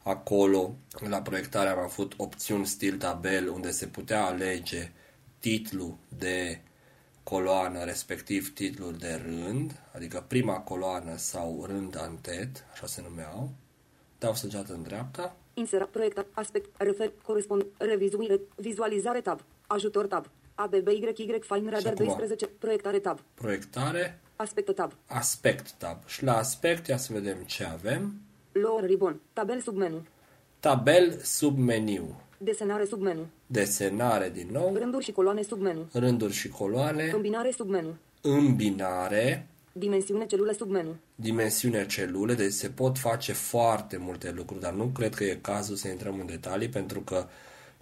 acolo, 0.03 0.75
la 1.09 1.21
proiectare, 1.21 1.69
am 1.69 1.79
avut 1.79 2.13
opțiuni 2.17 2.65
stil 2.65 2.97
tabel, 2.97 3.49
unde 3.49 3.71
se 3.71 3.85
putea 3.85 4.25
alege 4.25 4.91
titlul 5.39 5.97
de 6.17 6.61
coloană, 7.31 7.83
respectiv 7.83 8.53
titlul 8.53 8.93
de 8.93 9.21
rând, 9.25 9.79
adică 9.95 10.23
prima 10.27 10.59
coloană 10.59 11.15
sau 11.17 11.63
rând 11.65 11.97
antet, 11.97 12.65
așa 12.71 12.85
se 12.85 13.01
numeau. 13.01 13.49
Dau 14.19 14.33
săgeată 14.33 14.73
în 14.73 14.83
dreapta, 14.83 15.35
Insera. 15.53 15.85
Proiecta. 15.85 16.25
Aspect. 16.33 16.69
Refer. 16.77 17.11
Corespund. 17.23 17.65
Revizuire. 17.77 18.39
Vizualizare 18.55 19.21
tab. 19.21 19.39
Ajutor 19.67 20.07
tab. 20.07 20.25
ABBYY 20.55 21.13
Fine 21.41 21.69
Radar 21.69 21.91
acum? 21.91 22.05
12. 22.05 22.47
Proiectare 22.47 22.99
tab. 22.99 23.19
proiectare, 23.33 24.19
Aspect 24.35 24.75
tab. 24.75 24.91
aspect 25.05 25.71
tab. 25.71 25.97
Și 26.07 26.23
la 26.23 26.37
aspect, 26.37 26.87
ia 26.87 26.97
să 26.97 27.13
vedem 27.13 27.37
ce 27.45 27.63
avem. 27.63 28.13
Lower 28.51 28.83
ribbon. 28.85 29.19
Tabel 29.33 29.59
submenu. 29.59 30.05
Tabel 30.59 31.19
submeniu. 31.23 32.21
Desenare 32.43 32.85
submenu. 32.85 33.27
Desenare 33.47 34.29
din 34.29 34.47
nou, 34.51 34.75
Rânduri 34.77 35.03
și 35.03 35.11
coloane 35.11 35.41
submenu. 35.41 35.87
rânduri 35.93 36.33
și 36.33 36.49
coloane, 36.49 37.07
Combinare 37.07 37.51
submenu. 37.51 37.95
îmbinare, 38.21 39.45
Dimensiune 39.71 40.25
celule 40.25 40.53
submenu. 40.53 40.95
dimensiunea 41.15 41.85
celule, 41.85 42.33
deci 42.33 42.51
se 42.51 42.67
pot 42.69 42.97
face 42.97 43.33
foarte 43.33 43.97
multe 43.97 44.31
lucruri, 44.31 44.61
dar 44.61 44.73
nu 44.73 44.85
cred 44.85 45.15
că 45.15 45.23
e 45.23 45.37
cazul 45.41 45.75
să 45.75 45.87
intrăm 45.87 46.19
în 46.19 46.25
detalii, 46.25 46.69
pentru 46.69 46.99
că 47.01 47.27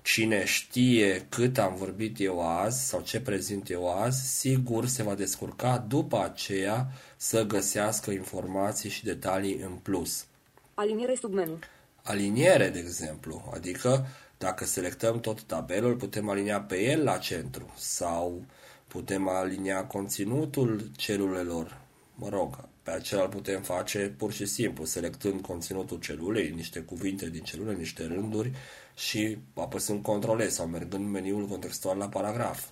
cine 0.01 0.45
știe 0.45 1.26
cât 1.30 1.57
am 1.57 1.76
vorbit 1.76 2.20
eu 2.20 2.47
azi 2.47 2.88
sau 2.88 3.01
ce 3.01 3.20
prezint 3.22 3.70
eu 3.70 4.01
azi, 4.01 4.39
sigur 4.39 4.86
se 4.86 5.03
va 5.03 5.16
descurca 5.16 5.86
după 5.88 6.24
aceea 6.24 6.88
să 7.18 7.43
găsească 7.45 8.12
informații 8.12 8.89
și 8.89 9.03
detalii 9.03 9.55
în 9.64 9.72
plus. 9.82 10.26
Aliniere 10.74 11.16
submenu. 11.16 11.60
aliniere, 12.03 12.70
de 12.70 12.80
exemplu, 12.80 13.51
adică 13.53 14.05
dacă 14.39 14.65
selectăm 14.65 15.19
tot 15.19 15.41
tabelul, 15.41 15.95
putem 15.95 16.29
alinia 16.29 16.61
pe 16.61 16.81
el 16.81 17.03
la 17.03 17.17
centru 17.17 17.73
sau 17.77 18.45
putem 18.87 19.27
alinia 19.27 19.85
conținutul 19.85 20.89
celulelor 20.95 21.87
mă 22.19 22.29
rog, 22.29 22.67
pe 22.83 22.91
acela 22.91 23.21
îl 23.21 23.29
putem 23.29 23.61
face 23.61 24.13
pur 24.17 24.31
și 24.31 24.45
simplu, 24.45 24.85
selectând 24.85 25.41
conținutul 25.41 25.99
celulei, 25.99 26.49
niște 26.49 26.79
cuvinte 26.79 27.29
din 27.29 27.41
celule, 27.43 27.73
niște 27.73 28.05
rânduri 28.05 28.51
și 28.95 29.37
apăsând 29.53 30.01
controle 30.01 30.49
sau 30.49 30.67
mergând 30.67 31.03
în 31.03 31.11
meniul 31.11 31.45
contextual 31.45 31.97
la 31.97 32.09
paragraf. 32.09 32.67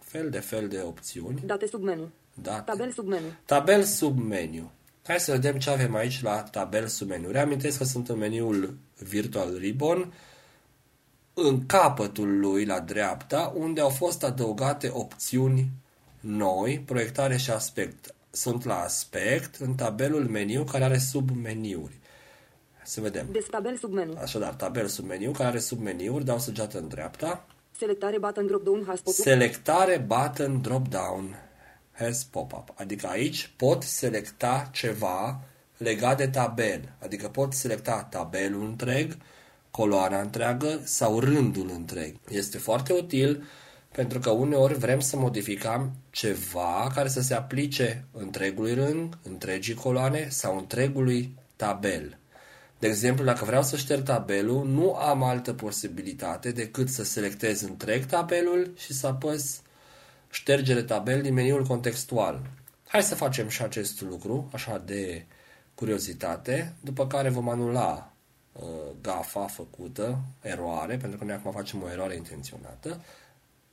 Fel 0.00 0.30
de 0.30 0.38
fel 0.38 0.68
de 0.68 0.80
opțiuni. 0.80 1.42
Date 1.46 1.66
sub 1.66 1.82
menu. 1.82 2.10
Date. 2.34 2.70
Tabel 2.70 2.92
sub 2.92 3.06
menu. 3.06 3.26
Tabel 3.44 3.82
sub 3.82 4.18
meniu. 4.18 4.70
Hai 5.04 5.20
să 5.20 5.32
vedem 5.32 5.58
ce 5.58 5.70
avem 5.70 5.94
aici 5.94 6.22
la 6.22 6.42
tabel 6.42 6.86
sub 6.86 7.08
meniu. 7.08 7.30
Reamintesc 7.30 7.78
că 7.78 7.84
sunt 7.84 8.08
în 8.08 8.18
meniul 8.18 8.76
Virtual 8.98 9.56
Ribbon, 9.56 10.12
în 11.34 11.66
capătul 11.66 12.38
lui 12.38 12.64
la 12.64 12.80
dreapta, 12.80 13.52
unde 13.56 13.80
au 13.80 13.88
fost 13.88 14.24
adăugate 14.24 14.90
opțiuni 14.92 15.70
noi, 16.20 16.82
proiectare 16.86 17.36
și 17.36 17.50
aspect. 17.50 18.14
Sunt 18.30 18.64
la 18.64 18.80
aspect 18.80 19.54
în 19.54 19.74
tabelul 19.74 20.28
meniu 20.28 20.64
care 20.64 20.84
are 20.84 20.98
submeniuri. 20.98 21.98
Să 22.84 23.00
vedem. 23.00 23.26
Des 23.32 23.44
tabel 23.44 23.76
sub 23.76 23.92
menu. 23.92 24.16
Așadar, 24.20 24.54
tabel 24.54 24.86
submeniu 24.86 25.30
care 25.30 25.48
are 25.48 25.58
submeniuri, 25.58 26.24
dau 26.24 26.38
săgeată 26.38 26.78
în 26.78 26.88
dreapta. 26.88 27.46
Selectare 27.78 28.18
button 28.18 28.46
drop 28.46 28.64
down 28.64 28.84
has 28.86 29.00
pop 29.00 29.14
Selectare 29.14 30.04
button 30.06 30.60
drop 30.60 30.88
down 30.88 31.36
has 31.92 32.24
pop-up. 32.24 32.68
Adică 32.74 33.06
aici 33.06 33.52
pot 33.56 33.82
selecta 33.82 34.68
ceva 34.72 35.40
legat 35.76 36.16
de 36.16 36.28
tabel. 36.28 36.92
Adică 37.02 37.28
pot 37.28 37.52
selecta 37.52 38.02
tabelul 38.10 38.64
întreg, 38.64 39.16
coloana 39.76 40.20
întreagă 40.20 40.80
sau 40.84 41.20
rândul 41.20 41.70
întreg. 41.74 42.16
Este 42.28 42.58
foarte 42.58 42.92
util 42.92 43.44
pentru 43.92 44.18
că 44.18 44.30
uneori 44.30 44.74
vrem 44.74 45.00
să 45.00 45.16
modificăm 45.16 45.92
ceva 46.10 46.90
care 46.94 47.08
să 47.08 47.20
se 47.20 47.34
aplice 47.34 48.04
întregului 48.12 48.74
rând, 48.74 49.18
întregii 49.22 49.74
coloane 49.74 50.28
sau 50.30 50.58
întregului 50.58 51.34
tabel. 51.56 52.18
De 52.78 52.86
exemplu, 52.86 53.24
dacă 53.24 53.44
vreau 53.44 53.62
să 53.62 53.76
șterg 53.76 54.02
tabelul, 54.02 54.66
nu 54.66 54.94
am 54.94 55.22
altă 55.22 55.52
posibilitate 55.52 56.50
decât 56.50 56.88
să 56.88 57.04
selectez 57.04 57.60
întreg 57.60 58.04
tabelul 58.04 58.72
și 58.76 58.92
să 58.92 59.06
apăs 59.06 59.60
ștergere 60.30 60.82
tabel 60.82 61.22
din 61.22 61.34
meniul 61.34 61.64
contextual. 61.64 62.40
Hai 62.86 63.02
să 63.02 63.14
facem 63.14 63.48
și 63.48 63.62
acest 63.62 64.00
lucru, 64.00 64.48
așa 64.52 64.82
de 64.84 65.24
curiozitate, 65.74 66.74
după 66.80 67.06
care 67.06 67.28
vom 67.28 67.48
anula 67.48 68.08
uh, 68.08 68.13
gafa 69.00 69.46
făcută, 69.46 70.18
eroare, 70.42 70.96
pentru 70.96 71.18
că 71.18 71.24
noi 71.24 71.34
acum 71.34 71.52
facem 71.52 71.82
o 71.82 71.90
eroare 71.90 72.14
intenționată. 72.16 73.00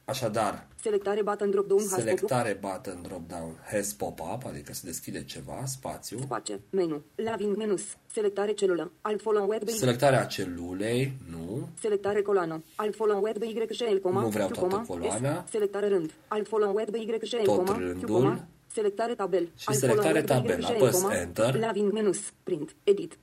Așadar, 0.06 0.68
Selectare 0.82 1.22
button 1.24 1.50
drop 1.50 1.68
down 1.68 1.80
has 1.82 1.90
pop 1.90 2.00
selectare 2.00 2.58
button 2.62 3.02
drop 3.02 3.28
down 3.28 3.56
has 3.72 3.94
pop-up, 3.94 4.46
adică 4.46 4.74
se 4.74 4.82
deschide 4.86 5.24
ceva, 5.24 5.64
spațiu. 5.66 6.20
Space. 6.20 6.60
Menu. 6.70 7.02
Laving 7.16 7.58
menus. 7.58 7.82
Selectare 8.14 8.52
celulă. 8.52 8.92
Alt 9.02 9.22
follow 9.22 9.50
web 9.50 9.64
by 9.64 9.72
Selectarea 9.72 10.24
celulei, 10.26 11.14
nu. 11.32 11.68
Selectare 11.80 12.22
coloană. 12.22 12.64
Alt 12.76 12.96
follow 12.96 13.24
web 13.24 13.38
by 13.38 13.46
Y 13.46 13.74
și 13.74 13.84
L, 13.84 14.00
coma, 14.00 14.22
Nu 14.22 14.28
vreau 14.28 14.48
Q, 14.50 14.52
toată 14.52 14.68
coma, 14.76 14.86
coloana. 14.86 15.46
S. 15.48 15.52
Selectare 15.52 15.88
rând. 15.88 16.12
Alt 16.28 16.48
follow 16.48 16.76
web 16.76 16.90
by 16.90 16.98
Y 16.98 17.26
și 17.26 17.36
L, 17.36 17.44
Tot 17.44 17.56
coma, 17.56 17.74
Q, 17.76 17.78
rândul. 17.78 18.08
coma, 18.08 18.46
Selectare 18.74 19.14
tabel. 19.16 19.50
Și 19.58 19.66
Alt 19.68 19.78
selectare 19.78 20.22
follow 20.22 20.44
web 20.44 20.56
by 20.56 20.62
Y 20.62 20.62
tabel. 20.62 20.76
și 20.76 20.82
L, 20.82 20.84
Apăs 20.84 21.02
coma, 21.02 21.16
Enter. 21.20 21.60
Laving 21.60 21.92
menus. 21.92 22.20
Print. 22.44 22.76
Edit. 22.84 23.18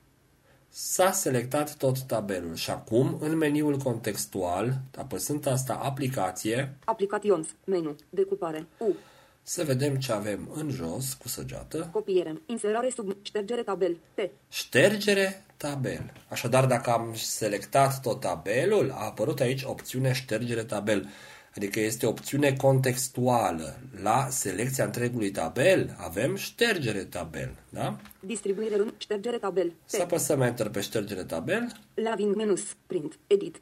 S-a 0.70 1.12
selectat 1.12 1.74
tot 1.74 2.00
tabelul 2.00 2.54
și 2.54 2.70
acum, 2.70 3.18
în 3.20 3.36
meniul 3.36 3.76
contextual, 3.76 4.80
apăsând 4.96 5.46
asta 5.46 5.74
aplicație, 5.74 6.76
Aplications. 6.84 7.48
Menu. 7.64 7.96
Decupare. 8.10 8.66
U. 8.78 8.94
să 9.42 9.64
vedem 9.64 9.96
ce 9.96 10.12
avem 10.12 10.50
în 10.54 10.70
jos 10.70 11.14
cu 11.14 11.28
săgeată. 11.28 11.88
Copiere. 11.92 12.40
Inserare 12.46 12.90
sub 12.94 13.16
ștergere 13.22 13.62
tabel. 13.62 13.96
T. 14.14 14.20
Ștergere 14.48 15.44
tabel. 15.56 16.12
Așadar, 16.28 16.66
dacă 16.66 16.90
am 16.90 17.10
selectat 17.14 18.00
tot 18.00 18.20
tabelul, 18.20 18.90
a 18.90 19.04
apărut 19.04 19.40
aici 19.40 19.62
opțiunea 19.62 20.12
ștergere 20.12 20.64
tabel. 20.64 21.08
Adică 21.56 21.80
este 21.80 22.06
opțiune 22.06 22.52
contextuală. 22.52 23.78
La 24.02 24.26
selecția 24.30 24.84
întregului 24.84 25.30
tabel 25.30 25.96
avem 25.98 26.36
ștergere 26.36 27.04
tabel. 27.04 27.54
Da? 27.70 27.96
Distribuire 28.20 28.76
rând. 28.76 28.92
Ștergere 28.96 29.36
tabel. 29.36 29.72
Să 29.84 29.96
T. 29.96 30.00
apăsăm 30.00 30.40
Enter 30.40 30.68
pe 30.68 30.80
ștergere 30.80 31.24
tabel, 31.24 31.72
Laving 31.94 32.36
menus. 32.36 32.62
Print. 32.86 33.18
Edit. 33.26 33.60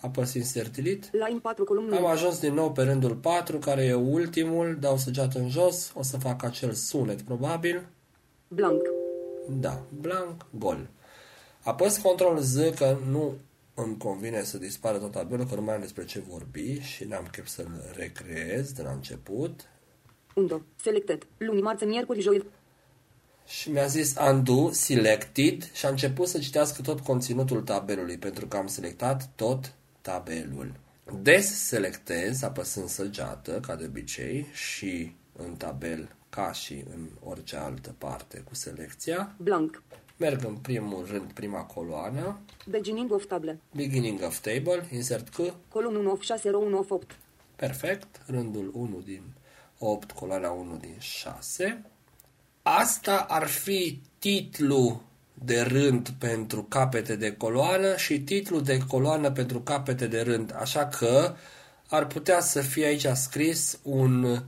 apăs 0.00 0.34
Insert 0.34 0.76
Delete. 0.76 1.08
Line 1.12 1.38
4 1.42 1.64
columnă. 1.64 1.96
Am 1.96 2.06
ajuns 2.06 2.38
din 2.38 2.54
nou 2.54 2.72
pe 2.72 2.82
rândul 2.82 3.14
4, 3.14 3.58
care 3.58 3.84
e 3.84 3.94
ultimul, 3.94 4.76
dau 4.80 4.96
săgeată 4.96 5.38
în 5.38 5.48
jos, 5.48 5.92
o 5.94 6.02
să 6.02 6.16
fac 6.16 6.42
acel 6.42 6.72
sunet 6.72 7.20
probabil. 7.20 7.88
Blank. 8.48 8.82
Da, 9.48 9.82
blank, 10.00 10.46
gol. 10.58 10.88
Apăs 11.62 11.96
Ctrl 11.96 12.38
Z 12.38 12.56
că 12.76 12.96
nu 13.10 13.34
îmi 13.82 13.96
convine 13.96 14.42
să 14.42 14.58
dispară 14.58 14.98
tot 14.98 15.10
tabelul, 15.10 15.46
că 15.46 15.54
nu 15.54 15.62
mai 15.62 15.74
am 15.74 15.80
despre 15.80 16.04
ce 16.04 16.20
vorbi 16.20 16.80
și 16.80 17.04
n-am 17.04 17.28
chef 17.30 17.46
să-l 17.46 17.92
recreez 17.96 18.72
de 18.72 18.82
la 18.82 18.90
început. 18.90 19.60
Undo. 20.34 20.62
Selected. 20.82 21.26
Luni, 21.36 21.60
marți, 21.60 21.84
miercuri, 21.84 22.20
joi. 22.20 22.44
Și 23.46 23.70
mi-a 23.70 23.86
zis 23.86 24.14
undo, 24.30 24.70
selected 24.72 25.72
și 25.72 25.86
a 25.86 25.88
început 25.88 26.28
să 26.28 26.38
citească 26.38 26.82
tot 26.82 27.00
conținutul 27.00 27.62
tabelului, 27.62 28.18
pentru 28.18 28.46
că 28.46 28.56
am 28.56 28.66
selectat 28.66 29.30
tot 29.34 29.72
tabelul. 30.00 30.72
Deselectez 31.22 32.42
apăsând 32.42 32.88
săgeată, 32.88 33.60
ca 33.60 33.76
de 33.76 33.84
obicei, 33.84 34.46
și 34.52 35.14
în 35.36 35.56
tabel 35.56 36.16
ca 36.28 36.52
și 36.52 36.84
în 36.94 37.08
orice 37.24 37.56
altă 37.56 37.94
parte 37.98 38.38
cu 38.38 38.54
selecția. 38.54 39.34
Blank. 39.36 39.82
Merg 40.18 40.44
în 40.44 40.54
primul 40.56 41.06
rând, 41.10 41.32
prima 41.32 41.58
coloană, 41.60 42.38
Beginning 42.68 43.12
of 43.12 43.24
table. 43.26 43.58
beginning 43.74 44.22
of 44.22 44.38
table, 44.38 44.86
insert 44.92 45.28
C, 45.28 45.36
Column 45.68 45.96
1 45.96 46.10
of 46.10 46.22
6, 46.22 46.50
row 46.50 46.62
1 46.66 46.78
of 46.78 46.90
8. 46.90 47.16
perfect, 47.56 48.06
rândul 48.26 48.70
1 48.74 49.00
din 49.04 49.22
8, 49.78 50.12
coloana 50.12 50.50
1 50.50 50.76
din 50.76 50.94
6. 50.98 51.84
Asta 52.62 53.26
ar 53.28 53.46
fi 53.46 54.00
titlu 54.18 55.02
de 55.34 55.60
rând 55.60 56.08
pentru 56.18 56.62
capete 56.62 57.16
de 57.16 57.32
coloană 57.32 57.96
și 57.96 58.20
titlu 58.20 58.60
de 58.60 58.78
coloană 58.88 59.30
pentru 59.32 59.60
capete 59.60 60.06
de 60.06 60.20
rând. 60.20 60.54
Așa 60.60 60.86
că 60.86 61.34
ar 61.88 62.06
putea 62.06 62.40
să 62.40 62.60
fie 62.60 62.84
aici 62.86 63.06
scris 63.06 63.78
un 63.82 64.42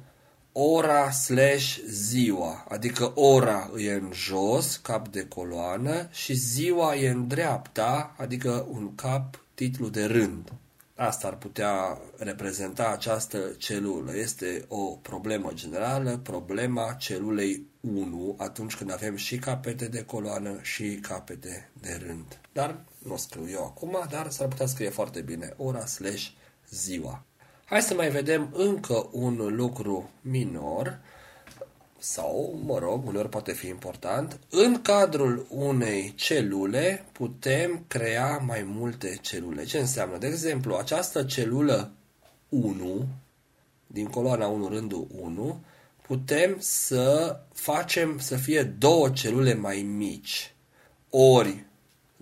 ora 0.53 1.11
slash 1.11 1.79
ziua, 1.87 2.65
adică 2.69 3.13
ora 3.15 3.71
e 3.77 3.93
în 3.93 4.11
jos, 4.13 4.77
cap 4.77 5.09
de 5.09 5.27
coloană, 5.29 6.09
și 6.11 6.35
ziua 6.35 6.97
e 6.97 7.09
în 7.09 7.29
dreapta, 7.29 8.15
adică 8.19 8.67
un 8.71 8.95
cap, 8.95 9.45
titlu 9.55 9.89
de 9.89 10.05
rând. 10.05 10.53
Asta 10.95 11.27
ar 11.27 11.37
putea 11.37 11.99
reprezenta 12.17 12.89
această 12.89 13.39
celulă. 13.59 14.17
Este 14.17 14.65
o 14.69 14.85
problemă 14.85 15.51
generală, 15.55 16.19
problema 16.19 16.93
celulei 16.93 17.67
1, 17.81 18.35
atunci 18.39 18.77
când 18.77 18.93
avem 18.93 19.17
și 19.17 19.39
capete 19.39 19.87
de 19.87 20.05
coloană 20.05 20.59
și 20.63 20.95
capete 20.95 21.71
de 21.81 22.01
rând. 22.07 22.41
Dar 22.53 22.85
nu 22.99 23.13
o 23.13 23.17
scriu 23.17 23.49
eu 23.51 23.65
acum, 23.65 24.07
dar 24.11 24.31
s-ar 24.31 24.49
putea 24.49 24.67
scrie 24.67 24.89
foarte 24.89 25.21
bine 25.21 25.55
ora 25.57 25.87
slash 25.87 26.29
ziua. 26.71 27.25
Hai 27.71 27.83
să 27.83 27.95
mai 27.95 28.11
vedem 28.11 28.51
încă 28.57 29.09
un 29.13 29.55
lucru 29.57 30.11
minor 30.21 31.01
sau, 31.99 32.61
mă 32.67 32.79
rog, 32.79 33.07
uneori 33.07 33.29
poate 33.29 33.53
fi 33.53 33.67
important. 33.67 34.39
În 34.51 34.83
cadrul 34.83 35.47
unei 35.51 36.15
celule 36.17 37.05
putem 37.13 37.85
crea 37.89 38.37
mai 38.37 38.63
multe 38.63 39.19
celule. 39.21 39.65
Ce 39.65 39.79
înseamnă? 39.79 40.19
De 40.19 40.27
exemplu, 40.27 40.75
această 40.75 41.25
celulă 41.25 41.93
1, 42.49 43.07
din 43.87 44.07
coloana 44.07 44.47
1, 44.47 44.69
rândul 44.69 45.07
1, 45.21 45.61
putem 46.03 46.57
să 46.59 47.37
facem 47.53 48.19
să 48.19 48.37
fie 48.37 48.63
două 48.63 49.11
celule 49.11 49.55
mai 49.55 49.83
mici. 49.83 50.55
Ori 51.11 51.65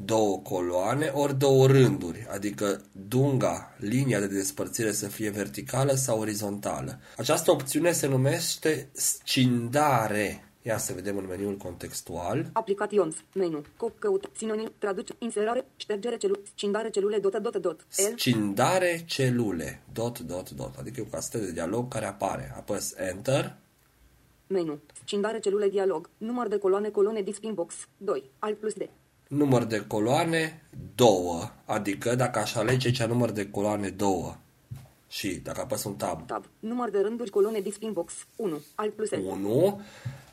două 0.04 0.38
coloane, 0.38 1.06
ori 1.06 1.38
două 1.38 1.66
rânduri, 1.66 2.26
adică 2.30 2.82
dunga, 3.08 3.74
linia 3.78 4.20
de 4.20 4.26
despărțire 4.26 4.92
să 4.92 5.06
fie 5.06 5.30
verticală 5.30 5.92
sau 5.92 6.20
orizontală. 6.20 7.00
Această 7.16 7.50
opțiune 7.50 7.92
se 7.92 8.06
numește 8.06 8.88
scindare. 8.92 10.42
Ia 10.62 10.78
să 10.78 10.92
vedem 10.92 11.16
în 11.16 11.26
meniul 11.28 11.56
contextual. 11.56 12.50
Aplications. 12.52 13.16
Menu. 13.34 13.64
Cop 13.76 13.98
căut. 13.98 14.30
Sinonim. 14.36 14.72
Traduce. 14.78 15.14
Inserare. 15.18 15.64
Ștergere 15.76 16.16
celule. 16.16 16.40
Scindare 16.54 16.90
celule. 16.90 17.18
Dot 17.18 17.36
dot 17.36 17.56
dot. 17.56 17.80
L. 17.80 18.16
Scindare 18.16 19.02
celule. 19.06 19.82
Dot, 19.92 20.18
dot, 20.18 20.50
dot. 20.50 20.74
Adică 20.78 21.00
e 21.00 21.06
o 21.06 21.10
castă 21.10 21.38
de 21.38 21.52
dialog 21.52 21.88
care 21.92 22.06
apare. 22.06 22.52
Apăs 22.56 22.94
Enter. 22.96 23.56
Menu. 24.46 24.78
Scindare 25.04 25.38
celule 25.38 25.68
dialog. 25.68 26.10
Număr 26.18 26.48
de 26.48 26.58
coloane 26.58 26.88
colone 26.88 27.22
display 27.22 27.52
box. 27.52 27.74
2. 27.96 28.30
Alt 28.38 28.58
plus 28.58 28.72
D. 28.72 28.82
Număr 29.28 29.64
de 29.64 29.84
coloane, 29.86 30.62
două. 30.94 31.50
Adică 31.64 32.14
dacă 32.14 32.38
aș 32.38 32.54
alege 32.54 32.90
cea 32.90 33.06
număr 33.06 33.30
de 33.30 33.50
coloane, 33.50 33.88
două. 33.88 34.36
Și 35.08 35.28
dacă 35.28 35.60
apăs 35.60 35.84
un 35.84 35.94
tab, 35.94 36.26
Tab. 36.26 36.44
Număr 36.58 36.90
de 36.90 36.98
rânduri 36.98 37.30
colone 37.30 37.60
display 37.60 37.90
box. 37.92 38.12
1. 38.36 38.60
Alt 38.74 38.94
plus 38.94 39.10
L. 39.10 39.20
1. 39.26 39.80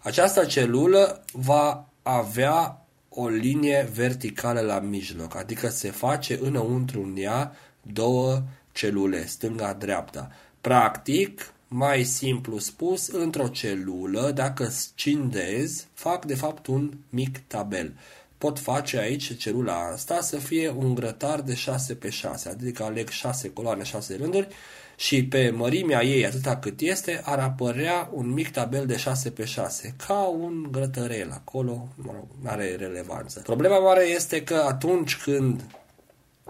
Această 0.01 0.45
celulă 0.45 1.23
va 1.31 1.89
avea 2.01 2.85
o 3.09 3.27
linie 3.27 3.89
verticală 3.93 4.59
la 4.59 4.79
mijloc, 4.79 5.35
adică 5.35 5.67
se 5.67 5.91
face 5.91 6.39
înăuntru 6.41 7.01
în 7.01 7.15
ea 7.17 7.55
două 7.81 8.41
celule, 8.71 9.25
stânga-dreapta. 9.25 10.31
Practic, 10.61 11.53
mai 11.67 12.03
simplu 12.03 12.57
spus, 12.57 13.07
într-o 13.07 13.47
celulă, 13.47 14.31
dacă 14.31 14.67
scindez, 14.67 15.87
fac 15.93 16.25
de 16.25 16.35
fapt 16.35 16.67
un 16.67 16.91
mic 17.09 17.37
tabel. 17.37 17.93
Pot 18.37 18.59
face 18.59 18.97
aici 18.97 19.37
celula 19.37 19.89
asta 19.93 20.21
să 20.21 20.37
fie 20.37 20.69
un 20.69 20.95
grătar 20.95 21.41
de 21.41 21.53
6 21.53 21.95
pe 21.95 22.09
6, 22.09 22.49
adică 22.49 22.83
aleg 22.83 23.09
6 23.09 23.49
coloane, 23.49 23.83
6 23.83 24.15
rânduri 24.15 24.47
și 24.95 25.25
pe 25.25 25.49
mărimea 25.49 26.03
ei, 26.03 26.25
atâta 26.25 26.57
cât 26.57 26.79
este, 26.79 27.21
ar 27.23 27.39
apărea 27.39 28.09
un 28.13 28.29
mic 28.29 28.51
tabel 28.51 28.85
de 28.85 28.97
6 28.97 29.29
pe 29.29 29.45
6, 29.45 29.95
ca 30.07 30.19
un 30.19 30.67
grătărel 30.71 31.31
acolo, 31.31 31.87
mă 31.95 32.11
rog, 32.13 32.27
nu 32.41 32.49
are 32.49 32.75
relevanță. 32.75 33.39
Problema 33.39 33.79
mare 33.79 34.03
este 34.03 34.43
că 34.43 34.55
atunci 34.55 35.17
când 35.17 35.61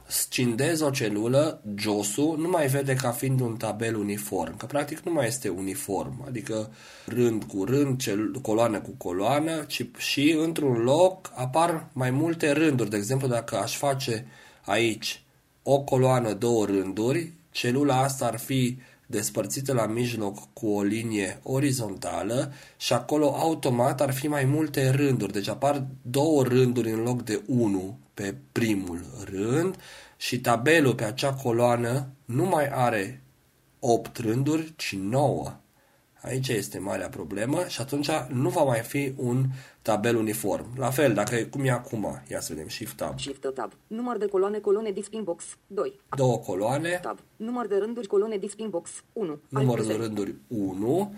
scindez 0.07 0.81
o 0.81 0.89
celulă, 0.89 1.61
josul 1.75 2.37
nu 2.37 2.49
mai 2.49 2.67
vede 2.67 2.93
ca 2.93 3.11
fiind 3.11 3.39
un 3.39 3.55
tabel 3.57 3.95
uniform, 3.95 4.57
că 4.57 4.65
practic 4.65 4.99
nu 4.99 5.11
mai 5.11 5.27
este 5.27 5.49
uniform, 5.49 6.23
adică 6.27 6.71
rând 7.05 7.43
cu 7.43 7.63
rând, 7.63 7.99
cel, 7.99 8.31
coloană 8.41 8.79
cu 8.79 8.93
coloană, 8.97 9.63
ci 9.67 9.85
și 9.97 10.35
într-un 10.39 10.83
loc 10.83 11.31
apar 11.35 11.87
mai 11.93 12.11
multe 12.11 12.51
rânduri. 12.51 12.89
De 12.89 12.97
exemplu, 12.97 13.27
dacă 13.27 13.57
aș 13.57 13.77
face 13.77 14.27
aici 14.65 15.23
o 15.63 15.79
coloană, 15.79 16.33
două 16.33 16.65
rânduri, 16.65 17.31
celula 17.51 18.01
asta 18.01 18.25
ar 18.25 18.39
fi 18.39 18.77
despărțită 19.07 19.73
la 19.73 19.85
mijloc 19.85 20.53
cu 20.53 20.67
o 20.67 20.81
linie 20.81 21.39
orizontală 21.43 22.53
și 22.77 22.93
acolo 22.93 23.35
automat 23.37 24.01
ar 24.01 24.13
fi 24.13 24.27
mai 24.27 24.45
multe 24.45 24.89
rânduri. 24.89 25.31
Deci 25.31 25.47
apar 25.47 25.85
două 26.01 26.43
rânduri 26.43 26.91
în 26.91 26.99
loc 26.99 27.23
de 27.23 27.41
unu 27.47 27.97
pe 28.15 28.35
primul 28.51 29.01
rând 29.23 29.75
și 30.17 30.41
tabelul 30.41 30.95
pe 30.95 31.03
acea 31.03 31.33
coloană 31.33 32.07
nu 32.25 32.45
mai 32.45 32.67
are 32.67 33.21
8 33.79 34.17
rânduri, 34.17 34.73
ci 34.75 34.95
9. 34.95 35.53
Aici 36.21 36.47
este 36.47 36.79
marea 36.79 37.09
problemă 37.09 37.65
și 37.67 37.81
atunci 37.81 38.09
nu 38.29 38.49
va 38.49 38.63
mai 38.63 38.79
fi 38.79 39.13
un 39.15 39.45
tabel 39.81 40.15
uniform. 40.15 40.65
La 40.77 40.89
fel, 40.89 41.13
dacă 41.13 41.35
e 41.35 41.43
cum 41.43 41.65
e 41.65 41.71
acum, 41.71 42.21
ia 42.27 42.39
să 42.39 42.53
vedem, 42.53 42.69
Shift 42.69 42.95
Tab. 42.95 43.19
Shift 43.19 43.47
Tab. 43.53 43.71
Număr 43.87 44.17
de 44.17 44.25
coloane, 44.25 44.59
colone, 44.59 44.91
disping 44.91 45.23
box. 45.23 45.43
2. 45.67 45.99
Două 46.15 46.37
coloane. 46.37 46.99
Tab. 47.01 47.19
Număr 47.35 47.67
de 47.67 47.77
rânduri, 47.77 48.07
colone, 48.07 48.37
disping 48.37 48.69
box. 48.69 49.03
1. 49.13 49.39
Număr 49.49 49.85
de 49.85 49.93
rânduri 49.93 50.35
1. 50.47 51.13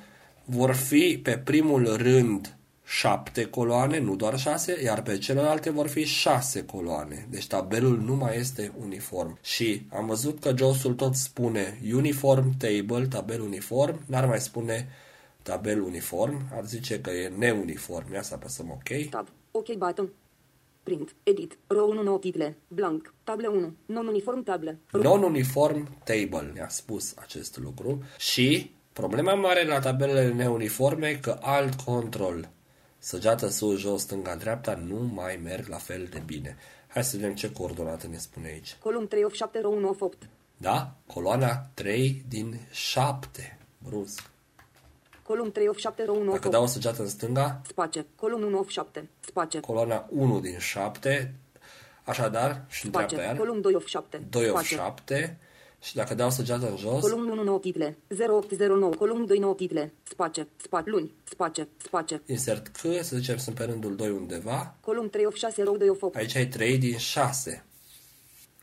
Vor 0.45 0.73
fi 0.73 1.19
pe 1.23 1.37
primul 1.37 1.95
rând 1.95 2.56
7 2.89 3.45
coloane, 3.45 3.99
nu 3.99 4.15
doar 4.15 4.39
6, 4.39 4.81
iar 4.83 5.01
pe 5.01 5.17
celelalte 5.17 5.69
vor 5.69 5.87
fi 5.87 6.03
6 6.03 6.65
coloane. 6.65 7.27
Deci 7.29 7.47
tabelul 7.47 7.97
nu 7.97 8.15
mai 8.15 8.37
este 8.37 8.71
uniform. 8.79 9.37
Și 9.41 9.81
am 9.89 10.05
văzut 10.05 10.39
că 10.39 10.53
JOS-ul 10.57 10.93
tot 10.93 11.15
spune 11.15 11.79
uniform 11.93 12.57
table, 12.57 13.07
tabel 13.07 13.41
uniform, 13.41 13.99
n-ar 14.05 14.25
mai 14.25 14.39
spune 14.39 14.87
tabel 15.41 15.81
uniform, 15.81 16.41
ar 16.53 16.65
zice 16.65 17.01
că 17.01 17.09
e 17.09 17.31
neuniform. 17.37 18.13
Ia 18.13 18.21
să 18.21 18.33
apăsăm 18.33 18.69
OK. 18.71 19.09
Tab. 19.09 19.27
OK 19.51 19.73
button. 19.73 20.09
Print. 20.83 21.15
Edit. 21.23 21.57
Row 21.67 21.89
1 21.89 22.03
9 22.03 22.17
title. 22.17 22.57
Blank. 22.67 23.13
Table 23.23 23.47
1. 23.47 23.73
Non-uniform 23.85 24.43
table. 24.43 24.79
Non-uniform 24.91 25.97
table 26.03 26.51
ne-a 26.53 26.69
spus 26.69 27.13
acest 27.17 27.57
lucru 27.57 28.03
și 28.17 28.71
problema 28.93 29.33
mare 29.33 29.65
la 29.65 29.79
tabelele 29.79 30.33
neuniforme 30.33 31.07
e 31.07 31.15
că 31.15 31.37
alt 31.41 31.81
control 31.81 32.49
Săgeată 33.07 33.47
sus, 33.47 33.79
jos, 33.79 34.01
stânga, 34.01 34.35
dreapta 34.35 34.75
nu 34.75 35.11
mai 35.13 35.39
merg 35.43 35.67
la 35.67 35.77
fel 35.77 36.07
de 36.11 36.21
bine. 36.25 36.57
Hai 36.87 37.03
să 37.03 37.15
vedem 37.15 37.35
ce 37.35 37.51
coordonată 37.51 38.07
ne 38.07 38.17
spune 38.17 38.47
aici. 38.47 38.77
Column 38.83 39.07
3 39.07 39.23
of 39.23 39.33
7, 39.33 39.59
row 39.59 39.73
1 39.73 39.89
of 39.89 40.01
8. 40.01 40.29
Da? 40.57 40.93
Coloana 41.05 41.69
3 41.73 42.23
din 42.27 42.59
7. 42.71 43.57
Brusc. 43.77 44.29
Column 45.23 45.51
3 45.51 45.67
of 45.67 45.77
7, 45.77 46.03
row 46.05 46.15
1 46.15 46.21
of 46.21 46.27
8. 46.27 46.41
Dacă 46.41 46.49
dau 46.49 46.63
o 46.63 46.65
săgeată 46.65 47.01
în 47.01 47.07
stânga, 47.07 47.61
Space. 47.67 48.05
Column 48.15 48.43
1 48.43 48.59
of 48.59 48.69
7. 48.69 49.09
Space. 49.19 49.59
coloana 49.59 50.07
1 50.09 50.39
din 50.39 50.57
7. 50.57 51.33
Așadar, 52.03 52.65
și 52.67 52.85
în 52.85 52.91
dreapta 52.91 53.15
Space. 53.15 53.27
iar, 53.27 53.37
Column 53.37 53.61
2 53.61 53.73
of 53.75 53.85
7. 53.85 54.17
2 54.29 54.49
of 54.49 54.65
Space. 54.65 54.75
7. 54.75 55.37
Și 55.81 55.95
dacă 55.95 56.15
dau 56.15 56.29
săgeată 56.29 56.69
în 56.69 56.77
jos, 56.77 57.01
Column 57.01 57.29
1 57.29 57.43
9 57.43 57.59
title. 57.59 57.97
0809. 58.29 58.93
Column 58.93 59.25
2 59.25 59.39
9 59.39 59.53
title. 59.53 59.93
Space. 60.03 60.47
Space. 60.63 60.89
Luni. 60.89 61.11
Space. 61.23 61.67
Space. 61.77 62.21
insert 62.25 62.67
C, 62.67 62.79
să 63.01 63.15
zicem 63.17 63.37
sunt 63.37 63.55
pe 63.55 63.63
rândul 63.63 63.95
2 63.95 64.09
undeva, 64.09 64.75
Column 64.81 65.09
3 65.09 65.25
of 65.25 65.35
6, 65.35 65.63
row 65.63 65.77
2 65.77 65.89
of 65.89 66.01
8. 66.01 66.15
aici 66.15 66.35
ai 66.35 66.47
3 66.47 66.77
din 66.77 66.97
6. 66.97 67.65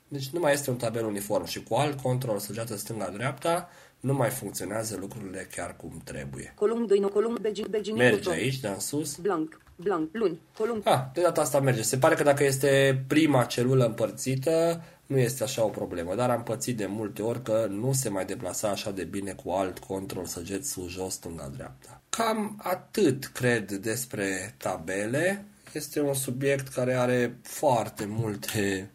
Deci 0.08 0.28
nu 0.28 0.40
mai 0.40 0.52
este 0.52 0.70
un 0.70 0.76
tabel 0.76 1.04
uniform 1.04 1.44
și 1.44 1.62
cu 1.62 1.74
alt 1.74 2.00
control 2.00 2.38
săgeată 2.38 2.76
stânga-dreapta 2.76 3.68
nu 4.00 4.14
mai 4.14 4.30
funcționează 4.30 4.96
lucrurile 5.00 5.48
chiar 5.54 5.76
cum 5.76 6.00
trebuie. 6.04 6.52
Column 6.56 6.86
2 6.86 6.98
9. 6.98 7.10
Column 7.12 7.38
Belgin. 7.40 7.66
Belgin. 7.70 7.96
Merge 7.96 8.30
aici, 8.30 8.60
de 8.60 8.68
în 8.68 8.80
sus. 8.80 9.16
Blank. 9.16 9.60
Blank. 9.76 10.08
Luni. 10.12 10.40
Column 10.58 10.80
Ah, 10.84 11.00
de 11.12 11.20
data 11.20 11.40
asta 11.40 11.60
merge. 11.60 11.82
Se 11.82 11.98
pare 11.98 12.14
că 12.14 12.22
dacă 12.22 12.44
este 12.44 13.04
prima 13.06 13.44
celulă 13.44 13.84
împărțită, 13.84 14.82
nu 15.06 15.18
este 15.18 15.42
așa 15.42 15.64
o 15.64 15.68
problemă, 15.68 16.14
dar 16.14 16.30
am 16.30 16.42
pățit 16.42 16.76
de 16.76 16.86
multe 16.86 17.22
ori 17.22 17.42
că 17.42 17.66
nu 17.70 17.92
se 17.92 18.08
mai 18.08 18.24
deplasa 18.24 18.68
așa 18.68 18.90
de 18.90 19.04
bine 19.04 19.32
cu 19.32 19.50
alt 19.50 19.78
control 19.78 20.26
săget 20.26 20.64
sus, 20.64 20.90
jos, 20.90 21.12
stânga, 21.12 21.50
dreapta. 21.54 22.02
Cam 22.08 22.60
atât 22.62 23.24
cred 23.24 23.72
despre 23.72 24.54
tabele. 24.56 25.44
Este 25.72 26.00
un 26.00 26.14
subiect 26.14 26.68
care 26.68 26.94
are 26.94 27.38
foarte 27.42 28.04
multe 28.08 28.90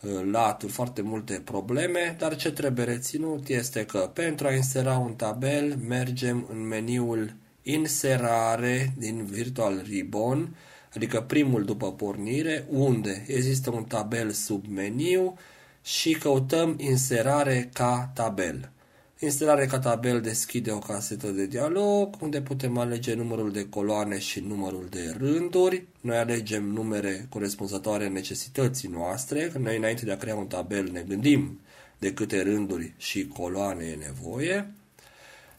uh, 0.00 0.20
laturi, 0.30 0.72
foarte 0.72 1.02
multe 1.02 1.42
probleme, 1.44 2.16
dar 2.18 2.36
ce 2.36 2.52
trebuie 2.52 2.84
reținut 2.84 3.48
este 3.48 3.84
că 3.84 4.10
pentru 4.14 4.46
a 4.46 4.52
insera 4.52 4.96
un 4.96 5.14
tabel 5.14 5.76
mergem 5.76 6.46
în 6.50 6.66
meniul 6.66 7.34
inserare 7.62 8.92
din 8.98 9.24
Virtual 9.24 9.82
Ribbon, 9.84 10.56
adică 10.94 11.20
primul 11.20 11.64
după 11.64 11.92
pornire, 11.92 12.66
unde 12.68 13.24
există 13.26 13.70
un 13.70 13.84
tabel 13.84 14.30
sub 14.30 14.64
meniu 14.68 15.38
și 15.82 16.12
căutăm 16.12 16.76
inserare 16.78 17.70
ca 17.72 18.10
tabel. 18.14 18.70
Inserare 19.18 19.66
ca 19.66 19.78
tabel 19.78 20.20
deschide 20.20 20.70
o 20.70 20.78
casetă 20.78 21.30
de 21.30 21.46
dialog 21.46 22.14
unde 22.20 22.40
putem 22.40 22.78
alege 22.78 23.14
numărul 23.14 23.52
de 23.52 23.68
coloane 23.68 24.18
și 24.18 24.40
numărul 24.40 24.86
de 24.90 25.14
rânduri. 25.18 25.86
Noi 26.00 26.16
alegem 26.16 26.64
numere 26.64 27.26
corespunzătoare 27.28 28.08
necesității 28.08 28.88
noastre. 28.88 29.48
Că 29.52 29.58
Noi 29.58 29.76
înainte 29.76 30.04
de 30.04 30.12
a 30.12 30.16
crea 30.16 30.34
un 30.34 30.46
tabel 30.46 30.88
ne 30.92 31.04
gândim 31.08 31.60
de 31.98 32.12
câte 32.12 32.42
rânduri 32.42 32.92
și 32.96 33.26
coloane 33.26 33.84
e 33.84 33.94
nevoie. 33.94 34.74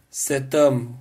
Setăm 0.10 1.00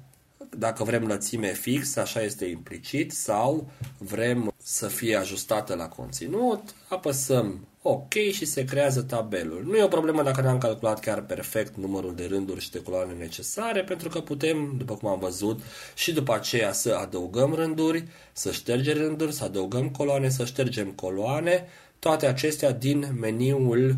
dacă 0.59 0.85
vrem 0.85 1.07
lățime 1.07 1.53
fix, 1.53 1.97
așa 1.97 2.23
este 2.23 2.45
implicit, 2.45 3.13
sau 3.13 3.71
vrem 3.99 4.53
să 4.63 4.87
fie 4.87 5.17
ajustată 5.17 5.75
la 5.75 5.89
conținut, 5.89 6.75
apăsăm 6.89 7.67
OK 7.83 8.13
și 8.13 8.45
se 8.45 8.65
creează 8.65 9.03
tabelul. 9.03 9.65
Nu 9.65 9.77
e 9.77 9.83
o 9.83 9.89
problemă 9.89 10.23
dacă 10.23 10.41
ne-am 10.41 10.59
calculat 10.59 11.01
chiar 11.01 11.21
perfect 11.21 11.77
numărul 11.77 12.15
de 12.15 12.27
rânduri 12.27 12.61
și 12.61 12.71
de 12.71 12.83
coloane 12.83 13.13
necesare, 13.13 13.83
pentru 13.85 14.09
că 14.09 14.21
putem, 14.21 14.75
după 14.77 14.95
cum 14.95 15.09
am 15.09 15.19
văzut, 15.19 15.61
și 15.95 16.13
după 16.13 16.35
aceea 16.35 16.73
să 16.73 16.95
adăugăm 16.95 17.55
rânduri, 17.55 18.05
să 18.33 18.53
ștergem 18.53 18.97
rânduri, 18.97 19.33
să 19.33 19.45
adăugăm 19.45 19.89
coloane, 19.89 20.29
să 20.29 20.45
ștergem 20.45 20.91
coloane, 20.91 21.67
toate 21.99 22.27
acestea 22.27 22.73
din 22.73 23.07
meniul 23.21 23.97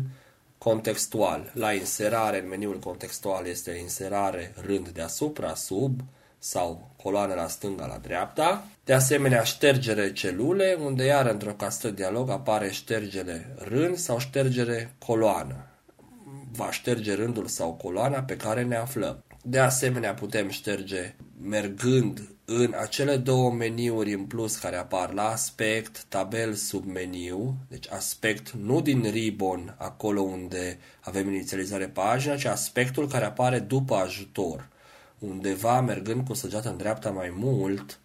contextual. 0.57 1.51
La 1.53 1.73
inserare, 1.73 2.41
în 2.41 2.47
meniul 2.47 2.79
contextual 2.79 3.47
este 3.47 3.71
inserare 3.81 4.53
rând 4.65 4.89
deasupra, 4.89 5.55
sub, 5.55 6.01
sau 6.43 6.91
coloană 7.03 7.33
la 7.33 7.47
stânga, 7.47 7.85
la 7.85 7.97
dreapta. 7.97 8.67
De 8.83 8.93
asemenea, 8.93 9.43
ștergere 9.43 10.11
celule, 10.11 10.77
unde 10.83 11.05
iar 11.05 11.25
într-o 11.25 11.51
castă 11.51 11.89
dialog 11.89 12.29
apare 12.29 12.71
ștergere 12.71 13.55
rând 13.57 13.97
sau 13.97 14.19
ștergere 14.19 14.95
coloană. 15.05 15.67
Va 16.51 16.71
șterge 16.71 17.13
rândul 17.13 17.47
sau 17.47 17.73
coloana 17.73 18.21
pe 18.21 18.35
care 18.35 18.63
ne 18.63 18.75
aflăm. 18.75 19.23
De 19.43 19.59
asemenea, 19.59 20.13
putem 20.13 20.49
șterge 20.49 21.15
mergând 21.41 22.29
în 22.45 22.73
acele 22.79 23.17
două 23.17 23.51
meniuri 23.51 24.13
în 24.13 24.25
plus 24.25 24.55
care 24.55 24.75
apar 24.75 25.13
la 25.13 25.27
aspect, 25.29 26.03
tabel 26.09 26.53
sub 26.53 26.85
meniu, 26.85 27.55
deci 27.69 27.91
aspect 27.91 28.51
nu 28.51 28.81
din 28.81 29.09
ribbon, 29.11 29.75
acolo 29.77 30.21
unde 30.21 30.79
avem 30.99 31.27
inițializare 31.27 31.87
pagina, 31.87 32.35
ci 32.35 32.45
aspectul 32.45 33.07
care 33.07 33.25
apare 33.25 33.59
după 33.59 33.95
ajutor 33.95 34.71
undeva 35.27 35.81
mergând 35.81 36.27
cu 36.27 36.33
săgeata 36.33 36.69
în 36.69 36.77
dreapta 36.77 37.09
mai 37.09 37.33
mult 37.35 37.99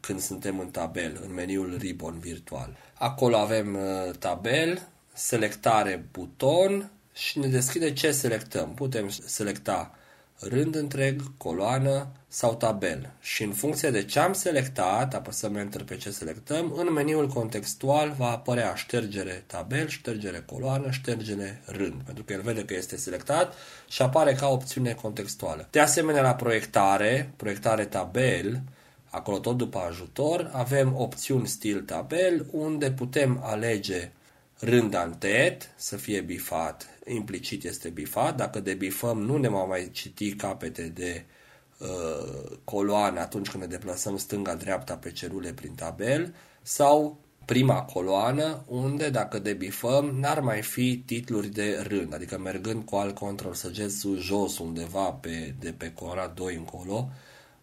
când 0.00 0.20
suntem 0.20 0.58
în 0.58 0.70
tabel, 0.70 1.20
în 1.24 1.34
meniul 1.34 1.76
Ribbon 1.78 2.18
virtual. 2.18 2.76
Acolo 2.94 3.36
avem 3.36 3.74
uh, 3.74 4.16
tabel, 4.18 4.88
selectare 5.12 6.08
buton 6.12 6.90
și 7.12 7.38
ne 7.38 7.46
deschide 7.46 7.92
ce 7.92 8.10
selectăm. 8.10 8.74
Putem 8.74 9.08
selecta 9.08 9.94
rând 10.40 10.74
întreg, 10.74 11.22
coloană 11.36 12.06
sau 12.28 12.54
tabel. 12.54 13.12
Și 13.20 13.42
în 13.42 13.52
funcție 13.52 13.90
de 13.90 14.04
ce 14.04 14.18
am 14.18 14.32
selectat, 14.32 15.14
apăsăm 15.14 15.56
Enter 15.56 15.82
pe 15.82 15.96
ce 15.96 16.10
selectăm, 16.10 16.72
în 16.76 16.92
meniul 16.92 17.26
contextual 17.26 18.14
va 18.18 18.30
apărea 18.30 18.74
ștergere 18.74 19.44
tabel, 19.46 19.88
ștergere 19.88 20.44
coloană, 20.46 20.90
ștergere 20.90 21.62
rând, 21.66 22.02
pentru 22.02 22.24
că 22.24 22.32
el 22.32 22.40
vede 22.40 22.64
că 22.64 22.74
este 22.74 22.96
selectat 22.96 23.54
și 23.88 24.02
apare 24.02 24.32
ca 24.32 24.48
opțiune 24.48 24.92
contextuală. 24.92 25.68
De 25.70 25.80
asemenea, 25.80 26.22
la 26.22 26.34
proiectare, 26.34 27.32
proiectare 27.36 27.84
tabel, 27.84 28.60
acolo 29.10 29.38
tot 29.38 29.56
după 29.56 29.78
ajutor, 29.88 30.50
avem 30.52 30.94
opțiuni 30.96 31.46
stil 31.46 31.80
tabel, 31.80 32.46
unde 32.50 32.90
putem 32.90 33.40
alege 33.42 34.10
rând 34.58 34.94
antet 34.94 35.70
să 35.76 35.96
fie 35.96 36.20
bifat, 36.20 36.88
implicit 37.14 37.64
este 37.64 37.88
bifat. 37.88 38.36
Dacă 38.36 38.60
debifăm, 38.60 39.18
nu 39.18 39.36
ne 39.36 39.48
va 39.48 39.64
mai 39.64 39.90
citi 39.92 40.34
capete 40.34 40.82
de 40.82 41.24
uh, 41.78 42.56
coloane 42.64 43.20
atunci 43.20 43.48
când 43.50 43.62
ne 43.62 43.68
deplasăm 43.68 44.16
stânga-dreapta 44.16 44.96
pe 44.96 45.10
cerule 45.10 45.52
prin 45.52 45.74
tabel 45.74 46.34
sau 46.62 47.18
prima 47.44 47.82
coloană, 47.82 48.64
unde 48.66 49.08
dacă 49.08 49.38
debifăm, 49.38 50.04
n-ar 50.04 50.40
mai 50.40 50.62
fi 50.62 51.02
titluri 51.06 51.48
de 51.48 51.84
rând, 51.88 52.14
adică 52.14 52.38
mergând 52.38 52.84
cu 52.84 52.96
alt 52.96 53.14
control 53.14 53.54
săgeți 53.54 54.06
jos 54.16 54.58
undeva 54.58 55.10
pe, 55.10 55.54
de 55.60 55.74
pe 55.76 55.92
coloana 55.92 56.26
2 56.26 56.54
încolo, 56.54 57.08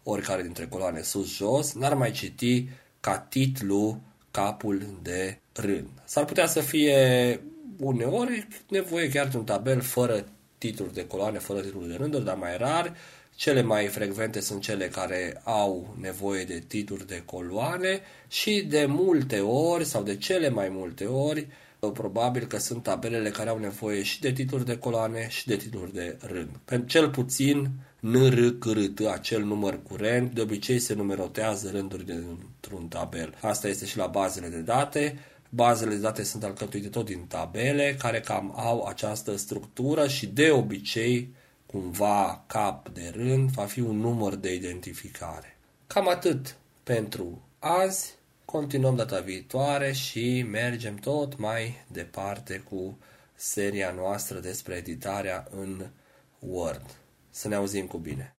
oricare 0.02 0.42
dintre 0.42 0.66
coloane 0.66 1.02
sus-jos, 1.02 1.72
n-ar 1.72 1.94
mai 1.94 2.10
citi 2.10 2.68
ca 3.00 3.18
titlu 3.18 4.00
capul 4.30 4.98
de 5.02 5.38
rând. 5.52 5.88
S-ar 6.04 6.24
putea 6.24 6.46
să 6.46 6.60
fie 6.60 7.40
uneori 7.78 8.48
nevoie 8.68 9.08
chiar 9.08 9.28
de 9.28 9.36
un 9.36 9.44
tabel 9.44 9.80
fără 9.80 10.24
titluri 10.58 10.94
de 10.94 11.06
coloane, 11.06 11.38
fără 11.38 11.60
titluri 11.60 11.88
de 11.88 11.94
rânduri, 11.94 12.24
dar 12.24 12.36
mai 12.36 12.56
rar. 12.56 12.96
Cele 13.34 13.62
mai 13.62 13.86
frecvente 13.86 14.40
sunt 14.40 14.62
cele 14.62 14.88
care 14.88 15.40
au 15.44 15.96
nevoie 16.00 16.44
de 16.44 16.62
titluri 16.66 17.06
de 17.06 17.22
coloane 17.24 18.00
și 18.28 18.66
de 18.68 18.86
multe 18.86 19.40
ori 19.40 19.84
sau 19.84 20.02
de 20.02 20.16
cele 20.16 20.48
mai 20.48 20.68
multe 20.68 21.04
ori 21.04 21.46
probabil 21.86 22.46
că 22.46 22.58
sunt 22.58 22.82
tabelele 22.82 23.30
care 23.30 23.48
au 23.48 23.58
nevoie 23.58 24.02
și 24.02 24.20
de 24.20 24.32
titluri 24.32 24.64
de 24.64 24.78
coloane 24.78 25.26
și 25.28 25.46
de 25.46 25.56
titluri 25.56 25.92
de 25.92 26.16
rând. 26.20 26.50
Pentru 26.64 26.86
cel 26.86 27.10
puțin 27.10 27.70
NRCRT, 28.00 29.00
acel 29.12 29.44
număr 29.44 29.82
curent, 29.82 30.34
de 30.34 30.40
obicei 30.40 30.78
se 30.78 30.94
numerotează 30.94 31.70
rânduri 31.70 32.04
dintr-un 32.04 32.88
tabel. 32.88 33.34
Asta 33.40 33.68
este 33.68 33.86
și 33.86 33.96
la 33.96 34.06
bazele 34.06 34.48
de 34.48 34.60
date. 34.60 35.18
Bazele 35.48 35.94
de 35.94 36.00
date 36.00 36.22
sunt 36.22 36.44
alcătuite 36.44 36.88
tot 36.88 37.04
din 37.04 37.26
tabele 37.26 37.96
care 37.98 38.20
cam 38.20 38.52
au 38.56 38.84
această 38.84 39.36
structură 39.36 40.08
și 40.08 40.26
de 40.26 40.50
obicei 40.50 41.34
cumva 41.66 42.44
cap 42.46 42.88
de 42.88 43.12
rând 43.14 43.50
va 43.50 43.64
fi 43.64 43.80
un 43.80 43.96
număr 43.96 44.34
de 44.34 44.54
identificare. 44.54 45.56
Cam 45.86 46.08
atât 46.08 46.56
pentru 46.82 47.42
azi. 47.58 48.16
Continuăm 48.44 48.96
data 48.96 49.20
viitoare 49.20 49.92
și 49.92 50.42
mergem 50.50 50.94
tot 50.94 51.38
mai 51.38 51.84
departe 51.92 52.58
cu 52.58 52.98
seria 53.34 53.90
noastră 53.90 54.38
despre 54.38 54.74
editarea 54.74 55.48
în 55.50 55.86
Word. 56.38 56.84
Să 57.30 57.48
ne 57.48 57.54
auzim 57.54 57.86
cu 57.86 57.98
bine! 57.98 58.34